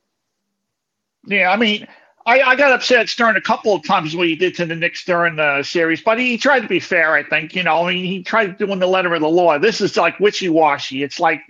Yeah, 1.26 1.50
I 1.50 1.57
mean, 1.57 1.87
I, 2.26 2.40
I 2.42 2.56
got 2.56 2.72
upset 2.72 3.08
Stern 3.08 3.37
a 3.37 3.40
couple 3.40 3.74
of 3.74 3.85
times 3.85 4.14
what 4.14 4.28
he 4.28 4.37
did 4.37 4.54
to 4.56 4.66
the 4.66 4.76
Knicks 4.76 5.04
during 5.04 5.37
the 5.37 5.62
series, 5.62 6.02
but 6.02 6.18
he 6.20 6.38
tried 6.38 6.61
to 6.61 6.68
be 6.68 6.80
fair. 6.80 7.12
I 7.14 7.22
think 7.24 7.54
you 7.54 7.62
know, 7.62 7.87
I 7.87 7.94
mean, 7.94 8.04
he 8.04 8.22
tried 8.22 8.58
doing 8.58 8.78
the 8.78 8.87
letter 8.87 9.12
of 9.14 9.20
the 9.20 9.28
law. 9.28 9.58
This 9.58 9.80
is 9.80 9.96
like 9.96 10.20
wishy 10.20 10.48
washy. 10.48 11.02
It's 11.02 11.18
like 11.18 11.42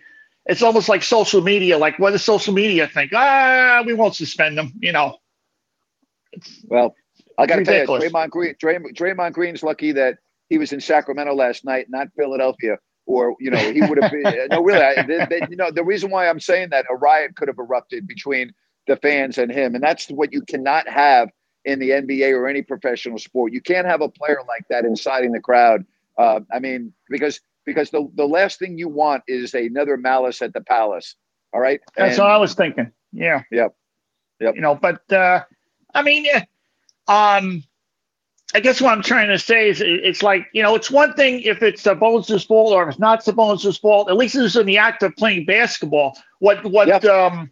it's 0.46 0.62
almost 0.62 0.88
like 0.88 1.02
social 1.02 1.42
media. 1.42 1.78
Like, 1.78 1.98
what 1.98 2.12
does 2.12 2.24
social 2.24 2.54
media 2.54 2.88
think? 2.88 3.12
Ah, 3.14 3.82
we 3.86 3.92
won't 3.94 4.14
suspend 4.16 4.56
them. 4.58 4.72
You 4.80 4.92
know, 4.92 5.18
Well, 6.64 6.94
I 7.38 7.46
got 7.46 7.56
to 7.56 7.64
tell 7.64 7.74
you, 7.74 7.86
Draymond 8.10 8.30
Green, 8.30 8.54
Draymond, 8.54 8.94
Draymond 8.94 9.32
Green's 9.32 9.62
lucky 9.62 9.92
that 9.92 10.18
he 10.48 10.58
was 10.58 10.72
in 10.72 10.80
Sacramento 10.80 11.34
last 11.34 11.64
night, 11.64 11.86
not 11.88 12.08
Philadelphia, 12.16 12.78
or 13.06 13.36
you 13.40 13.50
know, 13.50 13.72
he 13.72 13.82
would 13.82 13.98
have 14.02 14.10
been. 14.10 14.46
no, 14.50 14.62
really, 14.62 14.82
I, 14.82 15.02
they, 15.02 15.26
they- 15.28 15.46
you 15.50 15.56
know, 15.56 15.70
the 15.70 15.84
reason 15.84 16.10
why 16.10 16.28
I'm 16.28 16.40
saying 16.40 16.70
that 16.70 16.86
a 16.90 16.94
riot 16.96 17.36
could 17.36 17.48
have 17.48 17.58
erupted 17.58 18.06
between 18.06 18.52
the 18.86 18.96
fans 18.96 19.38
and 19.38 19.50
him, 19.50 19.74
and 19.74 19.82
that's 19.82 20.08
what 20.08 20.32
you 20.32 20.42
cannot 20.42 20.88
have 20.88 21.30
in 21.64 21.78
the 21.78 21.90
NBA 21.90 22.36
or 22.36 22.48
any 22.48 22.62
professional 22.62 23.18
sport. 23.18 23.52
You 23.52 23.60
can't 23.60 23.86
have 23.86 24.00
a 24.00 24.08
player 24.08 24.40
like 24.48 24.66
that 24.68 24.84
inciting 24.84 25.32
the 25.32 25.40
crowd. 25.40 25.84
Uh, 26.18 26.40
I 26.52 26.58
mean, 26.58 26.92
because 27.08 27.40
because 27.64 27.90
the 27.90 28.10
the 28.14 28.26
last 28.26 28.58
thing 28.58 28.78
you 28.78 28.88
want 28.88 29.22
is 29.28 29.54
another 29.54 29.96
malice 29.96 30.42
at 30.42 30.52
the 30.52 30.60
palace. 30.60 31.14
All 31.52 31.60
right, 31.60 31.80
that's 31.96 32.18
what 32.18 32.30
I 32.30 32.38
was 32.38 32.54
thinking. 32.54 32.90
Yeah. 33.12 33.42
Yep. 33.50 33.74
Yep. 34.40 34.56
You 34.56 34.60
know, 34.62 34.74
but 34.74 35.10
uh, 35.12 35.44
I 35.94 36.02
mean, 36.02 36.26
um, 37.06 37.62
I 38.54 38.60
guess 38.60 38.80
what 38.80 38.92
I'm 38.92 39.02
trying 39.02 39.28
to 39.28 39.38
say 39.38 39.68
is 39.68 39.80
it's 39.80 40.22
like, 40.22 40.46
you 40.52 40.62
know, 40.62 40.74
it's 40.74 40.90
one 40.90 41.14
thing 41.14 41.40
if 41.42 41.62
it's 41.62 41.82
Sabonis' 41.82 42.46
fault 42.46 42.72
or 42.72 42.82
if 42.84 42.90
it's 42.90 42.98
not 42.98 43.24
the 43.24 43.32
Sabonis' 43.32 43.80
fault. 43.80 44.10
At 44.10 44.16
least 44.16 44.34
it's 44.34 44.56
in 44.56 44.66
the 44.66 44.78
act 44.78 45.02
of 45.02 45.14
playing 45.16 45.46
basketball. 45.46 46.18
What 46.40 46.64
what 46.64 47.04
um 47.04 47.50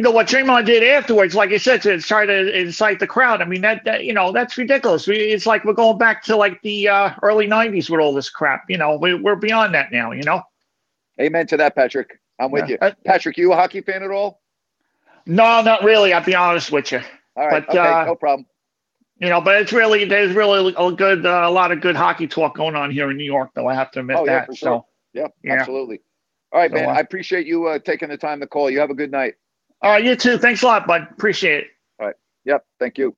you 0.00 0.04
know 0.04 0.12
what 0.12 0.28
Draymond 0.28 0.64
did 0.64 0.82
afterwards, 0.82 1.34
like 1.34 1.50
I 1.50 1.58
said, 1.58 1.82
to 1.82 2.00
try 2.00 2.24
to 2.24 2.58
incite 2.58 3.00
the 3.00 3.06
crowd. 3.06 3.42
I 3.42 3.44
mean 3.44 3.60
that, 3.60 3.84
that 3.84 4.04
you 4.06 4.14
know 4.14 4.32
that's 4.32 4.56
ridiculous. 4.56 5.06
We, 5.06 5.16
it's 5.18 5.44
like 5.44 5.62
we're 5.66 5.74
going 5.74 5.98
back 5.98 6.22
to 6.24 6.36
like 6.36 6.58
the 6.62 6.88
uh, 6.88 7.10
early 7.22 7.46
'90s 7.46 7.90
with 7.90 8.00
all 8.00 8.14
this 8.14 8.30
crap. 8.30 8.64
You 8.70 8.78
know, 8.78 8.96
we, 8.96 9.12
we're 9.12 9.36
beyond 9.36 9.74
that 9.74 9.92
now. 9.92 10.12
You 10.12 10.22
know. 10.22 10.40
Amen 11.20 11.46
to 11.48 11.58
that, 11.58 11.74
Patrick. 11.76 12.18
I'm 12.38 12.50
with 12.50 12.66
Yeah. 12.70 12.78
you, 12.82 12.92
Patrick. 13.04 13.36
You 13.36 13.52
a 13.52 13.56
hockey 13.56 13.82
fan 13.82 14.02
at 14.02 14.10
all? 14.10 14.40
No, 15.26 15.60
not 15.60 15.84
really. 15.84 16.14
I'll 16.14 16.24
be 16.24 16.34
honest 16.34 16.72
with 16.72 16.92
you. 16.92 17.02
All 17.36 17.46
right, 17.46 17.62
But, 17.66 17.76
okay, 17.78 17.92
uh, 17.92 18.04
no 18.06 18.14
problem. 18.14 18.46
You 19.18 19.28
know, 19.28 19.42
but 19.42 19.60
it's 19.60 19.70
really 19.74 20.06
there's 20.06 20.34
really 20.34 20.74
a 20.78 20.92
good 20.92 21.26
uh, 21.26 21.42
a 21.44 21.50
lot 21.50 21.72
of 21.72 21.82
good 21.82 21.94
hockey 21.94 22.26
talk 22.26 22.56
going 22.56 22.74
on 22.74 22.90
here 22.90 23.10
in 23.10 23.18
New 23.18 23.24
York, 23.24 23.50
though. 23.54 23.66
I 23.68 23.74
have 23.74 23.90
to 23.90 24.00
admit 24.00 24.16
Oh 24.16 24.24
yeah, 24.24 24.46
that. 24.46 24.46
sure. 24.46 24.54
So 24.56 24.86
Yep, 25.12 25.34
yeah. 25.44 25.52
absolutely. 25.52 26.00
All 26.52 26.60
right, 26.60 26.70
So, 26.70 26.76
man. 26.76 26.88
uh, 26.88 26.92
I 26.92 27.00
appreciate 27.00 27.46
you 27.46 27.66
uh, 27.66 27.78
taking 27.80 28.08
the 28.08 28.16
time 28.16 28.40
to 28.40 28.46
call. 28.46 28.70
You 28.70 28.80
have 28.80 28.88
a 28.88 28.94
good 28.94 29.10
night. 29.10 29.34
All 29.82 29.90
right, 29.90 30.04
you 30.04 30.16
too. 30.16 30.38
Thanks 30.38 30.62
a 30.62 30.66
lot, 30.66 30.86
bud. 30.86 31.08
Appreciate 31.10 31.64
it. 31.64 31.66
All 31.98 32.06
right. 32.06 32.16
Yep. 32.44 32.64
Thank 32.78 32.98
you. 32.98 33.16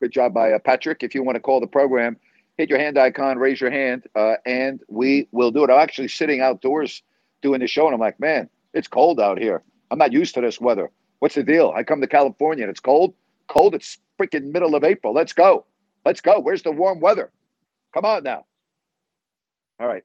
Good 0.00 0.12
job 0.12 0.34
by 0.34 0.52
uh, 0.52 0.58
Patrick. 0.58 1.02
If 1.02 1.14
you 1.14 1.22
want 1.22 1.36
to 1.36 1.40
call 1.40 1.60
the 1.60 1.66
program, 1.66 2.16
hit 2.58 2.70
your 2.70 2.78
hand 2.78 2.98
icon, 2.98 3.38
raise 3.38 3.60
your 3.60 3.70
hand, 3.70 4.04
uh, 4.14 4.34
and 4.44 4.80
we 4.88 5.28
will 5.32 5.50
do 5.50 5.64
it. 5.64 5.70
I'm 5.70 5.80
actually 5.80 6.08
sitting 6.08 6.40
outdoors 6.40 7.02
doing 7.42 7.60
the 7.60 7.66
show, 7.66 7.86
and 7.86 7.94
I'm 7.94 8.00
like, 8.00 8.20
man, 8.20 8.48
it's 8.74 8.88
cold 8.88 9.20
out 9.20 9.38
here. 9.38 9.62
I'm 9.90 9.98
not 9.98 10.12
used 10.12 10.34
to 10.34 10.40
this 10.40 10.60
weather. 10.60 10.90
What's 11.20 11.34
the 11.34 11.42
deal? 11.42 11.72
I 11.74 11.82
come 11.82 12.00
to 12.00 12.06
California 12.06 12.64
and 12.64 12.70
it's 12.70 12.80
cold. 12.80 13.14
Cold. 13.48 13.74
It's 13.74 13.98
freaking 14.20 14.52
middle 14.52 14.74
of 14.74 14.84
April. 14.84 15.14
Let's 15.14 15.32
go. 15.32 15.64
Let's 16.04 16.20
go. 16.20 16.40
Where's 16.40 16.62
the 16.62 16.72
warm 16.72 17.00
weather? 17.00 17.30
Come 17.94 18.04
on 18.04 18.22
now. 18.22 18.44
All 19.80 19.86
right. 19.86 20.02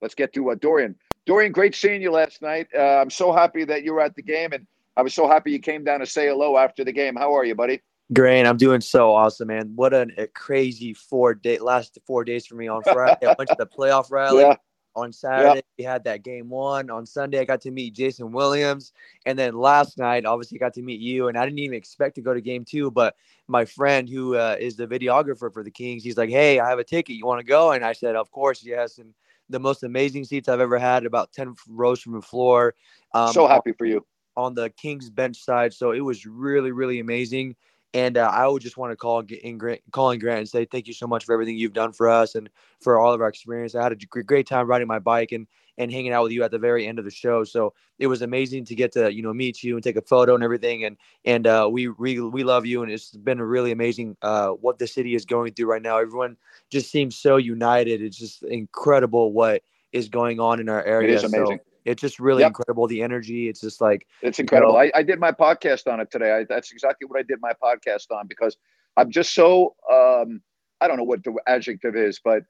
Let's 0.00 0.14
get 0.14 0.32
to 0.34 0.50
uh, 0.50 0.56
Dorian. 0.56 0.96
Dorian, 1.26 1.52
great 1.52 1.74
seeing 1.74 2.02
you 2.02 2.10
last 2.10 2.42
night. 2.42 2.66
Uh, 2.76 3.00
I'm 3.00 3.10
so 3.10 3.32
happy 3.32 3.64
that 3.64 3.84
you 3.84 3.92
were 3.92 4.00
at 4.00 4.16
the 4.16 4.22
game, 4.22 4.52
and 4.52 4.66
I 4.96 5.02
was 5.02 5.14
so 5.14 5.26
happy 5.26 5.52
you 5.52 5.58
came 5.58 5.84
down 5.84 6.00
to 6.00 6.06
say 6.06 6.28
hello 6.28 6.56
after 6.56 6.84
the 6.84 6.92
game. 6.92 7.16
How 7.16 7.34
are 7.36 7.44
you, 7.44 7.54
buddy? 7.54 7.80
Great, 8.12 8.44
I'm 8.44 8.58
doing 8.58 8.82
so 8.82 9.14
awesome, 9.14 9.48
man. 9.48 9.72
What 9.74 9.94
an, 9.94 10.12
a 10.18 10.26
crazy 10.26 10.92
four 10.92 11.34
day 11.34 11.58
last 11.58 11.98
four 12.06 12.24
days 12.24 12.46
for 12.46 12.56
me. 12.56 12.68
On 12.68 12.82
Friday, 12.82 13.26
I 13.26 13.34
went 13.38 13.48
to 13.48 13.56
the 13.58 13.66
playoff 13.66 14.06
rally. 14.10 14.42
Yeah. 14.42 14.56
On 14.94 15.10
Saturday, 15.10 15.62
we 15.78 15.84
had 15.84 16.04
that 16.04 16.22
game 16.22 16.50
one. 16.50 16.90
On 16.90 17.06
Sunday, 17.06 17.38
I 17.38 17.46
got 17.46 17.62
to 17.62 17.70
meet 17.70 17.94
Jason 17.94 18.30
Williams, 18.30 18.92
and 19.24 19.38
then 19.38 19.54
last 19.54 19.96
night, 19.96 20.26
obviously, 20.26 20.58
got 20.58 20.74
to 20.74 20.82
meet 20.82 21.00
you. 21.00 21.28
And 21.28 21.38
I 21.38 21.46
didn't 21.46 21.60
even 21.60 21.78
expect 21.78 22.16
to 22.16 22.20
go 22.20 22.34
to 22.34 22.42
game 22.42 22.66
two, 22.66 22.90
but 22.90 23.16
my 23.48 23.64
friend 23.64 24.06
who 24.06 24.36
uh, 24.36 24.56
is 24.60 24.76
the 24.76 24.86
videographer 24.86 25.50
for 25.50 25.64
the 25.64 25.70
Kings, 25.70 26.04
he's 26.04 26.18
like, 26.18 26.28
"Hey, 26.28 26.60
I 26.60 26.68
have 26.68 26.78
a 26.78 26.84
ticket. 26.84 27.16
You 27.16 27.24
want 27.24 27.40
to 27.40 27.46
go?" 27.46 27.72
And 27.72 27.82
I 27.82 27.94
said, 27.94 28.16
"Of 28.16 28.30
course, 28.30 28.62
yes." 28.62 28.98
And 28.98 29.14
the 29.48 29.58
most 29.58 29.82
amazing 29.82 30.24
seats 30.24 30.50
I've 30.50 30.60
ever 30.60 30.78
had, 30.78 31.06
about 31.06 31.32
ten 31.32 31.54
rows 31.66 32.02
from 32.02 32.12
the 32.12 32.20
floor. 32.20 32.74
Um, 33.14 33.32
so 33.32 33.46
happy 33.46 33.72
for 33.72 33.86
you. 33.86 34.04
On 34.36 34.54
the 34.54 34.70
Kings 34.70 35.10
bench 35.10 35.36
side. 35.36 35.72
So 35.72 35.92
it 35.92 36.00
was 36.00 36.26
really, 36.26 36.72
really 36.72 37.00
amazing. 37.00 37.56
And 37.94 38.16
uh, 38.16 38.30
I 38.32 38.46
would 38.46 38.62
just 38.62 38.78
want 38.78 38.92
to 38.92 38.96
call 38.96 39.20
in 39.20 39.58
Grant, 39.58 39.82
call 39.90 40.12
in 40.12 40.18
Grant 40.18 40.38
and 40.38 40.48
say 40.48 40.64
thank 40.64 40.86
you 40.86 40.94
so 40.94 41.06
much 41.06 41.24
for 41.24 41.34
everything 41.34 41.56
you've 41.56 41.74
done 41.74 41.92
for 41.92 42.08
us 42.08 42.34
and 42.34 42.48
for 42.80 42.98
all 42.98 43.12
of 43.12 43.20
our 43.20 43.28
experience. 43.28 43.74
I 43.74 43.82
had 43.82 43.92
a 43.92 44.22
great 44.22 44.46
time 44.46 44.66
riding 44.66 44.88
my 44.88 44.98
bike 44.98 45.32
and 45.32 45.46
and 45.78 45.90
hanging 45.90 46.12
out 46.12 46.22
with 46.22 46.32
you 46.32 46.42
at 46.42 46.50
the 46.50 46.58
very 46.58 46.86
end 46.86 46.98
of 46.98 47.04
the 47.04 47.10
show. 47.10 47.44
So 47.44 47.72
it 47.98 48.06
was 48.06 48.22
amazing 48.22 48.66
to 48.66 48.74
get 48.74 48.92
to 48.92 49.12
you 49.12 49.22
know 49.22 49.34
meet 49.34 49.62
you 49.62 49.74
and 49.74 49.84
take 49.84 49.96
a 49.96 50.02
photo 50.02 50.34
and 50.34 50.42
everything. 50.42 50.84
And 50.84 50.96
and 51.26 51.46
uh, 51.46 51.68
we 51.70 51.88
we 51.88 52.18
we 52.20 52.44
love 52.44 52.64
you 52.64 52.82
and 52.82 52.90
it's 52.90 53.10
been 53.10 53.40
a 53.40 53.46
really 53.46 53.72
amazing 53.72 54.16
uh, 54.22 54.50
what 54.50 54.78
the 54.78 54.86
city 54.86 55.14
is 55.14 55.26
going 55.26 55.52
through 55.52 55.66
right 55.66 55.82
now. 55.82 55.98
Everyone 55.98 56.38
just 56.70 56.90
seems 56.90 57.16
so 57.16 57.36
united. 57.36 58.00
It's 58.00 58.16
just 58.16 58.42
incredible 58.42 59.32
what 59.32 59.62
is 59.92 60.08
going 60.08 60.40
on 60.40 60.60
in 60.60 60.70
our 60.70 60.82
area. 60.84 61.14
is 61.14 61.24
amazing. 61.24 61.58
So 61.58 61.71
it's 61.84 62.00
just 62.00 62.20
really 62.20 62.40
Yep. 62.42 62.50
incredible. 62.50 62.86
The 62.86 63.02
energy. 63.02 63.48
It's 63.48 63.60
just 63.60 63.80
like 63.80 64.06
It's 64.22 64.38
you 64.38 64.42
incredible. 64.42 64.74
know, 64.74 64.78
I, 64.78 64.90
I 64.94 65.02
did 65.02 65.18
my 65.20 65.32
podcast 65.32 65.90
on 65.92 66.00
it 66.00 66.10
today. 66.10 66.32
I, 66.32 66.44
that's 66.48 66.72
exactly 66.72 67.06
what 67.06 67.18
I 67.18 67.22
did 67.22 67.38
my 67.40 67.52
podcast 67.62 68.10
on 68.10 68.26
because 68.26 68.56
I'm 68.96 69.10
just 69.10 69.34
so 69.34 69.74
um, 69.92 70.40
I 70.80 70.88
don't 70.88 70.96
know 70.96 71.04
what 71.04 71.24
the 71.24 71.34
adjective 71.46 71.96
is, 71.96 72.20
but 72.24 72.42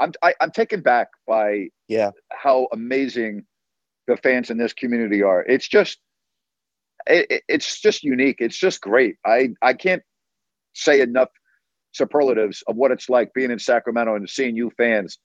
I'm 0.00 0.12
I, 0.22 0.34
I'm 0.40 0.50
taken 0.50 0.80
back 0.80 1.08
by 1.26 1.68
yeah 1.88 2.10
how 2.32 2.68
amazing 2.72 3.44
the 4.06 4.16
fans 4.16 4.50
in 4.50 4.56
this 4.58 4.72
community 4.72 5.22
are. 5.22 5.42
It's 5.42 5.68
just 5.68 5.98
it- 7.06 7.42
it's 7.48 7.80
just 7.80 8.02
unique. 8.04 8.36
It's 8.40 8.58
just 8.58 8.80
great. 8.80 9.16
I 9.24 9.50
I 9.62 9.74
can't 9.74 10.02
say 10.74 11.00
enough 11.00 11.30
superlatives 11.92 12.62
of 12.68 12.76
what 12.76 12.90
it's 12.92 13.08
like 13.08 13.32
being 13.34 13.50
in 13.50 13.58
Sacramento 13.58 14.14
and 14.14 14.28
seeing 14.28 14.54
you 14.56 14.70
fans 14.76 15.18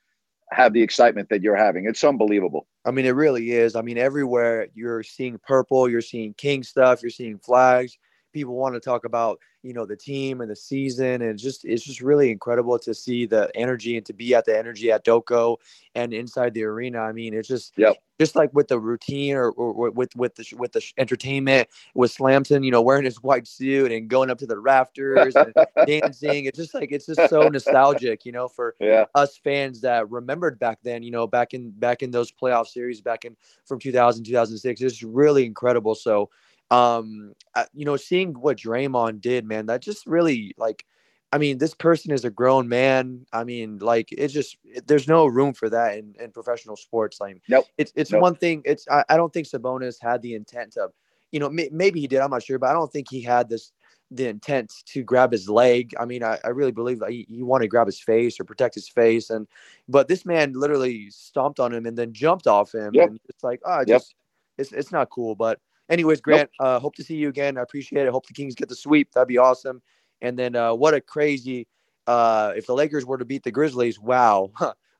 have 0.53 0.73
the 0.73 0.81
excitement 0.81 1.29
that 1.29 1.41
you're 1.41 1.55
having. 1.55 1.85
It's 1.85 2.03
unbelievable. 2.03 2.67
I 2.85 2.91
mean, 2.91 3.05
it 3.05 3.11
really 3.11 3.51
is. 3.51 3.75
I 3.75 3.81
mean, 3.81 3.97
everywhere 3.97 4.67
you're 4.73 5.03
seeing 5.03 5.39
purple, 5.39 5.89
you're 5.89 6.01
seeing 6.01 6.33
King 6.33 6.63
stuff, 6.63 7.01
you're 7.01 7.09
seeing 7.09 7.39
flags. 7.39 7.97
People 8.33 8.55
want 8.55 8.75
to 8.75 8.79
talk 8.79 9.05
about, 9.05 9.39
you 9.61 9.73
know, 9.73 9.85
the 9.85 9.95
team 9.95 10.41
and 10.41 10.49
the 10.49 10.55
season, 10.55 11.21
and 11.21 11.23
it's 11.23 11.43
just 11.43 11.63
it's 11.65 11.83
just 11.83 12.01
really 12.01 12.31
incredible 12.31 12.77
to 12.79 12.93
see 12.93 13.25
the 13.25 13.49
energy 13.55 13.95
and 13.95 14.05
to 14.05 14.13
be 14.13 14.33
at 14.35 14.45
the 14.45 14.57
energy 14.57 14.91
at 14.91 15.05
Doco 15.05 15.57
and 15.95 16.13
inside 16.13 16.53
the 16.53 16.63
arena. 16.63 16.99
I 16.99 17.11
mean, 17.11 17.33
it's 17.33 17.47
just 17.47 17.73
yep. 17.77 17.95
just 18.19 18.35
like 18.35 18.53
with 18.53 18.67
the 18.67 18.79
routine 18.79 19.35
or, 19.35 19.51
or 19.51 19.91
with 19.91 20.15
with 20.15 20.35
the 20.35 20.53
with 20.57 20.71
the 20.73 20.83
entertainment 20.97 21.69
with 21.93 22.11
Slamson, 22.11 22.63
you 22.63 22.71
know, 22.71 22.81
wearing 22.81 23.05
his 23.05 23.21
white 23.21 23.47
suit 23.47 23.91
and 23.91 24.09
going 24.09 24.29
up 24.29 24.39
to 24.39 24.47
the 24.47 24.59
rafters 24.59 25.35
and 25.35 25.53
dancing. 25.87 26.45
It's 26.45 26.57
just 26.57 26.73
like 26.73 26.91
it's 26.91 27.05
just 27.05 27.29
so 27.29 27.47
nostalgic, 27.47 28.25
you 28.25 28.31
know, 28.31 28.47
for 28.47 28.75
yeah. 28.79 29.05
us 29.15 29.37
fans 29.37 29.81
that 29.81 30.09
remembered 30.09 30.59
back 30.59 30.79
then, 30.83 31.03
you 31.03 31.11
know, 31.11 31.27
back 31.27 31.53
in 31.53 31.69
back 31.71 32.01
in 32.01 32.11
those 32.11 32.31
playoff 32.31 32.67
series 32.67 33.01
back 33.01 33.25
in 33.25 33.35
from 33.65 33.79
2000 33.79 34.23
2006. 34.23 34.81
It's 34.81 35.03
really 35.03 35.45
incredible. 35.45 35.95
So 35.95 36.29
um, 36.73 37.33
you 37.73 37.85
know, 37.85 37.97
seeing 37.97 38.33
what 38.33 38.57
Draymond 38.57 39.21
did, 39.21 39.45
man, 39.45 39.67
that 39.67 39.81
just 39.81 40.07
really 40.07 40.53
like. 40.57 40.85
I 41.31 41.39
mean, 41.39 41.57
this 41.57 41.73
person 41.73 42.11
is 42.11 42.25
a 42.25 42.29
grown 42.29 42.69
man. 42.69 43.25
I 43.33 43.43
mean, 43.43 43.79
like 43.79 44.09
it's 44.11 44.33
just 44.33 44.55
it, 44.63 44.85
there's 44.85 45.07
no 45.07 45.25
room 45.25 45.53
for 45.53 45.67
that 45.69 45.97
in, 45.97 46.13
in 46.19 46.31
professional 46.31 46.75
sports. 46.75 47.19
Like, 47.19 47.41
nope. 47.49 47.65
It's 47.77 47.91
it's 47.95 48.11
nope. 48.11 48.21
one 48.21 48.35
thing. 48.35 48.61
It's 48.65 48.87
I, 48.87 49.03
I 49.09 49.17
don't 49.17 49.33
think 49.33 49.47
Sabonis 49.47 49.97
had 49.99 50.21
the 50.21 50.35
intent 50.35 50.77
of, 50.77 50.91
you 51.31 51.39
know, 51.39 51.49
may, 51.49 51.69
maybe 51.71 51.99
he 51.99 52.07
did. 52.07 52.19
I'm 52.19 52.29
not 52.29 52.43
sure, 52.43 52.59
but 52.59 52.69
I 52.69 52.73
don't 52.73 52.91
think 52.91 53.07
he 53.09 53.21
had 53.21 53.49
this 53.49 53.71
the 54.11 54.27
intent 54.27 54.71
to 54.85 55.01
grab 55.01 55.31
his 55.31 55.49
leg. 55.49 55.95
I 55.99 56.05
mean, 56.05 56.23
I, 56.23 56.37
I 56.43 56.49
really 56.49 56.71
believe 56.71 56.99
that 56.99 57.09
he, 57.09 57.25
he 57.27 57.41
wanted 57.41 57.65
to 57.65 57.69
grab 57.69 57.87
his 57.87 57.99
face 57.99 58.39
or 58.39 58.43
protect 58.43 58.75
his 58.75 58.87
face, 58.87 59.31
and 59.31 59.47
but 59.89 60.07
this 60.07 60.25
man 60.25 60.53
literally 60.53 61.09
stomped 61.09 61.59
on 61.59 61.73
him 61.73 61.87
and 61.87 61.97
then 61.97 62.13
jumped 62.13 62.45
off 62.45 62.75
him, 62.75 62.91
yep. 62.93 63.09
and 63.09 63.19
it's 63.27 63.43
like, 63.43 63.59
oh, 63.65 63.79
yep. 63.79 63.87
just 63.87 64.15
it's 64.59 64.71
it's 64.71 64.91
not 64.91 65.09
cool, 65.09 65.35
but. 65.35 65.59
Anyways, 65.89 66.21
Grant, 66.21 66.49
nope. 66.59 66.67
uh, 66.67 66.79
hope 66.79 66.95
to 66.95 67.03
see 67.03 67.15
you 67.15 67.29
again. 67.29 67.57
I 67.57 67.61
appreciate 67.61 68.05
it. 68.05 68.11
Hope 68.11 68.25
the 68.25 68.33
Kings 68.33 68.55
get 68.55 68.69
the 68.69 68.75
sweep. 68.75 69.11
That'd 69.11 69.27
be 69.27 69.37
awesome. 69.37 69.81
And 70.21 70.39
then 70.39 70.55
uh, 70.55 70.73
what 70.73 70.93
a 70.93 71.01
crazy 71.01 71.67
uh, 72.07 72.53
if 72.55 72.65
the 72.65 72.73
Lakers 72.73 73.05
were 73.05 73.17
to 73.17 73.25
beat 73.25 73.43
the 73.43 73.51
Grizzlies, 73.51 73.99
wow. 73.99 74.51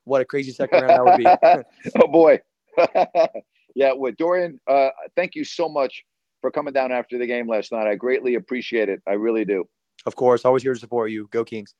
what 0.04 0.20
a 0.20 0.24
crazy 0.24 0.52
second 0.52 0.82
round 0.82 0.90
that 0.90 1.04
would 1.04 1.62
be. 1.84 1.92
oh 2.02 2.06
boy. 2.06 2.40
yeah, 3.74 3.92
well, 3.96 4.12
Dorian, 4.16 4.60
uh, 4.66 4.88
thank 5.16 5.34
you 5.34 5.44
so 5.44 5.68
much 5.68 6.04
for 6.40 6.50
coming 6.50 6.72
down 6.72 6.92
after 6.92 7.18
the 7.18 7.26
game 7.26 7.48
last 7.48 7.72
night. 7.72 7.86
I 7.86 7.94
greatly 7.94 8.34
appreciate 8.34 8.88
it. 8.88 9.00
I 9.06 9.12
really 9.12 9.44
do. 9.44 9.64
Of 10.06 10.16
course, 10.16 10.44
always 10.44 10.62
here 10.62 10.74
to 10.74 10.80
support 10.80 11.10
you. 11.10 11.28
Go 11.30 11.44
Kings. 11.44 11.74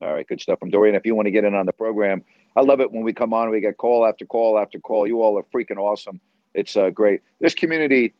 All 0.00 0.12
right, 0.12 0.26
good 0.26 0.40
stuff 0.40 0.58
from 0.58 0.70
Dorian. 0.70 0.94
If 0.94 1.06
you 1.06 1.14
want 1.14 1.26
to 1.26 1.30
get 1.30 1.44
in 1.44 1.54
on 1.54 1.66
the 1.66 1.72
program, 1.72 2.22
I 2.54 2.60
love 2.60 2.80
it 2.80 2.92
when 2.92 3.02
we 3.02 3.12
come 3.12 3.32
on. 3.32 3.50
We 3.50 3.60
get 3.60 3.78
call 3.78 4.06
after 4.06 4.26
call 4.26 4.58
after 4.58 4.78
call. 4.78 5.06
You 5.06 5.22
all 5.22 5.38
are 5.38 5.44
freaking 5.54 5.78
awesome. 5.78 6.20
It's 6.56 6.74
uh, 6.74 6.88
great. 6.90 7.20
This 7.38 7.54
community, 7.54 8.14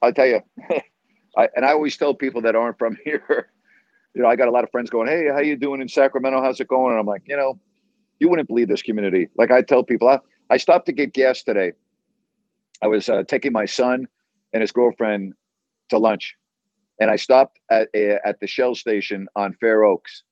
I'll 0.00 0.12
tell 0.12 0.26
you, 0.26 0.40
I, 1.36 1.48
and 1.56 1.64
I 1.66 1.72
always 1.72 1.96
tell 1.96 2.14
people 2.14 2.40
that 2.42 2.54
aren't 2.54 2.78
from 2.78 2.96
here, 3.04 3.50
you 4.14 4.22
know, 4.22 4.28
I 4.28 4.36
got 4.36 4.48
a 4.48 4.52
lot 4.52 4.64
of 4.64 4.70
friends 4.70 4.90
going, 4.90 5.08
"Hey, 5.08 5.28
how 5.28 5.40
you 5.40 5.56
doing 5.56 5.80
in 5.80 5.88
Sacramento? 5.88 6.40
How's 6.42 6.60
it 6.60 6.68
going?" 6.68 6.92
And 6.92 7.00
I'm 7.00 7.06
like, 7.06 7.22
you 7.26 7.36
know, 7.36 7.58
you 8.20 8.28
wouldn't 8.28 8.48
believe 8.48 8.68
this 8.68 8.82
community. 8.82 9.28
Like 9.36 9.50
I 9.50 9.62
tell 9.62 9.82
people, 9.84 10.08
I, 10.08 10.20
I 10.50 10.56
stopped 10.56 10.86
to 10.86 10.92
get 10.92 11.12
gas 11.12 11.42
today. 11.42 11.72
I 12.82 12.86
was 12.86 13.08
uh, 13.08 13.24
taking 13.24 13.52
my 13.52 13.66
son 13.66 14.06
and 14.52 14.60
his 14.62 14.72
girlfriend 14.72 15.34
to 15.90 15.98
lunch, 15.98 16.36
and 17.00 17.10
I 17.10 17.16
stopped 17.16 17.58
at 17.70 17.88
at 17.94 18.38
the 18.40 18.46
Shell 18.46 18.76
station 18.76 19.26
on 19.34 19.52
Fair 19.60 19.82
Oaks, 19.84 20.22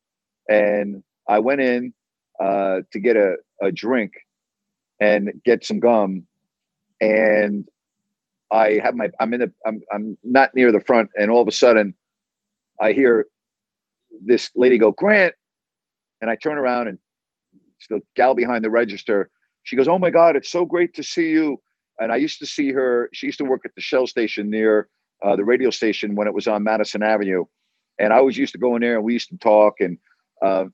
and 0.48 1.02
I 1.28 1.40
went 1.40 1.60
in 1.60 1.92
uh, 2.40 2.80
to 2.92 3.00
get 3.00 3.16
a, 3.16 3.34
a 3.60 3.72
drink 3.72 4.12
and 5.00 5.32
get 5.44 5.64
some 5.64 5.80
gum 5.80 6.24
and 7.00 7.68
I 8.50 8.80
have 8.82 8.94
my 8.94 9.10
I'm 9.20 9.34
in 9.34 9.40
the 9.40 9.52
I'm 9.66 9.80
I'm 9.92 10.18
not 10.24 10.54
near 10.54 10.72
the 10.72 10.80
front, 10.80 11.10
and 11.18 11.30
all 11.30 11.42
of 11.42 11.48
a 11.48 11.52
sudden, 11.52 11.94
I 12.80 12.92
hear 12.92 13.26
this 14.24 14.50
lady 14.54 14.78
go 14.78 14.92
Grant, 14.92 15.34
and 16.20 16.30
I 16.30 16.36
turn 16.36 16.58
around 16.58 16.88
and 16.88 16.98
it's 17.76 17.88
the 17.88 18.00
gal 18.16 18.34
behind 18.34 18.64
the 18.64 18.70
register. 18.70 19.30
She 19.64 19.76
goes, 19.76 19.88
"Oh 19.88 19.98
my 19.98 20.10
God, 20.10 20.36
it's 20.36 20.50
so 20.50 20.64
great 20.64 20.94
to 20.94 21.02
see 21.02 21.30
you." 21.30 21.60
And 22.00 22.12
I 22.12 22.16
used 22.16 22.38
to 22.38 22.46
see 22.46 22.72
her. 22.72 23.10
She 23.12 23.26
used 23.26 23.38
to 23.38 23.44
work 23.44 23.62
at 23.64 23.74
the 23.74 23.80
Shell 23.80 24.06
station 24.06 24.50
near 24.50 24.88
uh, 25.22 25.36
the 25.36 25.44
radio 25.44 25.70
station 25.70 26.14
when 26.14 26.26
it 26.26 26.34
was 26.34 26.46
on 26.46 26.62
Madison 26.62 27.02
Avenue, 27.02 27.44
and 27.98 28.12
I 28.12 28.16
always 28.16 28.36
used 28.36 28.52
to 28.52 28.58
go 28.58 28.76
in 28.76 28.82
there 28.82 28.96
and 28.96 29.04
we 29.04 29.12
used 29.12 29.28
to 29.28 29.38
talk. 29.38 29.74
And 29.80 29.98
uh, 30.42 30.66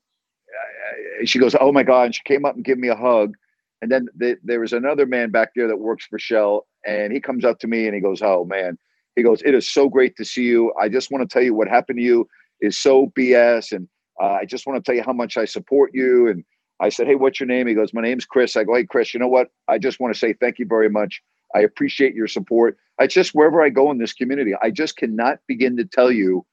she 1.25 1.39
goes, 1.39 1.57
"Oh 1.61 1.73
my 1.73 1.83
God!" 1.83 2.05
And 2.05 2.15
she 2.15 2.23
came 2.25 2.45
up 2.45 2.55
and 2.55 2.65
gave 2.65 2.79
me 2.79 2.89
a 2.89 2.97
hug. 2.97 3.35
And 3.83 3.91
then 3.91 4.07
the, 4.17 4.37
there 4.43 4.61
was 4.61 4.73
another 4.73 5.07
man 5.07 5.31
back 5.31 5.51
there 5.55 5.69
that 5.69 5.79
works 5.79 6.07
for 6.07 6.19
Shell, 6.19 6.67
and 6.87 7.13
he 7.13 7.21
comes 7.21 7.45
up 7.45 7.59
to 7.61 7.67
me 7.67 7.87
and 7.87 7.95
he 7.95 8.01
goes, 8.01 8.23
"Oh 8.23 8.45
man," 8.45 8.79
he 9.17 9.23
goes, 9.23 9.43
"It 9.45 9.55
is 9.55 9.71
so 9.71 9.89
great 9.89 10.17
to 10.17 10.25
see 10.25 10.45
you. 10.45 10.73
I 10.81 10.89
just 10.89 11.11
want 11.11 11.29
to 11.29 11.33
tell 11.33 11.43
you 11.43 11.55
what 11.55 11.69
happened 11.69 11.99
to 11.99 12.05
you 12.05 12.29
is 12.61 12.79
so 12.79 13.13
BS, 13.19 13.73
and 13.73 13.89
uh, 14.23 14.39
I 14.41 14.45
just 14.45 14.67
want 14.67 14.83
to 14.83 14.89
tell 14.89 14.97
you 14.97 15.03
how 15.03 15.13
much 15.13 15.37
I 15.37 15.45
support 15.45 15.91
you." 15.93 16.29
And 16.29 16.45
I 16.81 16.89
said, 16.89 17.07
"Hey, 17.07 17.15
what's 17.15 17.41
your 17.41 17.47
name?" 17.47 17.67
He 17.67 17.75
goes, 17.75 17.93
"My 17.93 18.01
name's 18.01 18.25
Chris." 18.25 18.57
I 18.57 18.65
go, 18.65 18.75
"Hey, 18.75 18.85
Chris, 18.85 19.13
you 19.13 19.21
know 19.21 19.29
what? 19.29 19.49
I 19.69 19.79
just 19.79 20.01
want 20.01 20.15
to 20.15 20.19
say 20.19 20.33
thank 20.33 20.59
you 20.59 20.67
very 20.67 20.89
much. 20.89 21.23
I 21.55 21.61
appreciate 21.61 22.15
your 22.15 22.29
support. 22.29 22.77
I 22.99 23.07
just 23.07 23.35
wherever 23.35 23.63
I 23.63 23.69
go 23.69 23.91
in 23.91 23.99
this 23.99 24.13
community, 24.13 24.53
I 24.63 24.71
just 24.71 24.97
cannot 24.97 25.39
begin 25.47 25.77
to 25.77 25.85
tell 25.85 26.11
you 26.11 26.47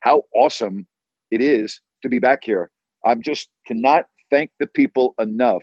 how 0.00 0.22
awesome 0.34 0.86
it 1.30 1.40
is 1.42 1.80
to 2.02 2.08
be 2.08 2.18
back 2.18 2.44
here. 2.44 2.70
I'm 3.04 3.22
just 3.22 3.48
cannot 3.66 4.06
thank 4.30 4.50
the 4.58 4.66
people 4.66 5.14
enough." 5.18 5.62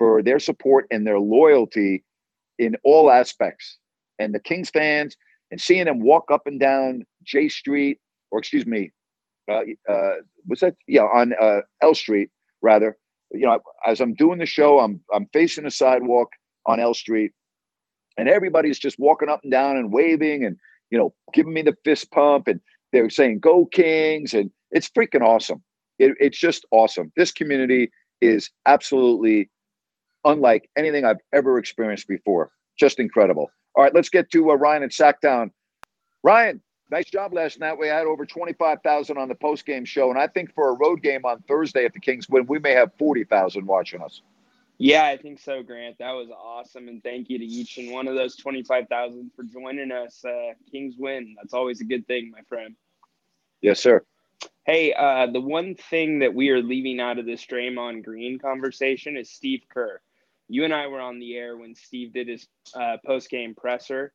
For 0.00 0.22
their 0.22 0.38
support 0.38 0.86
and 0.90 1.06
their 1.06 1.20
loyalty 1.20 2.02
in 2.58 2.74
all 2.84 3.10
aspects. 3.10 3.76
And 4.18 4.34
the 4.34 4.40
Kings 4.40 4.70
fans 4.70 5.14
and 5.50 5.60
seeing 5.60 5.84
them 5.84 6.00
walk 6.00 6.30
up 6.32 6.46
and 6.46 6.58
down 6.58 7.04
J 7.22 7.50
Street, 7.50 7.98
or 8.30 8.38
excuse 8.38 8.64
me, 8.64 8.92
uh, 9.50 9.60
uh, 9.86 10.14
was 10.48 10.60
that 10.60 10.74
yeah 10.88 11.02
on 11.02 11.34
uh, 11.38 11.60
L 11.82 11.94
Street 11.94 12.30
rather. 12.62 12.96
You 13.30 13.46
know, 13.46 13.60
as 13.86 14.00
I'm 14.00 14.14
doing 14.14 14.38
the 14.38 14.46
show, 14.46 14.80
I'm 14.80 15.00
I'm 15.12 15.26
facing 15.34 15.64
the 15.64 15.70
sidewalk 15.70 16.30
on 16.64 16.80
L 16.80 16.94
Street, 16.94 17.32
and 18.16 18.26
everybody's 18.26 18.78
just 18.78 18.98
walking 18.98 19.28
up 19.28 19.40
and 19.42 19.52
down 19.52 19.76
and 19.76 19.92
waving 19.92 20.46
and 20.46 20.56
you 20.90 20.96
know 20.96 21.12
giving 21.34 21.52
me 21.52 21.60
the 21.60 21.76
fist 21.84 22.10
pump 22.10 22.48
and 22.48 22.58
they're 22.92 23.10
saying 23.10 23.40
"Go 23.40 23.66
Kings" 23.66 24.32
and 24.32 24.50
it's 24.70 24.88
freaking 24.88 25.22
awesome. 25.22 25.62
It, 25.98 26.12
it's 26.20 26.38
just 26.38 26.64
awesome. 26.70 27.12
This 27.16 27.32
community 27.32 27.90
is 28.22 28.50
absolutely 28.66 29.50
unlike 30.24 30.68
anything 30.76 31.04
I've 31.04 31.20
ever 31.32 31.58
experienced 31.58 32.08
before. 32.08 32.50
Just 32.78 32.98
incredible. 32.98 33.50
All 33.74 33.84
right, 33.84 33.94
let's 33.94 34.08
get 34.08 34.30
to 34.32 34.50
uh, 34.50 34.54
Ryan 34.54 34.82
and 34.82 34.92
Sacktown. 34.92 35.50
Ryan, 36.22 36.60
nice 36.90 37.06
job 37.06 37.32
last 37.32 37.60
night. 37.60 37.78
We 37.78 37.86
had 37.88 38.06
over 38.06 38.26
25,000 38.26 39.16
on 39.16 39.28
the 39.28 39.34
post 39.34 39.64
game 39.64 39.84
show. 39.84 40.10
And 40.10 40.18
I 40.18 40.26
think 40.26 40.54
for 40.54 40.70
a 40.70 40.72
road 40.72 41.02
game 41.02 41.24
on 41.24 41.42
Thursday, 41.42 41.84
if 41.84 41.92
the 41.92 42.00
Kings 42.00 42.28
win, 42.28 42.46
we 42.46 42.58
may 42.58 42.72
have 42.72 42.90
40,000 42.98 43.66
watching 43.66 44.02
us. 44.02 44.22
Yeah, 44.78 45.04
I 45.04 45.18
think 45.18 45.38
so, 45.38 45.62
Grant. 45.62 45.98
That 45.98 46.12
was 46.12 46.30
awesome. 46.30 46.88
And 46.88 47.02
thank 47.02 47.28
you 47.28 47.38
to 47.38 47.44
each 47.44 47.76
and 47.76 47.92
one 47.92 48.08
of 48.08 48.14
those 48.14 48.36
25,000 48.36 49.30
for 49.36 49.42
joining 49.44 49.92
us. 49.92 50.24
Uh, 50.24 50.54
Kings 50.70 50.94
win. 50.98 51.36
That's 51.36 51.52
always 51.52 51.80
a 51.80 51.84
good 51.84 52.06
thing, 52.06 52.30
my 52.30 52.40
friend. 52.48 52.74
Yes, 53.60 53.78
sir. 53.78 54.02
Hey, 54.64 54.94
uh, 54.94 55.26
the 55.26 55.40
one 55.40 55.74
thing 55.74 56.20
that 56.20 56.34
we 56.34 56.48
are 56.48 56.62
leaving 56.62 56.98
out 56.98 57.18
of 57.18 57.26
this 57.26 57.44
Draymond 57.44 58.04
Green 58.04 58.38
conversation 58.38 59.18
is 59.18 59.30
Steve 59.30 59.62
Kerr 59.68 60.00
you 60.50 60.64
and 60.64 60.74
I 60.74 60.86
were 60.88 61.00
on 61.00 61.18
the 61.18 61.36
air 61.36 61.56
when 61.56 61.74
Steve 61.74 62.12
did 62.12 62.28
his 62.28 62.46
uh, 62.74 62.96
post 63.06 63.30
game 63.30 63.54
presser, 63.54 64.12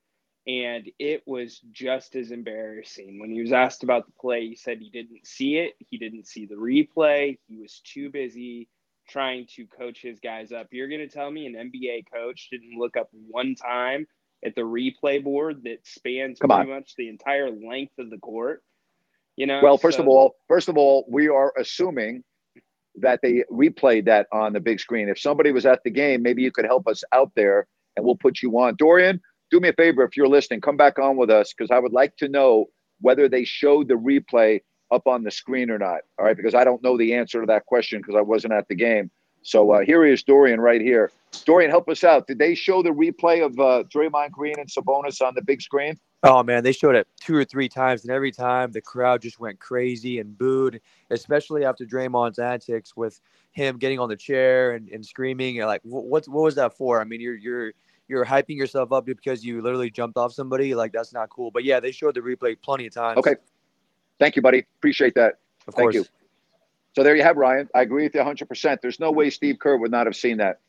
and 0.48 0.90
it 1.00 1.24
was 1.26 1.60
just 1.72 2.16
as 2.16 2.32
embarrassing. 2.32 3.20
When 3.20 3.32
he 3.32 3.42
was 3.42 3.52
asked 3.52 3.84
about 3.84 4.06
the 4.06 4.14
play, 4.20 4.48
he 4.48 4.56
said 4.56 4.80
he 4.80 4.90
didn't 4.90 5.26
see 5.26 5.58
it, 5.58 5.74
he 5.90 5.98
didn't 5.98 6.28
see 6.28 6.46
the 6.46 6.56
replay, 6.56 7.38
he 7.48 7.58
was 7.58 7.82
too 7.84 8.10
busy 8.10 8.68
trying 9.08 9.46
to 9.56 9.66
coach 9.68 10.02
his 10.02 10.20
guys 10.20 10.52
up. 10.52 10.68
You're 10.72 10.88
going 10.90 11.08
to 11.08 11.08
tell 11.08 11.30
me 11.30 11.46
an 11.46 11.54
NBA 11.54 12.06
coach 12.12 12.48
didn't 12.52 12.78
look 12.78 12.98
up 12.98 13.08
one 13.30 13.54
time 13.56 14.08
at 14.44 14.56
the 14.56 14.62
replay 14.62 15.24
board 15.24 15.62
that 15.64 15.86
spans 15.86 16.40
Come 16.40 16.50
pretty 16.50 16.72
on. 16.72 16.78
much 16.80 16.94
the 16.98 17.10
entire 17.10 17.50
length 17.52 17.94
of 18.00 18.10
the 18.10 18.18
court? 18.18 18.64
You 19.36 19.46
know, 19.48 19.60
Well, 19.64 19.78
first 19.78 19.98
so- 19.98 20.04
of 20.04 20.10
all, 20.10 20.36
first 20.48 20.70
of 20.70 20.78
all, 20.78 21.06
we 21.10 21.28
are 21.30 21.54
assuming 21.58 22.24
that 23.00 23.20
they 23.22 23.44
replayed 23.52 24.06
that 24.06 24.28
on 24.32 24.54
the 24.54 24.60
big 24.60 24.80
screen. 24.80 25.10
If 25.10 25.20
somebody 25.20 25.52
was 25.52 25.66
at 25.66 25.84
the 25.84 25.90
game, 25.90 26.22
maybe 26.22 26.42
you 26.42 26.52
could 26.52 26.66
help 26.66 26.88
us 26.88 27.04
out 27.12 27.32
there 27.36 27.68
and 27.96 28.06
we'll 28.06 28.16
put 28.16 28.42
you 28.42 28.58
on. 28.60 28.76
Dorian, 28.76 29.22
do 29.52 29.60
me 29.60 29.70
a 29.70 29.74
favor 29.74 30.04
if 30.04 30.18
you're 30.18 30.28
listening, 30.28 30.62
come 30.62 30.78
back 30.78 31.00
on 31.00 31.18
with 31.18 31.30
us 31.30 31.54
because 31.54 31.72
I 31.72 31.80
would 31.80 31.94
like 31.94 32.16
to 32.18 32.28
know 32.28 32.66
whether 33.02 33.28
they 33.28 33.44
showed 33.44 33.88
the 33.88 33.96
replay 33.96 34.62
up 34.92 35.08
on 35.08 35.24
the 35.24 35.32
screen 35.32 35.70
or 35.70 35.78
not. 35.78 36.02
All 36.18 36.26
right, 36.26 36.38
because 36.38 36.56
I 36.56 36.64
don't 36.64 36.84
know 36.84 36.98
the 36.98 37.14
answer 37.14 37.42
to 37.42 37.48
that 37.48 37.66
question 37.66 38.02
because 38.02 38.16
I 38.16 38.22
wasn't 38.22 38.54
at 38.54 38.68
the 38.68 38.76
game. 38.76 39.12
So 39.44 39.72
uh, 39.72 39.82
here 39.82 40.04
is 40.04 40.24
Dorian 40.24 40.60
right 40.60 40.82
here. 40.82 41.12
Dorian, 41.46 41.70
help 41.70 41.88
us 41.90 42.04
out. 42.04 42.26
Did 42.28 42.40
they 42.40 42.56
show 42.56 42.82
the 42.82 42.90
replay 42.90 43.46
of 43.46 43.60
uh, 43.60 43.84
Draymond 43.94 44.32
Green 44.32 44.56
and 44.58 44.70
Sabonis 44.70 45.22
on 45.22 45.36
the 45.36 45.44
big 45.44 45.62
screen? 45.62 46.00
Oh 46.28 46.42
man, 46.42 46.64
they 46.64 46.72
showed 46.72 46.96
it 46.96 47.08
two 47.20 47.36
or 47.36 47.46
three 47.46 47.70
times, 47.70 48.04
and 48.04 48.12
every 48.12 48.32
time 48.32 48.72
the 48.72 48.82
crowd 48.82 49.22
just 49.22 49.40
went 49.40 49.60
crazy 49.60 50.20
and 50.20 50.36
booed, 50.36 50.82
especially 51.12 51.64
after 51.64 51.86
Draymond's 51.86 52.40
antics 52.40 52.98
with 52.98 53.22
him 53.52 53.78
getting 53.78 54.00
on 54.00 54.10
the 54.10 54.16
chair 54.16 54.72
and, 54.72 54.90
and 54.90 55.06
screaming. 55.06 55.60
And 55.60 55.68
like, 55.68 55.82
what 55.84 56.28
what 56.28 56.44
was 56.44 56.56
that 56.56 56.76
for? 56.76 57.00
I 57.00 57.04
mean, 57.04 57.22
you're 57.22 57.36
you're 57.36 57.74
you're 58.08 58.26
hyping 58.26 58.58
yourself 58.58 58.92
up 58.92 59.06
because 59.06 59.46
you 59.46 59.62
literally 59.62 59.92
jumped 59.92 60.18
off 60.18 60.34
somebody. 60.34 60.74
Like, 60.74 60.92
that's 60.92 61.14
not 61.14 61.30
cool. 61.30 61.52
But 61.52 61.64
yeah, 61.64 61.80
they 61.80 61.92
showed 61.92 62.16
the 62.16 62.22
replay 62.22 62.60
plenty 62.60 62.88
of 62.88 62.94
times. 62.94 63.20
Okay, 63.20 63.36
thank 64.20 64.36
you, 64.36 64.42
buddy. 64.42 64.66
Appreciate 64.80 65.14
that. 65.14 65.36
Of 65.68 65.76
Thank 65.76 65.86
course. 65.86 65.96
you. 65.96 66.06
So 66.96 67.04
there 67.04 67.16
you 67.16 67.24
have 67.24 67.38
Ryan. 67.38 67.70
I 67.76 67.82
agree 67.82 68.04
with 68.04 68.16
you 68.16 68.20
100. 68.20 68.48
percent 68.48 68.82
There's 68.82 69.00
no 69.00 69.12
way 69.12 69.30
Steve 69.30 69.60
Kerr 69.60 69.78
would 69.78 69.92
not 69.92 70.08
have 70.08 70.16
seen 70.16 70.38
that. 70.38 70.60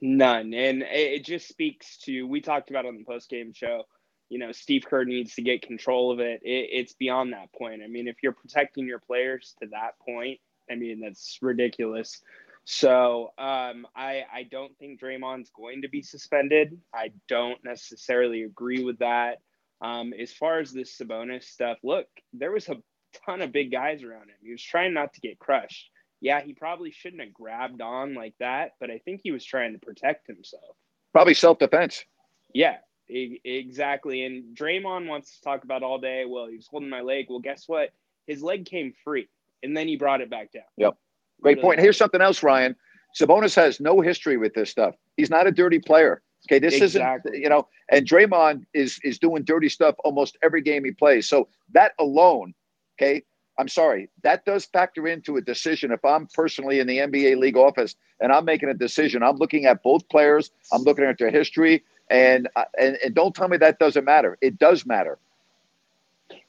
None. 0.00 0.54
And 0.54 0.82
it 0.82 0.86
it 1.12 1.24
just 1.24 1.48
speaks 1.48 1.98
to, 1.98 2.26
we 2.26 2.40
talked 2.40 2.70
about 2.70 2.86
on 2.86 2.96
the 2.96 3.04
post 3.04 3.28
game 3.28 3.52
show, 3.52 3.84
you 4.28 4.38
know, 4.38 4.52
Steve 4.52 4.84
Kerr 4.88 5.04
needs 5.04 5.34
to 5.34 5.42
get 5.42 5.62
control 5.62 6.12
of 6.12 6.20
it. 6.20 6.40
it. 6.42 6.68
It's 6.72 6.92
beyond 6.94 7.32
that 7.32 7.52
point. 7.52 7.82
I 7.82 7.86
mean, 7.86 8.08
if 8.08 8.16
you're 8.22 8.32
protecting 8.32 8.86
your 8.86 8.98
players 8.98 9.54
to 9.62 9.68
that 9.72 9.98
point, 10.06 10.40
I 10.70 10.74
mean, 10.74 11.00
that's 11.00 11.38
ridiculous. 11.40 12.20
So 12.64 13.32
um, 13.38 13.86
I, 13.96 14.24
I 14.30 14.42
don't 14.50 14.76
think 14.76 15.00
Draymond's 15.00 15.50
going 15.50 15.82
to 15.82 15.88
be 15.88 16.02
suspended. 16.02 16.78
I 16.94 17.12
don't 17.26 17.62
necessarily 17.64 18.42
agree 18.42 18.84
with 18.84 18.98
that. 18.98 19.38
Um, 19.80 20.12
as 20.12 20.32
far 20.32 20.58
as 20.58 20.72
this 20.72 20.98
Sabonis 20.98 21.44
stuff, 21.44 21.78
look, 21.82 22.06
there 22.34 22.52
was 22.52 22.68
a 22.68 22.76
ton 23.24 23.40
of 23.40 23.52
big 23.52 23.72
guys 23.72 24.02
around 24.02 24.24
him. 24.24 24.36
He 24.42 24.50
was 24.50 24.62
trying 24.62 24.92
not 24.92 25.14
to 25.14 25.20
get 25.20 25.38
crushed. 25.38 25.88
Yeah, 26.20 26.42
he 26.42 26.52
probably 26.52 26.90
shouldn't 26.90 27.22
have 27.22 27.32
grabbed 27.32 27.80
on 27.80 28.14
like 28.14 28.34
that, 28.40 28.72
but 28.80 28.90
I 28.90 28.98
think 28.98 29.20
he 29.22 29.30
was 29.30 29.44
trying 29.44 29.72
to 29.72 29.78
protect 29.78 30.26
himself. 30.26 30.76
Probably 31.12 31.34
self 31.34 31.58
defense. 31.58 32.04
Yeah, 32.52 32.78
e- 33.08 33.40
exactly. 33.44 34.24
And 34.24 34.56
Draymond 34.56 35.08
wants 35.08 35.36
to 35.36 35.42
talk 35.42 35.64
about 35.64 35.82
all 35.82 35.98
day. 35.98 36.24
Well, 36.26 36.46
he 36.46 36.56
was 36.56 36.66
holding 36.66 36.88
my 36.88 37.00
leg. 37.00 37.26
Well, 37.28 37.40
guess 37.40 37.64
what? 37.68 37.90
His 38.26 38.42
leg 38.42 38.66
came 38.66 38.92
free, 39.04 39.28
and 39.62 39.76
then 39.76 39.88
he 39.88 39.96
brought 39.96 40.20
it 40.20 40.30
back 40.30 40.52
down. 40.52 40.64
Yep. 40.76 40.96
Great 41.40 41.56
Really 41.56 41.62
point. 41.62 41.80
Here's 41.80 41.96
something 41.96 42.20
else, 42.20 42.42
Ryan. 42.42 42.76
Sabonis 43.18 43.54
has 43.54 43.80
no 43.80 44.00
history 44.00 44.36
with 44.36 44.54
this 44.54 44.70
stuff. 44.70 44.94
He's 45.16 45.30
not 45.30 45.46
a 45.46 45.52
dirty 45.52 45.78
player. 45.78 46.22
Okay, 46.46 46.58
this 46.58 46.80
Exactly. 46.80 47.32
isn't 47.32 47.42
you 47.42 47.48
know, 47.48 47.66
and 47.90 48.06
Draymond 48.06 48.64
is 48.74 49.00
is 49.02 49.18
doing 49.18 49.42
dirty 49.42 49.68
stuff 49.68 49.96
almost 50.04 50.36
every 50.42 50.62
game 50.62 50.84
he 50.84 50.92
plays. 50.92 51.28
So 51.28 51.48
that 51.72 51.92
alone, 51.98 52.54
okay, 52.96 53.22
I'm 53.58 53.68
sorry, 53.68 54.08
that 54.22 54.44
does 54.44 54.66
factor 54.66 55.08
into 55.08 55.36
a 55.36 55.40
decision. 55.40 55.90
If 55.90 56.04
I'm 56.04 56.28
personally 56.32 56.78
in 56.78 56.86
the 56.86 56.98
NBA 56.98 57.38
league 57.38 57.56
office 57.56 57.96
and 58.20 58.30
I'm 58.32 58.44
making 58.44 58.68
a 58.68 58.74
decision, 58.74 59.22
I'm 59.22 59.36
looking 59.36 59.66
at 59.66 59.82
both 59.82 60.08
players. 60.08 60.50
I'm 60.72 60.82
looking 60.82 61.04
at 61.04 61.18
their 61.18 61.30
history, 61.30 61.82
and 62.10 62.48
uh, 62.56 62.64
and, 62.78 62.96
and 63.04 63.14
don't 63.14 63.34
tell 63.34 63.48
me 63.48 63.56
that 63.58 63.78
doesn't 63.78 64.04
matter. 64.04 64.38
It 64.40 64.58
does 64.58 64.86
matter. 64.86 65.18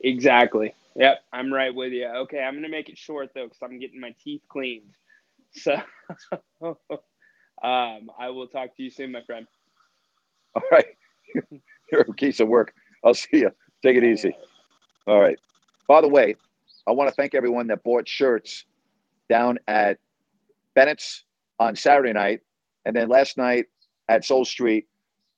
Exactly. 0.02 0.74
Yep, 0.96 1.24
I'm 1.32 1.54
right 1.54 1.74
with 1.74 1.94
you. 1.94 2.08
Okay, 2.08 2.40
I'm 2.40 2.56
gonna 2.56 2.70
make 2.70 2.90
it 2.90 2.98
short 2.98 3.30
though, 3.34 3.46
because 3.46 3.60
I'm 3.62 3.80
getting 3.80 4.00
my 4.00 4.14
teeth 4.24 4.42
cleaned. 4.50 4.84
So, 5.52 5.74
um, 6.62 8.12
I 8.20 8.30
will 8.30 8.48
talk 8.48 8.78
to 8.78 8.84
you 8.84 8.92
soon, 8.92 9.12
my 9.12 9.24
friend. 9.24 9.48
All 10.54 10.62
right, 10.72 10.86
you're 11.92 12.02
a 12.02 12.14
piece 12.14 12.40
of 12.40 12.48
work. 12.48 12.72
I'll 13.04 13.16
see 13.16 13.40
you. 13.40 13.52
Take 13.84 13.98
it 13.98 14.04
easy. 14.04 14.36
All 15.08 15.20
right. 15.20 15.40
By 15.88 16.02
the 16.02 16.08
way, 16.08 16.36
I 16.88 16.92
want 16.92 17.10
to 17.10 17.16
thank 17.16 17.34
everyone 17.34 17.66
that 17.68 17.84
bought 17.84 18.08
shirts 18.08 18.66
down 19.28 19.58
at 19.68 19.98
Bennett's 20.76 21.24
on 21.60 21.76
Saturday 21.76 22.14
night, 22.14 22.42
and 22.86 22.96
then 22.96 23.10
last 23.10 23.38
night 23.38 23.66
at 24.08 24.24
Seoul 24.24 24.46
Street. 24.46 24.86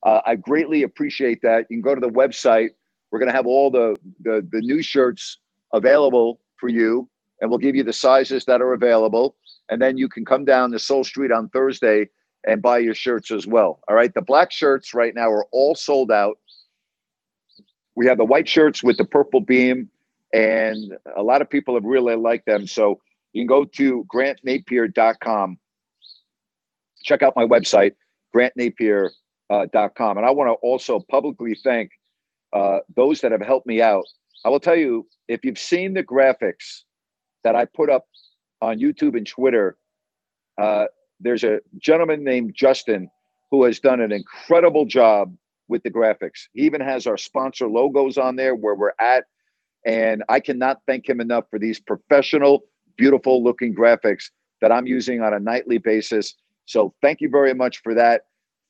Uh, 0.04 0.22
I 0.26 0.36
greatly 0.36 0.84
appreciate 0.84 1.42
that. 1.44 1.68
You 1.70 1.78
can 1.78 1.82
go 1.82 1.96
to 1.96 2.02
the 2.02 2.10
website. 2.10 2.70
We're 3.12 3.20
going 3.20 3.30
to 3.30 3.36
have 3.36 3.46
all 3.46 3.70
the, 3.70 3.98
the 4.22 4.48
the 4.52 4.62
new 4.62 4.82
shirts 4.82 5.38
available 5.74 6.40
for 6.58 6.70
you, 6.70 7.10
and 7.40 7.50
we'll 7.50 7.60
give 7.60 7.76
you 7.76 7.84
the 7.84 7.94
sizes 7.94 8.46
that 8.46 8.62
are 8.62 8.74
available. 8.74 9.36
And 9.70 9.82
then 9.82 9.98
you 9.98 10.10
can 10.10 10.26
come 10.26 10.46
down 10.46 10.72
to 10.72 10.80
Seoul 10.80 11.04
Street 11.04 11.32
on 11.32 11.50
Thursday 11.50 12.10
and 12.46 12.62
buy 12.62 12.80
your 12.80 12.96
shirts 12.96 13.32
as 13.32 13.46
well. 13.46 13.80
All 13.88 13.96
right. 13.96 14.14
The 14.14 14.22
black 14.22 14.52
shirts 14.52 14.94
right 14.94 15.14
now 15.14 15.30
are 15.30 15.46
all 15.52 15.76
sold 15.76 16.12
out. 16.12 16.38
We 17.96 18.08
have 18.08 18.18
the 18.18 18.26
white 18.26 18.48
shirts 18.48 18.84
with 18.84 18.98
the 18.98 19.06
purple 19.06 19.42
beam, 19.42 19.90
and 20.34 20.98
a 21.16 21.22
lot 21.22 21.42
of 21.42 21.50
people 21.50 21.76
have 21.76 21.84
really 21.84 22.16
liked 22.16 22.46
them. 22.46 22.66
So 22.66 23.00
you 23.34 23.42
can 23.42 23.48
go 23.48 23.66
to 23.66 24.06
grantnapear.com. 24.14 25.58
Check 27.04 27.22
out 27.22 27.36
my 27.36 27.46
website, 27.46 27.94
grantnapear.com. 28.36 29.12
And 29.52 30.26
I 30.26 30.32
want 30.32 30.50
to 30.50 30.54
also 30.62 31.00
publicly 31.00 31.56
thank 31.56 31.92
uh, 32.54 32.80
those 32.96 33.22
that 33.22 33.32
have 33.32 33.42
helped 33.42 33.68
me 33.68 33.82
out. 33.82 34.06
I 34.46 34.50
will 34.50 34.60
tell 34.60 34.76
you, 34.76 35.08
if 35.28 35.44
you've 35.44 35.60
seen 35.60 35.94
the 35.94 36.04
graphics 36.04 36.82
that 37.44 37.56
I 37.56 37.66
put 37.66 37.90
up 37.90 38.06
on 38.62 38.80
YouTube 38.80 39.16
and 39.16 39.28
Twitter, 39.28 39.78
uh, 40.58 40.86
there's 41.20 41.44
a 41.44 41.60
gentleman 41.78 42.24
named 42.24 42.54
Justin 42.56 43.10
who 43.52 43.64
has 43.66 43.80
done 43.80 44.02
an 44.02 44.12
incredible 44.12 44.86
job 44.86 45.36
with 45.68 45.84
the 45.84 45.92
graphics. 45.92 46.48
He 46.54 46.64
even 46.64 46.82
has 46.82 47.06
our 47.08 47.18
sponsor 47.18 47.68
logos 47.68 48.18
on 48.18 48.36
there 48.36 48.56
where 48.56 48.76
we're 48.76 48.94
at. 49.00 49.26
And 49.86 50.24
I 50.30 50.40
cannot 50.40 50.80
thank 50.88 51.08
him 51.08 51.20
enough 51.20 51.46
for 51.50 51.60
these 51.60 51.80
professional, 51.80 52.64
beautiful 52.98 53.44
looking 53.44 53.76
graphics 53.76 54.26
that 54.62 54.72
I'm 54.72 54.88
using 54.88 55.22
on 55.22 55.34
a 55.34 55.40
nightly 55.40 55.78
basis. 55.78 56.36
So 56.66 56.94
thank 57.02 57.22
you 57.22 57.30
very 57.30 57.54
much 57.54 57.82
for 57.82 57.94
that. 57.96 58.24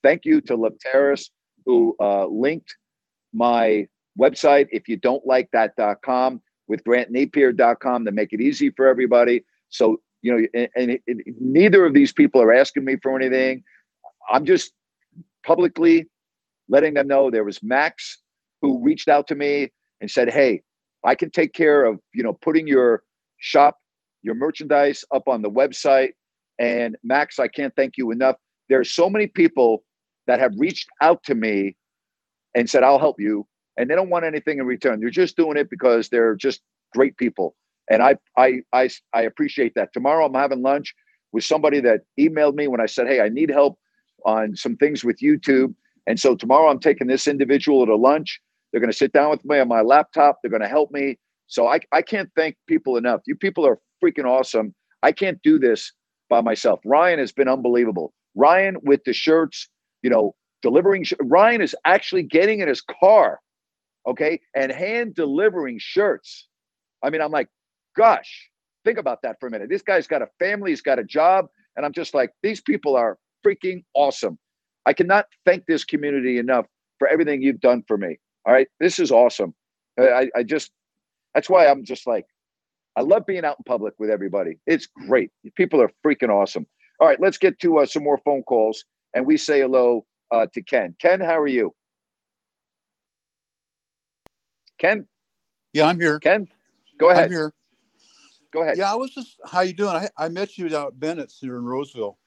Thank 0.04 0.26
you 0.26 0.42
to 0.42 0.58
Lepteris 0.58 1.30
who 1.66 1.96
uh, 2.00 2.26
linked 2.28 2.76
my 3.34 3.88
website, 4.20 4.68
if 4.72 4.88
you 4.88 4.98
don't 4.98 5.26
like 5.26 5.50
that.com, 5.54 6.42
with 6.68 6.84
grantnapear.com 6.84 8.06
to 8.06 8.12
make 8.12 8.34
it 8.34 8.42
easy 8.42 8.70
for 8.72 8.88
everybody. 8.88 9.44
So, 9.70 10.02
you 10.22 10.32
know, 10.32 10.48
and, 10.54 10.70
and 10.76 10.92
it- 11.08 11.36
neither 11.40 11.86
of 11.86 11.94
these 11.94 12.12
people 12.12 12.42
are 12.42 12.54
asking 12.54 12.86
me 12.86 12.98
for 13.02 13.16
anything. 13.16 13.64
I'm 14.32 14.46
just 14.46 14.74
publicly 15.44 16.08
letting 16.70 16.94
them 16.94 17.08
know 17.08 17.30
there 17.30 17.44
was 17.44 17.62
Max 17.64 18.20
who 18.62 18.84
reached 18.84 19.08
out 19.08 19.28
to 19.28 19.36
me 19.36 19.72
and 20.00 20.10
said, 20.10 20.30
Hey, 20.30 20.62
I 21.04 21.16
can 21.16 21.32
take 21.32 21.54
care 21.54 21.84
of, 21.86 22.00
you 22.14 22.24
know, 22.24 22.34
putting 22.34 22.68
your 22.68 23.04
shop, 23.40 23.78
your 24.22 24.36
merchandise 24.36 25.04
up 25.14 25.28
on 25.28 25.42
the 25.42 25.50
website. 25.50 26.12
And 26.60 26.96
Max, 27.04 27.40
I 27.40 27.48
can't 27.48 27.76
thank 27.76 27.98
you 27.98 28.12
enough. 28.12 28.36
There 28.70 28.80
are 28.80 28.86
so 28.86 29.10
many 29.10 29.26
people 29.28 29.84
that 30.28 30.40
have 30.40 30.54
reached 30.58 30.88
out 31.02 31.24
to 31.24 31.36
me 31.36 31.76
and 32.56 32.70
said, 32.70 32.84
I'll 32.84 33.00
help 33.00 33.20
you. 33.20 33.48
And 33.78 33.90
they 33.90 33.96
don't 33.96 34.10
want 34.10 34.26
anything 34.26 34.60
in 34.60 34.66
return. 34.66 35.00
They're 35.00 35.10
just 35.10 35.38
doing 35.38 35.58
it 35.58 35.70
because 35.70 36.10
they're 36.10 36.36
just 36.36 36.62
great 36.94 37.18
people. 37.18 37.56
And 37.90 38.02
I, 38.04 38.16
I, 38.38 38.62
I, 38.74 38.90
I 39.14 39.22
appreciate 39.24 39.74
that. 39.76 39.94
Tomorrow 39.94 40.26
I'm 40.26 40.34
having 40.34 40.62
lunch 40.62 40.94
with 41.32 41.44
somebody 41.44 41.80
that 41.82 42.02
emailed 42.20 42.56
me 42.56 42.68
when 42.68 42.82
I 42.82 42.86
said, 42.86 43.08
Hey, 43.08 43.22
I 43.22 43.30
need 43.30 43.50
help 43.50 43.80
on 44.26 44.56
some 44.56 44.76
things 44.76 45.04
with 45.04 45.20
YouTube. 45.20 45.74
And 46.08 46.20
so 46.20 46.36
tomorrow 46.36 46.70
I'm 46.70 46.80
taking 46.80 47.08
this 47.08 47.28
individual 47.28 47.86
to 47.86 47.96
lunch. 47.96 48.40
They're 48.72 48.82
going 48.82 48.92
to 48.92 48.98
sit 48.98 49.14
down 49.14 49.32
with 49.32 49.44
me 49.46 49.60
on 49.60 49.68
my 49.68 49.82
laptop. 49.82 50.40
They're 50.42 50.52
going 50.52 50.62
to 50.62 50.68
help 50.68 50.92
me. 50.92 51.18
So 51.48 51.68
I, 51.68 51.80
I 51.92 52.02
can't 52.02 52.30
thank 52.36 52.56
people 52.68 52.98
enough. 52.98 53.22
You 53.26 53.36
people 53.36 53.66
are 53.66 53.80
freaking 54.04 54.26
awesome. 54.26 54.74
I 55.04 55.12
can't 55.12 55.42
do 55.44 55.60
this 55.60 55.92
by 56.30 56.42
myself. 56.42 56.80
Ryan 56.86 57.20
has 57.20 57.32
been 57.32 57.48
unbelievable. 57.48 58.14
Ryan 58.36 58.78
with 58.84 59.04
the 59.04 59.14
shirts, 59.14 59.68
you 60.04 60.10
know, 60.10 60.36
delivering. 60.62 61.06
Ryan 61.22 61.62
is 61.62 61.76
actually 61.86 62.24
getting 62.24 62.62
in 62.62 62.68
his 62.68 62.82
car, 62.82 63.40
okay, 64.08 64.42
and 64.56 64.72
hand 64.72 65.16
delivering 65.16 65.80
shirts. 65.80 66.48
I 67.04 67.10
mean, 67.10 67.22
I'm 67.22 67.32
like, 67.32 67.50
gosh, 67.98 68.50
think 68.86 68.98
about 68.98 69.22
that 69.24 69.38
for 69.40 69.48
a 69.48 69.52
minute. 69.52 69.70
This 69.70 69.82
guy's 69.84 70.08
got 70.08 70.22
a 70.22 70.28
family, 70.40 70.72
he's 70.72 70.82
got 70.82 71.00
a 71.00 71.04
job, 71.04 71.48
and 71.76 71.86
I'm 71.86 71.94
just 71.94 72.14
like, 72.14 72.32
these 72.44 72.62
people 72.62 72.96
are 72.96 73.18
freaking 73.46 73.84
awesome. 73.94 74.38
I 74.86 74.94
cannot 74.94 75.26
thank 75.46 75.66
this 75.68 75.86
community 75.86 76.38
enough 76.40 76.66
for 77.00 77.08
everything 77.08 77.42
you've 77.42 77.62
done 77.62 77.84
for 77.88 77.98
me. 77.98 78.20
All 78.46 78.54
right, 78.54 78.68
this 78.80 79.00
is 79.00 79.12
awesome. 79.12 79.54
I, 80.00 80.10
I- 80.10 80.32
I 80.38 80.44
just, 80.44 80.72
that's 81.36 81.50
why 81.50 81.68
I'm 81.68 81.86
just 81.86 82.08
like, 82.08 82.26
I 82.96 83.02
love 83.02 83.26
being 83.26 83.46
out 83.46 83.58
in 83.60 83.64
public 83.66 83.96
with 84.00 84.10
everybody. 84.12 84.58
It's 84.68 84.88
great. 85.08 85.32
People 85.56 85.82
are 85.82 85.92
freaking 86.06 86.30
awesome. 86.30 86.68
All 87.00 87.08
right, 87.08 87.20
let's 87.22 87.38
get 87.40 87.60
to 87.62 87.80
uh, 87.80 87.88
some 87.88 88.04
more 88.04 88.20
phone 88.26 88.44
calls, 88.44 88.86
and 89.14 89.26
we 89.26 89.38
say 89.38 89.62
hello 89.62 90.06
uh, 90.32 90.48
to 90.54 90.62
Ken. 90.62 90.96
Ken, 91.00 91.20
how 91.20 91.40
are 91.40 91.48
you? 91.48 91.74
Ken, 94.78 95.06
Yeah, 95.74 95.86
I'm 95.86 96.00
here. 96.00 96.20
Ken, 96.20 96.48
go 96.98 97.10
ahead. 97.10 97.26
I'm 97.26 97.32
here. 97.32 97.54
Go 98.52 98.64
ahead. 98.64 98.78
Yeah, 98.78 98.92
I 98.92 98.96
was 98.96 99.12
just. 99.12 99.40
How 99.46 99.62
you 99.62 99.74
doing? 99.74 99.96
I, 99.96 100.10
I 100.18 100.30
met 100.30 100.58
you 100.58 100.70
down 100.70 100.88
at 100.88 101.00
Bennett's 101.00 101.40
here 101.40 101.58
in 101.58 101.66
Roseville. 101.66 102.18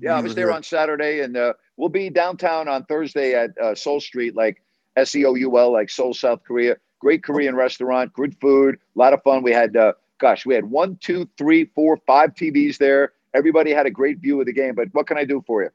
Yeah, 0.00 0.16
I 0.16 0.20
was 0.20 0.34
there 0.34 0.48
here. 0.48 0.54
on 0.54 0.62
Saturday, 0.62 1.20
and 1.20 1.36
uh, 1.36 1.54
we'll 1.76 1.88
be 1.88 2.10
downtown 2.10 2.68
on 2.68 2.84
Thursday 2.84 3.34
at 3.34 3.56
uh, 3.58 3.74
Seoul 3.74 4.00
Street, 4.00 4.34
like 4.34 4.62
S 4.96 5.14
E 5.14 5.24
O 5.24 5.34
U 5.34 5.58
L, 5.58 5.72
like 5.72 5.90
Seoul, 5.90 6.14
South 6.14 6.42
Korea. 6.44 6.76
Great 6.98 7.22
Korean 7.22 7.54
restaurant, 7.54 8.12
good 8.14 8.34
food, 8.40 8.74
a 8.74 8.98
lot 8.98 9.12
of 9.12 9.22
fun. 9.22 9.42
We 9.42 9.52
had, 9.52 9.76
uh, 9.76 9.92
gosh, 10.18 10.46
we 10.46 10.54
had 10.54 10.64
one, 10.64 10.96
two, 10.96 11.28
three, 11.36 11.66
four, 11.66 11.98
five 12.06 12.34
TVs 12.34 12.78
there. 12.78 13.12
Everybody 13.36 13.72
had 13.72 13.86
a 13.86 13.90
great 13.90 14.18
view 14.18 14.40
of 14.40 14.46
the 14.46 14.52
game. 14.52 14.74
But 14.74 14.88
what 14.92 15.06
can 15.06 15.18
I 15.18 15.24
do 15.24 15.44
for 15.46 15.62
you? 15.62 15.70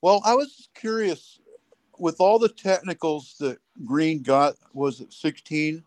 Well, 0.00 0.22
I 0.24 0.34
was 0.34 0.68
curious. 0.74 1.40
with 1.98 2.16
all 2.20 2.38
the 2.38 2.48
technicals 2.48 3.36
that 3.40 3.58
Green 3.84 4.22
got, 4.22 4.54
was 4.72 5.00
it 5.00 5.12
16 5.12 5.82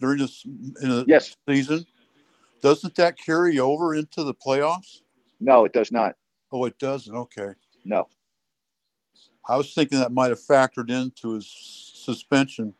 during 0.00 0.18
this 0.18 0.44
in 0.44 0.90
a 0.90 1.04
yes. 1.06 1.36
season? 1.48 1.86
Doesn't 2.62 2.94
that 2.96 3.18
carry 3.18 3.58
over 3.58 3.94
into 3.94 4.24
the 4.24 4.34
playoffs? 4.34 5.00
No, 5.40 5.64
it 5.64 5.72
does 5.72 5.92
not. 5.92 6.16
Oh, 6.50 6.64
it 6.64 6.78
doesn't. 6.78 7.14
Okay. 7.14 7.52
No. 7.84 8.08
I 9.48 9.56
was 9.56 9.72
thinking 9.74 9.98
that 10.00 10.12
might 10.12 10.30
have 10.30 10.40
factored 10.40 10.90
into 10.90 11.34
his 11.34 11.46
suspension. 11.94 12.74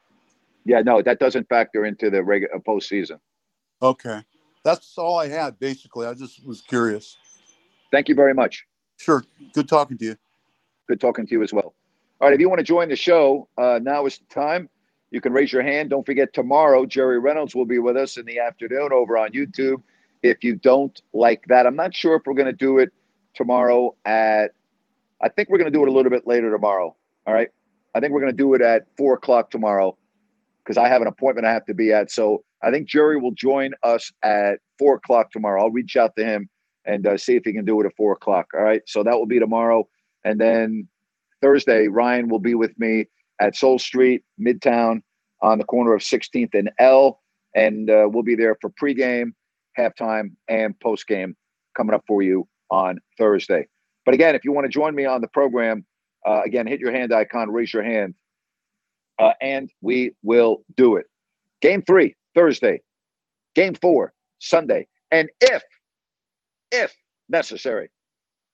Yeah, 0.65 0.81
no, 0.81 1.01
that 1.03 1.21
doesn't 1.21 1.49
factor 1.49 1.85
into 1.85 2.11
the 2.11 2.25
regular 2.25 2.57
uh, 2.57 2.59
postseason. 2.59 3.21
Okay. 3.81 4.23
That's 4.65 4.99
all 4.99 5.19
I 5.19 5.29
had, 5.29 5.59
basically. 5.61 6.07
I 6.07 6.15
just 6.15 6.45
was 6.45 6.61
curious. 6.61 7.17
Thank 7.97 8.11
you 8.11 8.15
very 8.15 8.35
much. 8.35 8.67
Sure. 8.99 9.25
Good 9.55 9.71
talking 9.71 9.97
to 9.97 10.05
you. 10.05 10.17
Good 10.87 11.01
talking 11.01 11.27
to 11.27 11.33
you 11.33 11.43
as 11.43 11.51
well. 11.51 11.75
All 12.21 12.29
right, 12.29 12.35
if 12.35 12.41
you 12.41 12.51
want 12.51 12.59
to 12.59 12.63
join 12.63 12.91
the 12.91 12.97
show, 12.97 13.49
uh, 13.57 13.81
now 13.83 14.05
is 14.05 14.19
the 14.19 14.27
time. 14.27 14.69
You 15.11 15.23
can 15.23 15.33
raise 15.33 15.51
your 15.51 15.63
hand. 15.63 15.89
Don't 15.89 16.05
forget, 16.05 16.35
tomorrow, 16.35 16.85
Jerry 16.85 17.19
Reynolds 17.19 17.55
will 17.55 17.65
be 17.65 17.79
with 17.79 17.97
us 17.97 18.19
in 18.19 18.27
the 18.27 18.39
afternoon 18.39 18.91
over 18.93 19.17
on 19.17 19.31
YouTube. 19.31 19.83
If 20.23 20.45
you 20.45 20.57
don't 20.57 21.01
like 21.15 21.47
that, 21.47 21.67
I'm 21.67 21.75
not 21.75 21.95
sure 21.95 22.17
if 22.17 22.25
we're 22.27 22.35
going 22.35 22.45
to 22.45 22.53
do 22.53 22.81
it 22.81 22.93
tomorrow 23.33 23.95
at, 24.05 24.51
I 25.23 25.31
think 25.31 25.49
we're 25.49 25.57
going 25.57 25.73
to 25.73 25.79
do 25.79 25.83
it 25.83 25.89
a 25.89 25.93
little 25.93 26.11
bit 26.11 26.27
later 26.27 26.51
tomorrow. 26.51 26.95
All 27.27 27.33
right. 27.33 27.49
I 27.95 28.01
think 28.01 28.13
we're 28.13 28.21
going 28.21 28.33
to 28.33 28.37
do 28.37 28.53
it 28.53 28.61
at 28.61 28.89
four 28.99 29.15
o'clock 29.15 29.51
tomorrow 29.51 29.97
because 30.63 30.77
I 30.77 30.89
have 30.89 31.01
an 31.01 31.09
appointment 31.09 31.47
I 31.47 31.53
have 31.55 31.65
to 31.65 31.75
be 31.75 31.95
at. 31.95 32.11
So 32.11 32.45
I 32.63 32.71
think 32.71 32.89
Jerry 32.89 33.17
will 33.19 33.33
join 33.33 33.73
us 33.83 34.13
at 34.23 34.59
four 34.79 34.97
o'clock 34.97 35.33
tomorrow. 35.33 35.63
I'll 35.63 35.71
reach 35.71 35.97
out 35.97 36.15
to 36.17 36.25
him 36.27 36.51
and 36.87 37.07
uh, 37.07 37.17
see 37.17 37.37
if 37.37 37.45
he 37.45 37.53
can 37.53 37.65
do 37.65 37.81
it 37.81 37.87
at 37.87 37.97
four 37.97 38.13
o'clock. 38.13 38.47
All 38.55 38.63
right. 38.63 38.83
So 38.87 39.03
that 39.03 39.15
will 39.15 39.27
be 39.27 39.39
tomorrow. 39.39 39.89
And 40.25 40.41
then 40.41 40.89
Thursday, 41.43 41.89
Ryan 41.89 42.29
will 42.29 42.39
be 42.39 42.55
with 42.55 42.79
me 42.79 43.07
at 43.41 43.57
Seoul 43.57 43.79
Street, 43.79 44.25
Midtown, 44.41 45.03
on 45.43 45.59
the 45.59 45.65
corner 45.65 45.95
of 45.95 46.01
16th 46.01 46.55
and 46.55 46.71
L. 46.79 47.21
And 47.55 47.91
uh, 47.91 48.09
we'll 48.11 48.23
be 48.23 48.35
there 48.35 48.57
for 48.61 48.71
pregame, 48.71 49.33
halftime, 49.79 50.33
and 50.49 50.75
postgame 50.81 51.35
coming 51.77 51.95
up 51.95 52.05
for 52.07 52.23
you 52.23 52.49
on 52.71 52.99
Thursday. 53.19 53.67
But 54.05 54.15
again, 54.15 54.35
if 54.35 54.45
you 54.45 54.53
want 54.53 54.65
to 54.65 54.71
join 54.71 54.95
me 54.95 55.05
on 55.05 55.21
the 55.21 55.29
program, 55.29 55.85
uh, 56.27 56.43
again, 56.45 56.67
hit 56.67 56.81
your 56.81 56.93
hand 56.93 57.13
icon, 57.13 57.51
raise 57.51 57.73
your 57.73 57.83
hand, 57.83 58.15
uh, 59.19 59.33
and 59.41 59.71
we 59.81 60.13
will 60.23 60.65
do 60.77 60.97
it. 60.97 61.07
Game 61.61 61.83
three, 61.83 62.15
Thursday. 62.35 62.81
Game 63.55 63.75
four, 63.75 64.13
Sunday. 64.39 64.87
And 65.11 65.31
if, 65.41 65.63
if 66.71 66.95
necessary, 67.29 67.91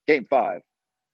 game 0.07 0.27
five, 0.29 0.63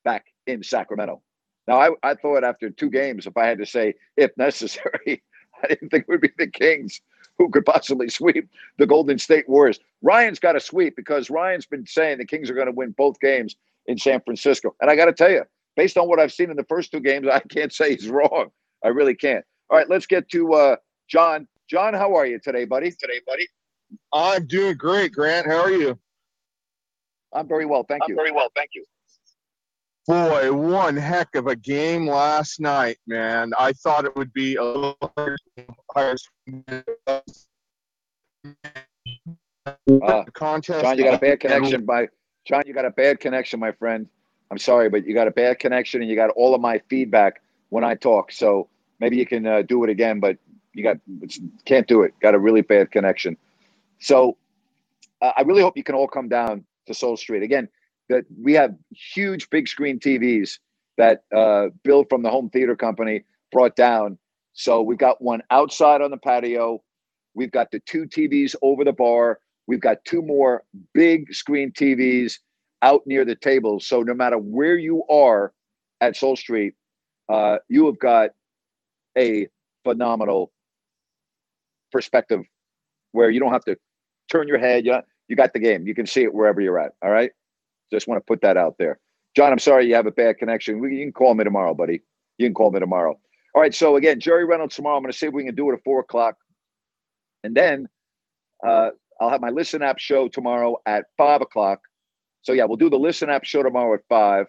back 0.05 0.27
in 0.47 0.63
Sacramento. 0.63 1.23
Now, 1.67 1.81
I, 1.81 1.91
I 2.03 2.15
thought 2.15 2.45
after 2.45 2.71
two 2.71 2.91
games, 2.91 3.27
if 3.27 3.37
I 3.37 3.47
had 3.47 3.59
to 3.59 3.67
say 3.67 3.95
if 4.17 4.31
necessary, 4.37 5.23
I 5.63 5.69
didn't 5.69 5.91
think 5.91 6.05
it 6.05 6.09
would 6.09 6.21
be 6.21 6.31
the 6.39 6.47
Kings 6.47 7.01
who 7.37 7.51
could 7.51 7.65
possibly 7.65 8.09
sweep 8.09 8.49
the 8.79 8.87
Golden 8.87 9.19
State 9.19 9.49
Warriors. 9.49 9.79
Ryan's 10.03 10.39
got 10.39 10.53
to 10.53 10.61
sweep 10.61 10.97
because 10.97 11.31
Ryan's 11.31 11.67
been 11.67 11.87
saying 11.87 12.19
the 12.19 12.25
Kings 12.25 12.51
are 12.51 12.55
going 12.55 12.67
to 12.67 12.73
win 12.73 12.95
both 12.97 13.21
games 13.21 13.57
in 13.87 13.99
San 13.99 14.21
Francisco. 14.23 14.75
And 14.81 14.91
I 14.91 14.97
got 14.97 15.07
to 15.07 15.13
tell 15.13 15.31
you, 15.31 15.45
based 15.77 15.97
on 15.97 16.09
what 16.09 16.19
I've 16.19 16.33
seen 16.33 16.51
in 16.51 16.57
the 16.57 16.65
first 16.65 16.91
two 16.91 17.01
games, 17.01 17.27
I 17.33 17.41
can't 17.41 17.73
say 17.73 17.95
he's 17.95 18.09
wrong. 18.09 18.49
I 18.85 18.89
really 18.89 19.15
can't. 19.15 19.45
All 19.71 19.77
right, 19.77 19.89
let's 19.89 20.07
get 20.07 20.29
to 20.31 20.55
uh, 20.55 20.77
John. 21.09 21.47
John, 21.69 21.93
how 21.93 22.15
are 22.15 22.27
you 22.27 22.39
today, 22.39 22.65
buddy? 22.65 22.91
Today, 22.91 23.21
buddy. 23.27 23.47
I'm 24.13 24.47
doing 24.47 24.77
great, 24.77 25.13
Grant. 25.13 25.47
How 25.47 25.61
are 25.61 25.71
you? 25.71 25.99
I'm 27.33 27.47
very 27.49 27.67
well, 27.67 27.85
thank 27.85 28.03
I'm 28.05 28.11
you. 28.11 28.17
very 28.17 28.33
well, 28.33 28.49
thank 28.55 28.71
you. 28.75 28.85
Boy, 30.07 30.51
one 30.53 30.97
heck 30.97 31.35
of 31.35 31.49
a 31.49 31.57
game 31.57 32.07
last 32.07 32.61
night, 32.61 32.97
man. 33.07 33.53
I 33.59 33.73
thought 33.75 34.07
it 34.07 34.17
would 34.17 34.33
be 34.33 34.57
a 34.57 34.65
little 34.65 34.97
Uh, 40.03 40.25
contest. 40.33 40.83
John, 40.83 40.97
you 40.97 41.05
got 41.05 41.15
a 41.15 41.19
bad 41.19 41.41
connection. 41.41 41.85
By 41.87 42.09
John, 42.47 42.63
you 42.67 42.73
got 42.73 42.87
a 42.87 42.91
bad 42.91 43.21
connection, 43.21 43.61
my 43.61 43.73
friend. 43.73 44.09
I'm 44.51 44.57
sorry, 44.57 44.89
but 44.89 45.05
you 45.07 45.13
got 45.13 45.29
a 45.29 45.31
bad 45.31 45.59
connection, 45.59 46.01
and 46.01 46.09
you 46.09 46.17
got 46.17 46.31
all 46.31 46.55
of 46.55 46.61
my 46.63 46.81
feedback 46.89 47.43
when 47.69 47.85
I 47.85 47.95
talk. 47.95 48.33
So 48.33 48.69
maybe 49.01 49.19
you 49.19 49.27
can 49.27 49.47
uh, 49.47 49.63
do 49.63 49.85
it 49.85 49.91
again, 49.91 50.21
but 50.21 50.39
you 50.73 50.83
got 50.83 50.97
can't 51.67 51.87
do 51.87 52.03
it. 52.03 52.15
Got 52.21 52.35
a 52.35 52.39
really 52.39 52.63
bad 52.63 52.91
connection. 52.91 53.37
So 53.99 54.39
uh, 55.21 55.33
I 55.37 55.43
really 55.43 55.61
hope 55.61 55.77
you 55.77 55.85
can 55.85 55.95
all 55.95 56.09
come 56.09 56.29
down 56.29 56.65
to 56.89 56.95
Seoul 56.95 57.17
Street 57.17 57.43
again. 57.43 57.69
That 58.09 58.25
we 58.43 58.55
have 58.55 58.75
huge 58.91 59.49
big 59.51 59.69
screen 59.69 59.99
TVs 59.99 60.59
that 60.97 61.23
uh, 61.35 61.69
Bill 61.85 62.05
from 62.09 62.23
the 62.23 62.31
home 62.31 62.51
theater 62.51 62.75
company 62.77 63.25
brought 63.53 63.77
down. 63.77 64.19
So 64.55 64.83
we've 64.83 64.99
got 64.99 65.23
one 65.23 65.43
outside 65.51 66.03
on 66.03 66.11
the 66.11 66.17
patio. 66.17 66.83
We've 67.35 67.53
got 67.53 67.71
the 67.71 67.81
two 67.81 68.07
TVs 68.07 68.55
over 68.63 68.85
the 68.85 68.93
bar. 68.93 69.39
We've 69.67 69.81
got 69.81 70.05
two 70.05 70.23
more 70.23 70.65
big 70.95 71.33
screen 71.33 71.71
TVs 71.73 72.39
out 72.83 73.03
near 73.07 73.25
the 73.25 73.37
tables. 73.37 73.87
So 73.87 74.03
no 74.03 74.15
matter 74.15 74.37
where 74.39 74.77
you 74.77 75.05
are 75.09 75.53
at 76.01 76.17
Seoul 76.17 76.37
Street, 76.37 76.75
uh, 77.29 77.59
you 77.69 77.87
have 77.87 77.99
got 77.99 78.31
a 79.17 79.49
phenomenal 79.85 80.53
perspective 81.93 82.41
where 83.13 83.31
you 83.31 83.41
don't 83.41 83.53
have 83.53 83.65
to 83.65 83.77
turn 84.31 84.49
your 84.49 84.59
head. 84.59 84.85
You, 84.85 85.01
you 85.29 85.37
got 85.37 85.53
the 85.53 85.59
game. 85.59 85.87
You 85.87 85.95
can 85.95 86.07
see 86.07 86.23
it 86.23 86.35
wherever 86.35 86.61
you're 86.61 86.79
at. 86.79 86.93
All 87.03 87.11
right. 87.11 87.31
Just 87.93 88.09
want 88.09 88.21
to 88.21 88.27
put 88.27 88.41
that 88.43 88.57
out 88.57 88.77
there. 88.79 88.99
John, 89.37 89.53
I'm 89.53 89.59
sorry 89.59 89.87
you 89.87 89.95
have 89.95 90.07
a 90.07 90.11
bad 90.11 90.39
connection. 90.39 90.81
We, 90.81 90.97
you 90.97 91.05
can 91.05 91.13
call 91.13 91.35
me 91.35 91.45
tomorrow, 91.45 91.75
buddy. 91.75 92.03
You 92.39 92.47
can 92.47 92.55
call 92.55 92.71
me 92.71 92.81
tomorrow. 92.81 93.19
All 93.55 93.63
right. 93.63 93.75
So 93.75 93.97
again, 93.97 94.21
Jerry 94.21 94.45
Reynolds 94.45 94.75
tomorrow. 94.75 94.97
I'm 94.97 95.03
going 95.03 95.13
to 95.13 95.19
see 95.19 95.27
if 95.27 95.33
we 95.33 95.45
can 95.45 95.55
do 95.55 95.71
it 95.71 95.75
at 95.75 95.85
four 95.85 96.01
o'clock. 96.01 96.37
And 97.45 97.55
then 97.55 97.89
uh, 98.67 98.91
I'll 99.21 99.31
have 99.31 99.41
my 99.41 99.51
Listen 99.51 99.83
App 99.83 99.99
show 99.99 100.29
tomorrow 100.29 100.77
at 100.87 101.05
five 101.17 101.41
o'clock. 101.41 101.81
So 102.43 102.53
yeah, 102.53 102.65
we'll 102.65 102.77
do 102.77 102.91
the 102.91 102.99
Listen 102.99 103.31
App 103.31 103.45
show 103.45 103.63
tomorrow 103.63 103.95
at 103.95 104.01
five. 104.09 104.47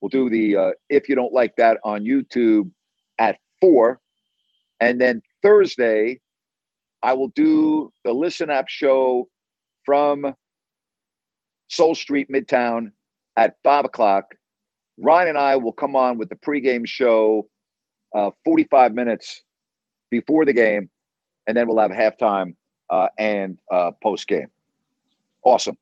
We'll 0.00 0.08
do 0.08 0.28
the 0.28 0.56
uh, 0.56 0.70
If 0.88 1.08
You 1.08 1.14
Don't 1.14 1.32
Like 1.32 1.56
That 1.56 1.78
on 1.84 2.04
YouTube 2.04 2.70
at 3.18 3.38
four. 3.60 4.00
And 4.80 5.00
then 5.00 5.22
Thursday, 5.42 6.20
I 7.02 7.12
will 7.12 7.28
do 7.28 7.92
the 8.04 8.12
Listen 8.12 8.50
App 8.50 8.68
show 8.68 9.28
from 9.84 10.34
Seoul 11.68 11.94
Street, 11.94 12.28
Midtown 12.30 12.92
at 13.36 13.56
five 13.62 13.84
o'clock. 13.84 14.34
Ryan 14.98 15.30
and 15.30 15.38
I 15.38 15.56
will 15.56 15.72
come 15.72 15.96
on 15.96 16.18
with 16.18 16.28
the 16.28 16.36
pregame 16.36 16.86
show 16.86 17.48
uh, 18.14 18.30
45 18.44 18.94
minutes 18.94 19.42
before 20.10 20.44
the 20.44 20.52
game, 20.52 20.90
and 21.46 21.56
then 21.56 21.66
we'll 21.66 21.78
have 21.78 21.90
halftime 21.90 22.54
uh, 22.90 23.08
and 23.18 23.58
uh. 23.72 23.90
Awesome. 25.44 25.76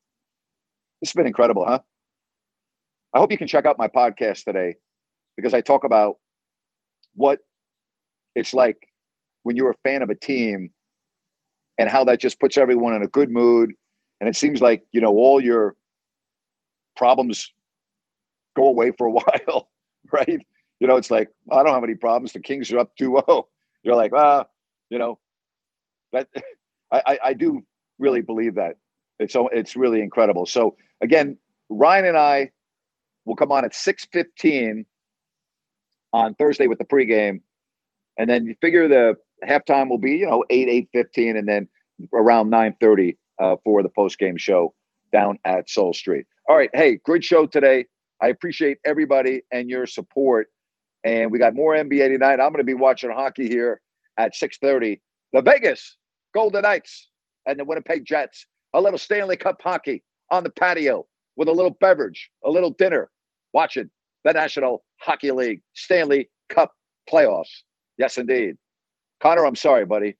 Has 1.03 1.13
been 1.13 1.27
incredible, 1.27 1.65
huh? 1.65 1.79
I 3.13 3.19
hope 3.19 3.31
you 3.31 3.37
can 3.37 3.47
check 3.47 3.65
out 3.65 3.77
my 3.77 3.87
podcast 3.87 4.45
today 4.45 4.75
because 5.35 5.53
I 5.53 5.61
talk 5.61 5.83
about 5.83 6.15
what 7.15 7.39
it's 8.35 8.53
like 8.53 8.87
when 9.43 9.55
you're 9.55 9.71
a 9.71 9.75
fan 9.83 10.01
of 10.01 10.09
a 10.09 10.15
team 10.15 10.71
and 11.77 11.89
how 11.89 12.03
that 12.05 12.19
just 12.19 12.39
puts 12.39 12.57
everyone 12.57 12.93
in 12.93 13.01
a 13.01 13.07
good 13.07 13.29
mood. 13.29 13.73
And 14.21 14.29
it 14.29 14.35
seems 14.35 14.61
like, 14.61 14.85
you 14.91 15.01
know, 15.01 15.09
all 15.09 15.43
your 15.43 15.75
problems 16.95 17.51
go 18.55 18.67
away 18.67 18.91
for 18.91 19.07
a 19.07 19.11
while, 19.11 19.69
right? 20.13 20.39
You 20.79 20.87
know, 20.87 20.95
it's 20.95 21.11
like, 21.11 21.29
I 21.51 21.63
don't 21.63 21.73
have 21.73 21.83
any 21.83 21.95
problems. 21.95 22.31
The 22.31 22.39
Kings 22.39 22.71
are 22.71 22.79
up 22.79 22.95
2 22.97 23.19
0. 23.27 23.47
You're 23.83 23.95
like, 23.95 24.13
ah, 24.15 24.45
you 24.91 24.99
know, 24.99 25.17
that 26.13 26.27
I, 26.91 27.01
I, 27.07 27.19
I 27.25 27.33
do 27.33 27.63
really 27.97 28.21
believe 28.21 28.55
that. 28.55 28.75
It's 29.19 29.35
it's 29.51 29.75
really 29.75 30.01
incredible. 30.01 30.45
So 30.45 30.75
again, 31.01 31.37
Ryan 31.69 32.05
and 32.05 32.17
I 32.17 32.51
will 33.25 33.35
come 33.35 33.51
on 33.51 33.65
at 33.65 33.73
6:15 33.73 34.85
on 36.13 36.35
Thursday 36.35 36.67
with 36.67 36.79
the 36.79 36.85
pregame. 36.85 37.41
And 38.17 38.29
then 38.29 38.45
you 38.45 38.55
figure 38.61 38.87
the 38.87 39.15
halftime 39.47 39.89
will 39.89 39.99
be, 39.99 40.17
you 40.17 40.25
know, 40.25 40.43
8, 40.49 40.89
8:15, 40.93 41.37
and 41.37 41.47
then 41.47 41.67
around 42.13 42.49
9:30 42.49 43.17
uh, 43.41 43.55
for 43.63 43.83
the 43.83 43.89
post-game 43.89 44.37
show 44.37 44.73
down 45.11 45.37
at 45.45 45.69
Seoul 45.69 45.93
Street. 45.93 46.25
All 46.47 46.55
right. 46.55 46.69
Hey, 46.73 46.99
great 47.03 47.23
show 47.23 47.45
today. 47.45 47.85
I 48.21 48.27
appreciate 48.27 48.77
everybody 48.85 49.41
and 49.51 49.69
your 49.69 49.87
support. 49.87 50.47
And 51.03 51.31
we 51.31 51.39
got 51.39 51.55
more 51.55 51.73
NBA 51.73 52.09
tonight. 52.09 52.33
I'm 52.33 52.51
going 52.51 52.57
to 52.57 52.63
be 52.63 52.75
watching 52.75 53.09
hockey 53.09 53.47
here 53.47 53.81
at 54.17 54.33
6:30. 54.35 54.99
The 55.33 55.41
Vegas 55.41 55.97
Golden 56.33 56.61
Knights 56.61 57.09
and 57.45 57.59
the 57.59 57.65
Winnipeg 57.65 58.05
Jets. 58.05 58.45
A 58.73 58.79
little 58.79 58.99
Stanley 58.99 59.35
Cup 59.35 59.61
hockey 59.61 60.03
on 60.29 60.43
the 60.43 60.49
patio 60.49 61.05
with 61.35 61.49
a 61.49 61.51
little 61.51 61.71
beverage, 61.81 62.29
a 62.45 62.49
little 62.49 62.69
dinner, 62.71 63.09
watching 63.53 63.89
the 64.23 64.31
National 64.31 64.83
Hockey 64.99 65.31
League 65.31 65.61
Stanley 65.73 66.29
Cup 66.49 66.73
playoffs. 67.11 67.63
Yes, 67.97 68.17
indeed. 68.17 68.55
Connor, 69.21 69.45
I'm 69.45 69.55
sorry, 69.55 69.85
buddy. 69.85 70.15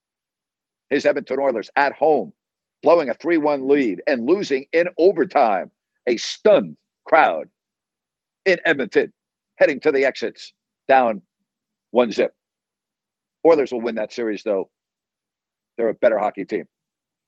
His 0.90 1.06
Edmonton 1.06 1.40
Oilers 1.40 1.70
at 1.76 1.94
home, 1.94 2.34
blowing 2.84 3.10
a 3.10 3.14
3 3.14 3.38
1 3.38 3.68
lead 3.68 4.02
and 4.08 4.26
losing 4.26 4.66
in 4.74 4.88
overtime. 4.98 5.72
A 6.08 6.18
stunned 6.18 6.78
crowd 7.06 7.48
in 8.46 8.60
Edmonton 8.66 9.14
heading 9.58 9.80
to 9.82 9.92
the 9.92 10.06
exits 10.06 10.54
down 10.88 11.22
one 11.92 12.12
zip. 12.12 12.34
Oilers 13.46 13.72
will 13.72 13.82
win 13.82 13.96
that 13.96 14.12
series, 14.12 14.44
though. 14.44 14.70
They're 15.78 15.90
a 15.90 15.94
better 15.94 16.18
hockey 16.18 16.46
team. 16.46 16.66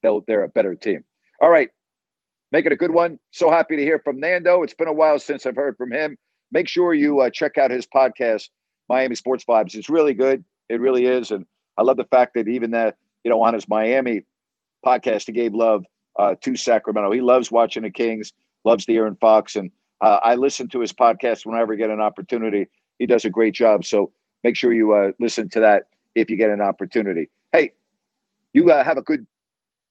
They'll, 0.02 0.22
they're 0.28 0.44
a 0.44 0.50
better 0.50 0.76
team. 0.76 1.04
All 1.42 1.50
right. 1.50 1.70
Make 2.52 2.66
it 2.66 2.72
a 2.72 2.76
good 2.76 2.92
one. 2.92 3.20
So 3.32 3.50
happy 3.50 3.76
to 3.78 3.82
hear 3.82 4.00
from 4.00 4.20
Nando. 4.20 4.64
It's 4.64 4.74
been 4.74 4.88
a 4.88 4.94
while 4.94 5.18
since 5.18 5.46
I've 5.46 5.56
heard 5.56 5.78
from 5.78 5.92
him. 5.92 6.18
Make 6.52 6.68
sure 6.68 6.94
you 6.94 7.22
uh, 7.22 7.30
check 7.32 7.58
out 7.58 7.72
his 7.72 7.88
podcast, 7.88 8.50
Miami 8.90 9.16
Sports 9.16 9.44
Vibes. 9.44 9.74
It's 9.74 9.90
really 9.90 10.14
good. 10.14 10.44
It 10.70 10.80
really 10.80 11.06
is. 11.06 11.32
And 11.32 11.46
I 11.78 11.82
love 11.82 11.98
the 11.98 12.06
fact 12.06 12.36
that 12.36 12.48
even 12.48 12.72
that, 12.72 12.96
you 13.24 13.32
know, 13.32 13.42
on 13.42 13.56
his 13.56 13.68
Miami 13.68 14.24
podcast, 14.86 15.26
he 15.26 15.32
gave 15.32 15.54
love 15.54 15.86
uh, 16.18 16.36
to 16.42 16.56
Sacramento. 16.56 17.12
He 17.12 17.22
loves 17.22 17.52
watching 17.52 17.84
the 17.84 17.90
Kings, 17.90 18.34
loves 18.64 18.86
De'Aaron 18.86 19.20
Fox. 19.20 19.56
And 19.56 19.72
uh, 20.02 20.20
I 20.24 20.36
listen 20.36 20.68
to 20.70 20.80
his 20.80 20.94
podcast 20.94 21.46
whenever 21.46 21.74
I 21.74 21.76
get 21.78 21.90
an 21.90 22.02
opportunity. 22.02 22.68
He 23.00 23.06
does 23.06 23.26
a 23.26 23.30
great 23.30 23.54
job. 23.54 23.86
So 23.86 24.12
make 24.44 24.56
sure 24.56 24.74
you 24.74 24.94
uh, 24.94 25.12
listen 25.20 25.50
to 25.50 25.60
that 25.62 25.84
if 26.16 26.30
you 26.30 26.38
get 26.38 26.50
an 26.50 26.62
opportunity. 26.62 27.30
Hey, 27.52 27.72
you 28.54 28.70
uh, 28.72 28.84
have 28.84 28.98
a 28.98 29.02
good, 29.02 29.26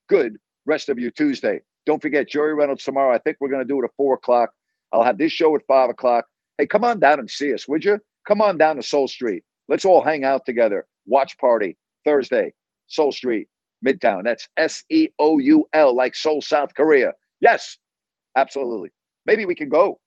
good 0.08 0.38
rest 0.66 0.88
of 0.88 0.98
your 0.98 1.10
Tuesday. 1.10 1.60
Don't 1.84 2.00
forget 2.00 2.28
Jerry 2.28 2.54
Reynolds 2.54 2.84
tomorrow. 2.84 3.14
I 3.14 3.18
think 3.18 3.38
we're 3.40 3.48
going 3.48 3.62
to 3.62 3.68
do 3.68 3.80
it 3.80 3.84
at 3.84 3.90
four 3.96 4.14
o'clock. 4.14 4.50
I'll 4.92 5.02
have 5.02 5.18
this 5.18 5.32
show 5.32 5.54
at 5.56 5.66
five 5.66 5.90
o'clock. 5.90 6.26
Hey, 6.58 6.66
come 6.66 6.84
on 6.84 7.00
down 7.00 7.18
and 7.18 7.28
see 7.30 7.52
us, 7.52 7.66
would 7.66 7.84
you? 7.84 7.98
Come 8.26 8.40
on 8.40 8.58
down 8.58 8.76
to 8.76 8.82
Seoul 8.82 9.08
Street. 9.08 9.42
Let's 9.68 9.84
all 9.84 10.02
hang 10.02 10.22
out 10.22 10.46
together. 10.46 10.86
Watch 11.06 11.36
party 11.38 11.76
Thursday, 12.04 12.52
Seoul 12.86 13.10
Street, 13.10 13.48
Midtown. 13.84 14.24
That's 14.24 14.48
S 14.56 14.84
E 14.90 15.08
O 15.18 15.38
U 15.38 15.66
L, 15.72 15.94
like 15.94 16.14
Seoul, 16.14 16.40
South 16.42 16.74
Korea. 16.74 17.12
Yes, 17.40 17.78
absolutely. 18.36 18.90
Maybe 19.26 19.44
we 19.46 19.54
can 19.54 19.68
go. 19.68 20.00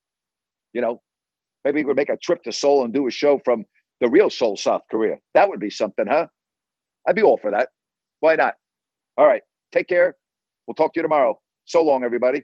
You 0.73 0.82
know, 0.82 1.01
maybe 1.63 1.82
we 1.82 1.86
could 1.86 1.97
make 1.97 2.09
a 2.09 2.17
trip 2.17 2.43
to 2.43 2.51
Seoul 2.51 2.84
and 2.84 2.93
do 2.93 3.07
a 3.07 3.11
show 3.11 3.39
from 3.43 3.65
the 4.01 4.09
real 4.09 4.30
Seoul, 4.30 4.57
South 4.57 4.82
Korea. 4.91 5.15
That 5.34 5.49
would 5.49 5.59
be 5.59 5.69
something, 5.69 6.05
huh? 6.07 6.28
I'd 7.07 7.15
be 7.15 7.23
all 7.23 7.38
for 7.38 7.51
that. 7.51 7.69
Why 8.19 8.36
not? 8.36 8.55
All 9.17 9.26
right. 9.26 9.41
Take 9.71 9.88
care. 9.88 10.15
We'll 10.67 10.76
talk 10.76 10.93
to 10.93 10.99
you 10.99 11.03
tomorrow. 11.03 11.39
So 11.65 11.84
long, 11.84 12.03
everybody. 12.03 12.43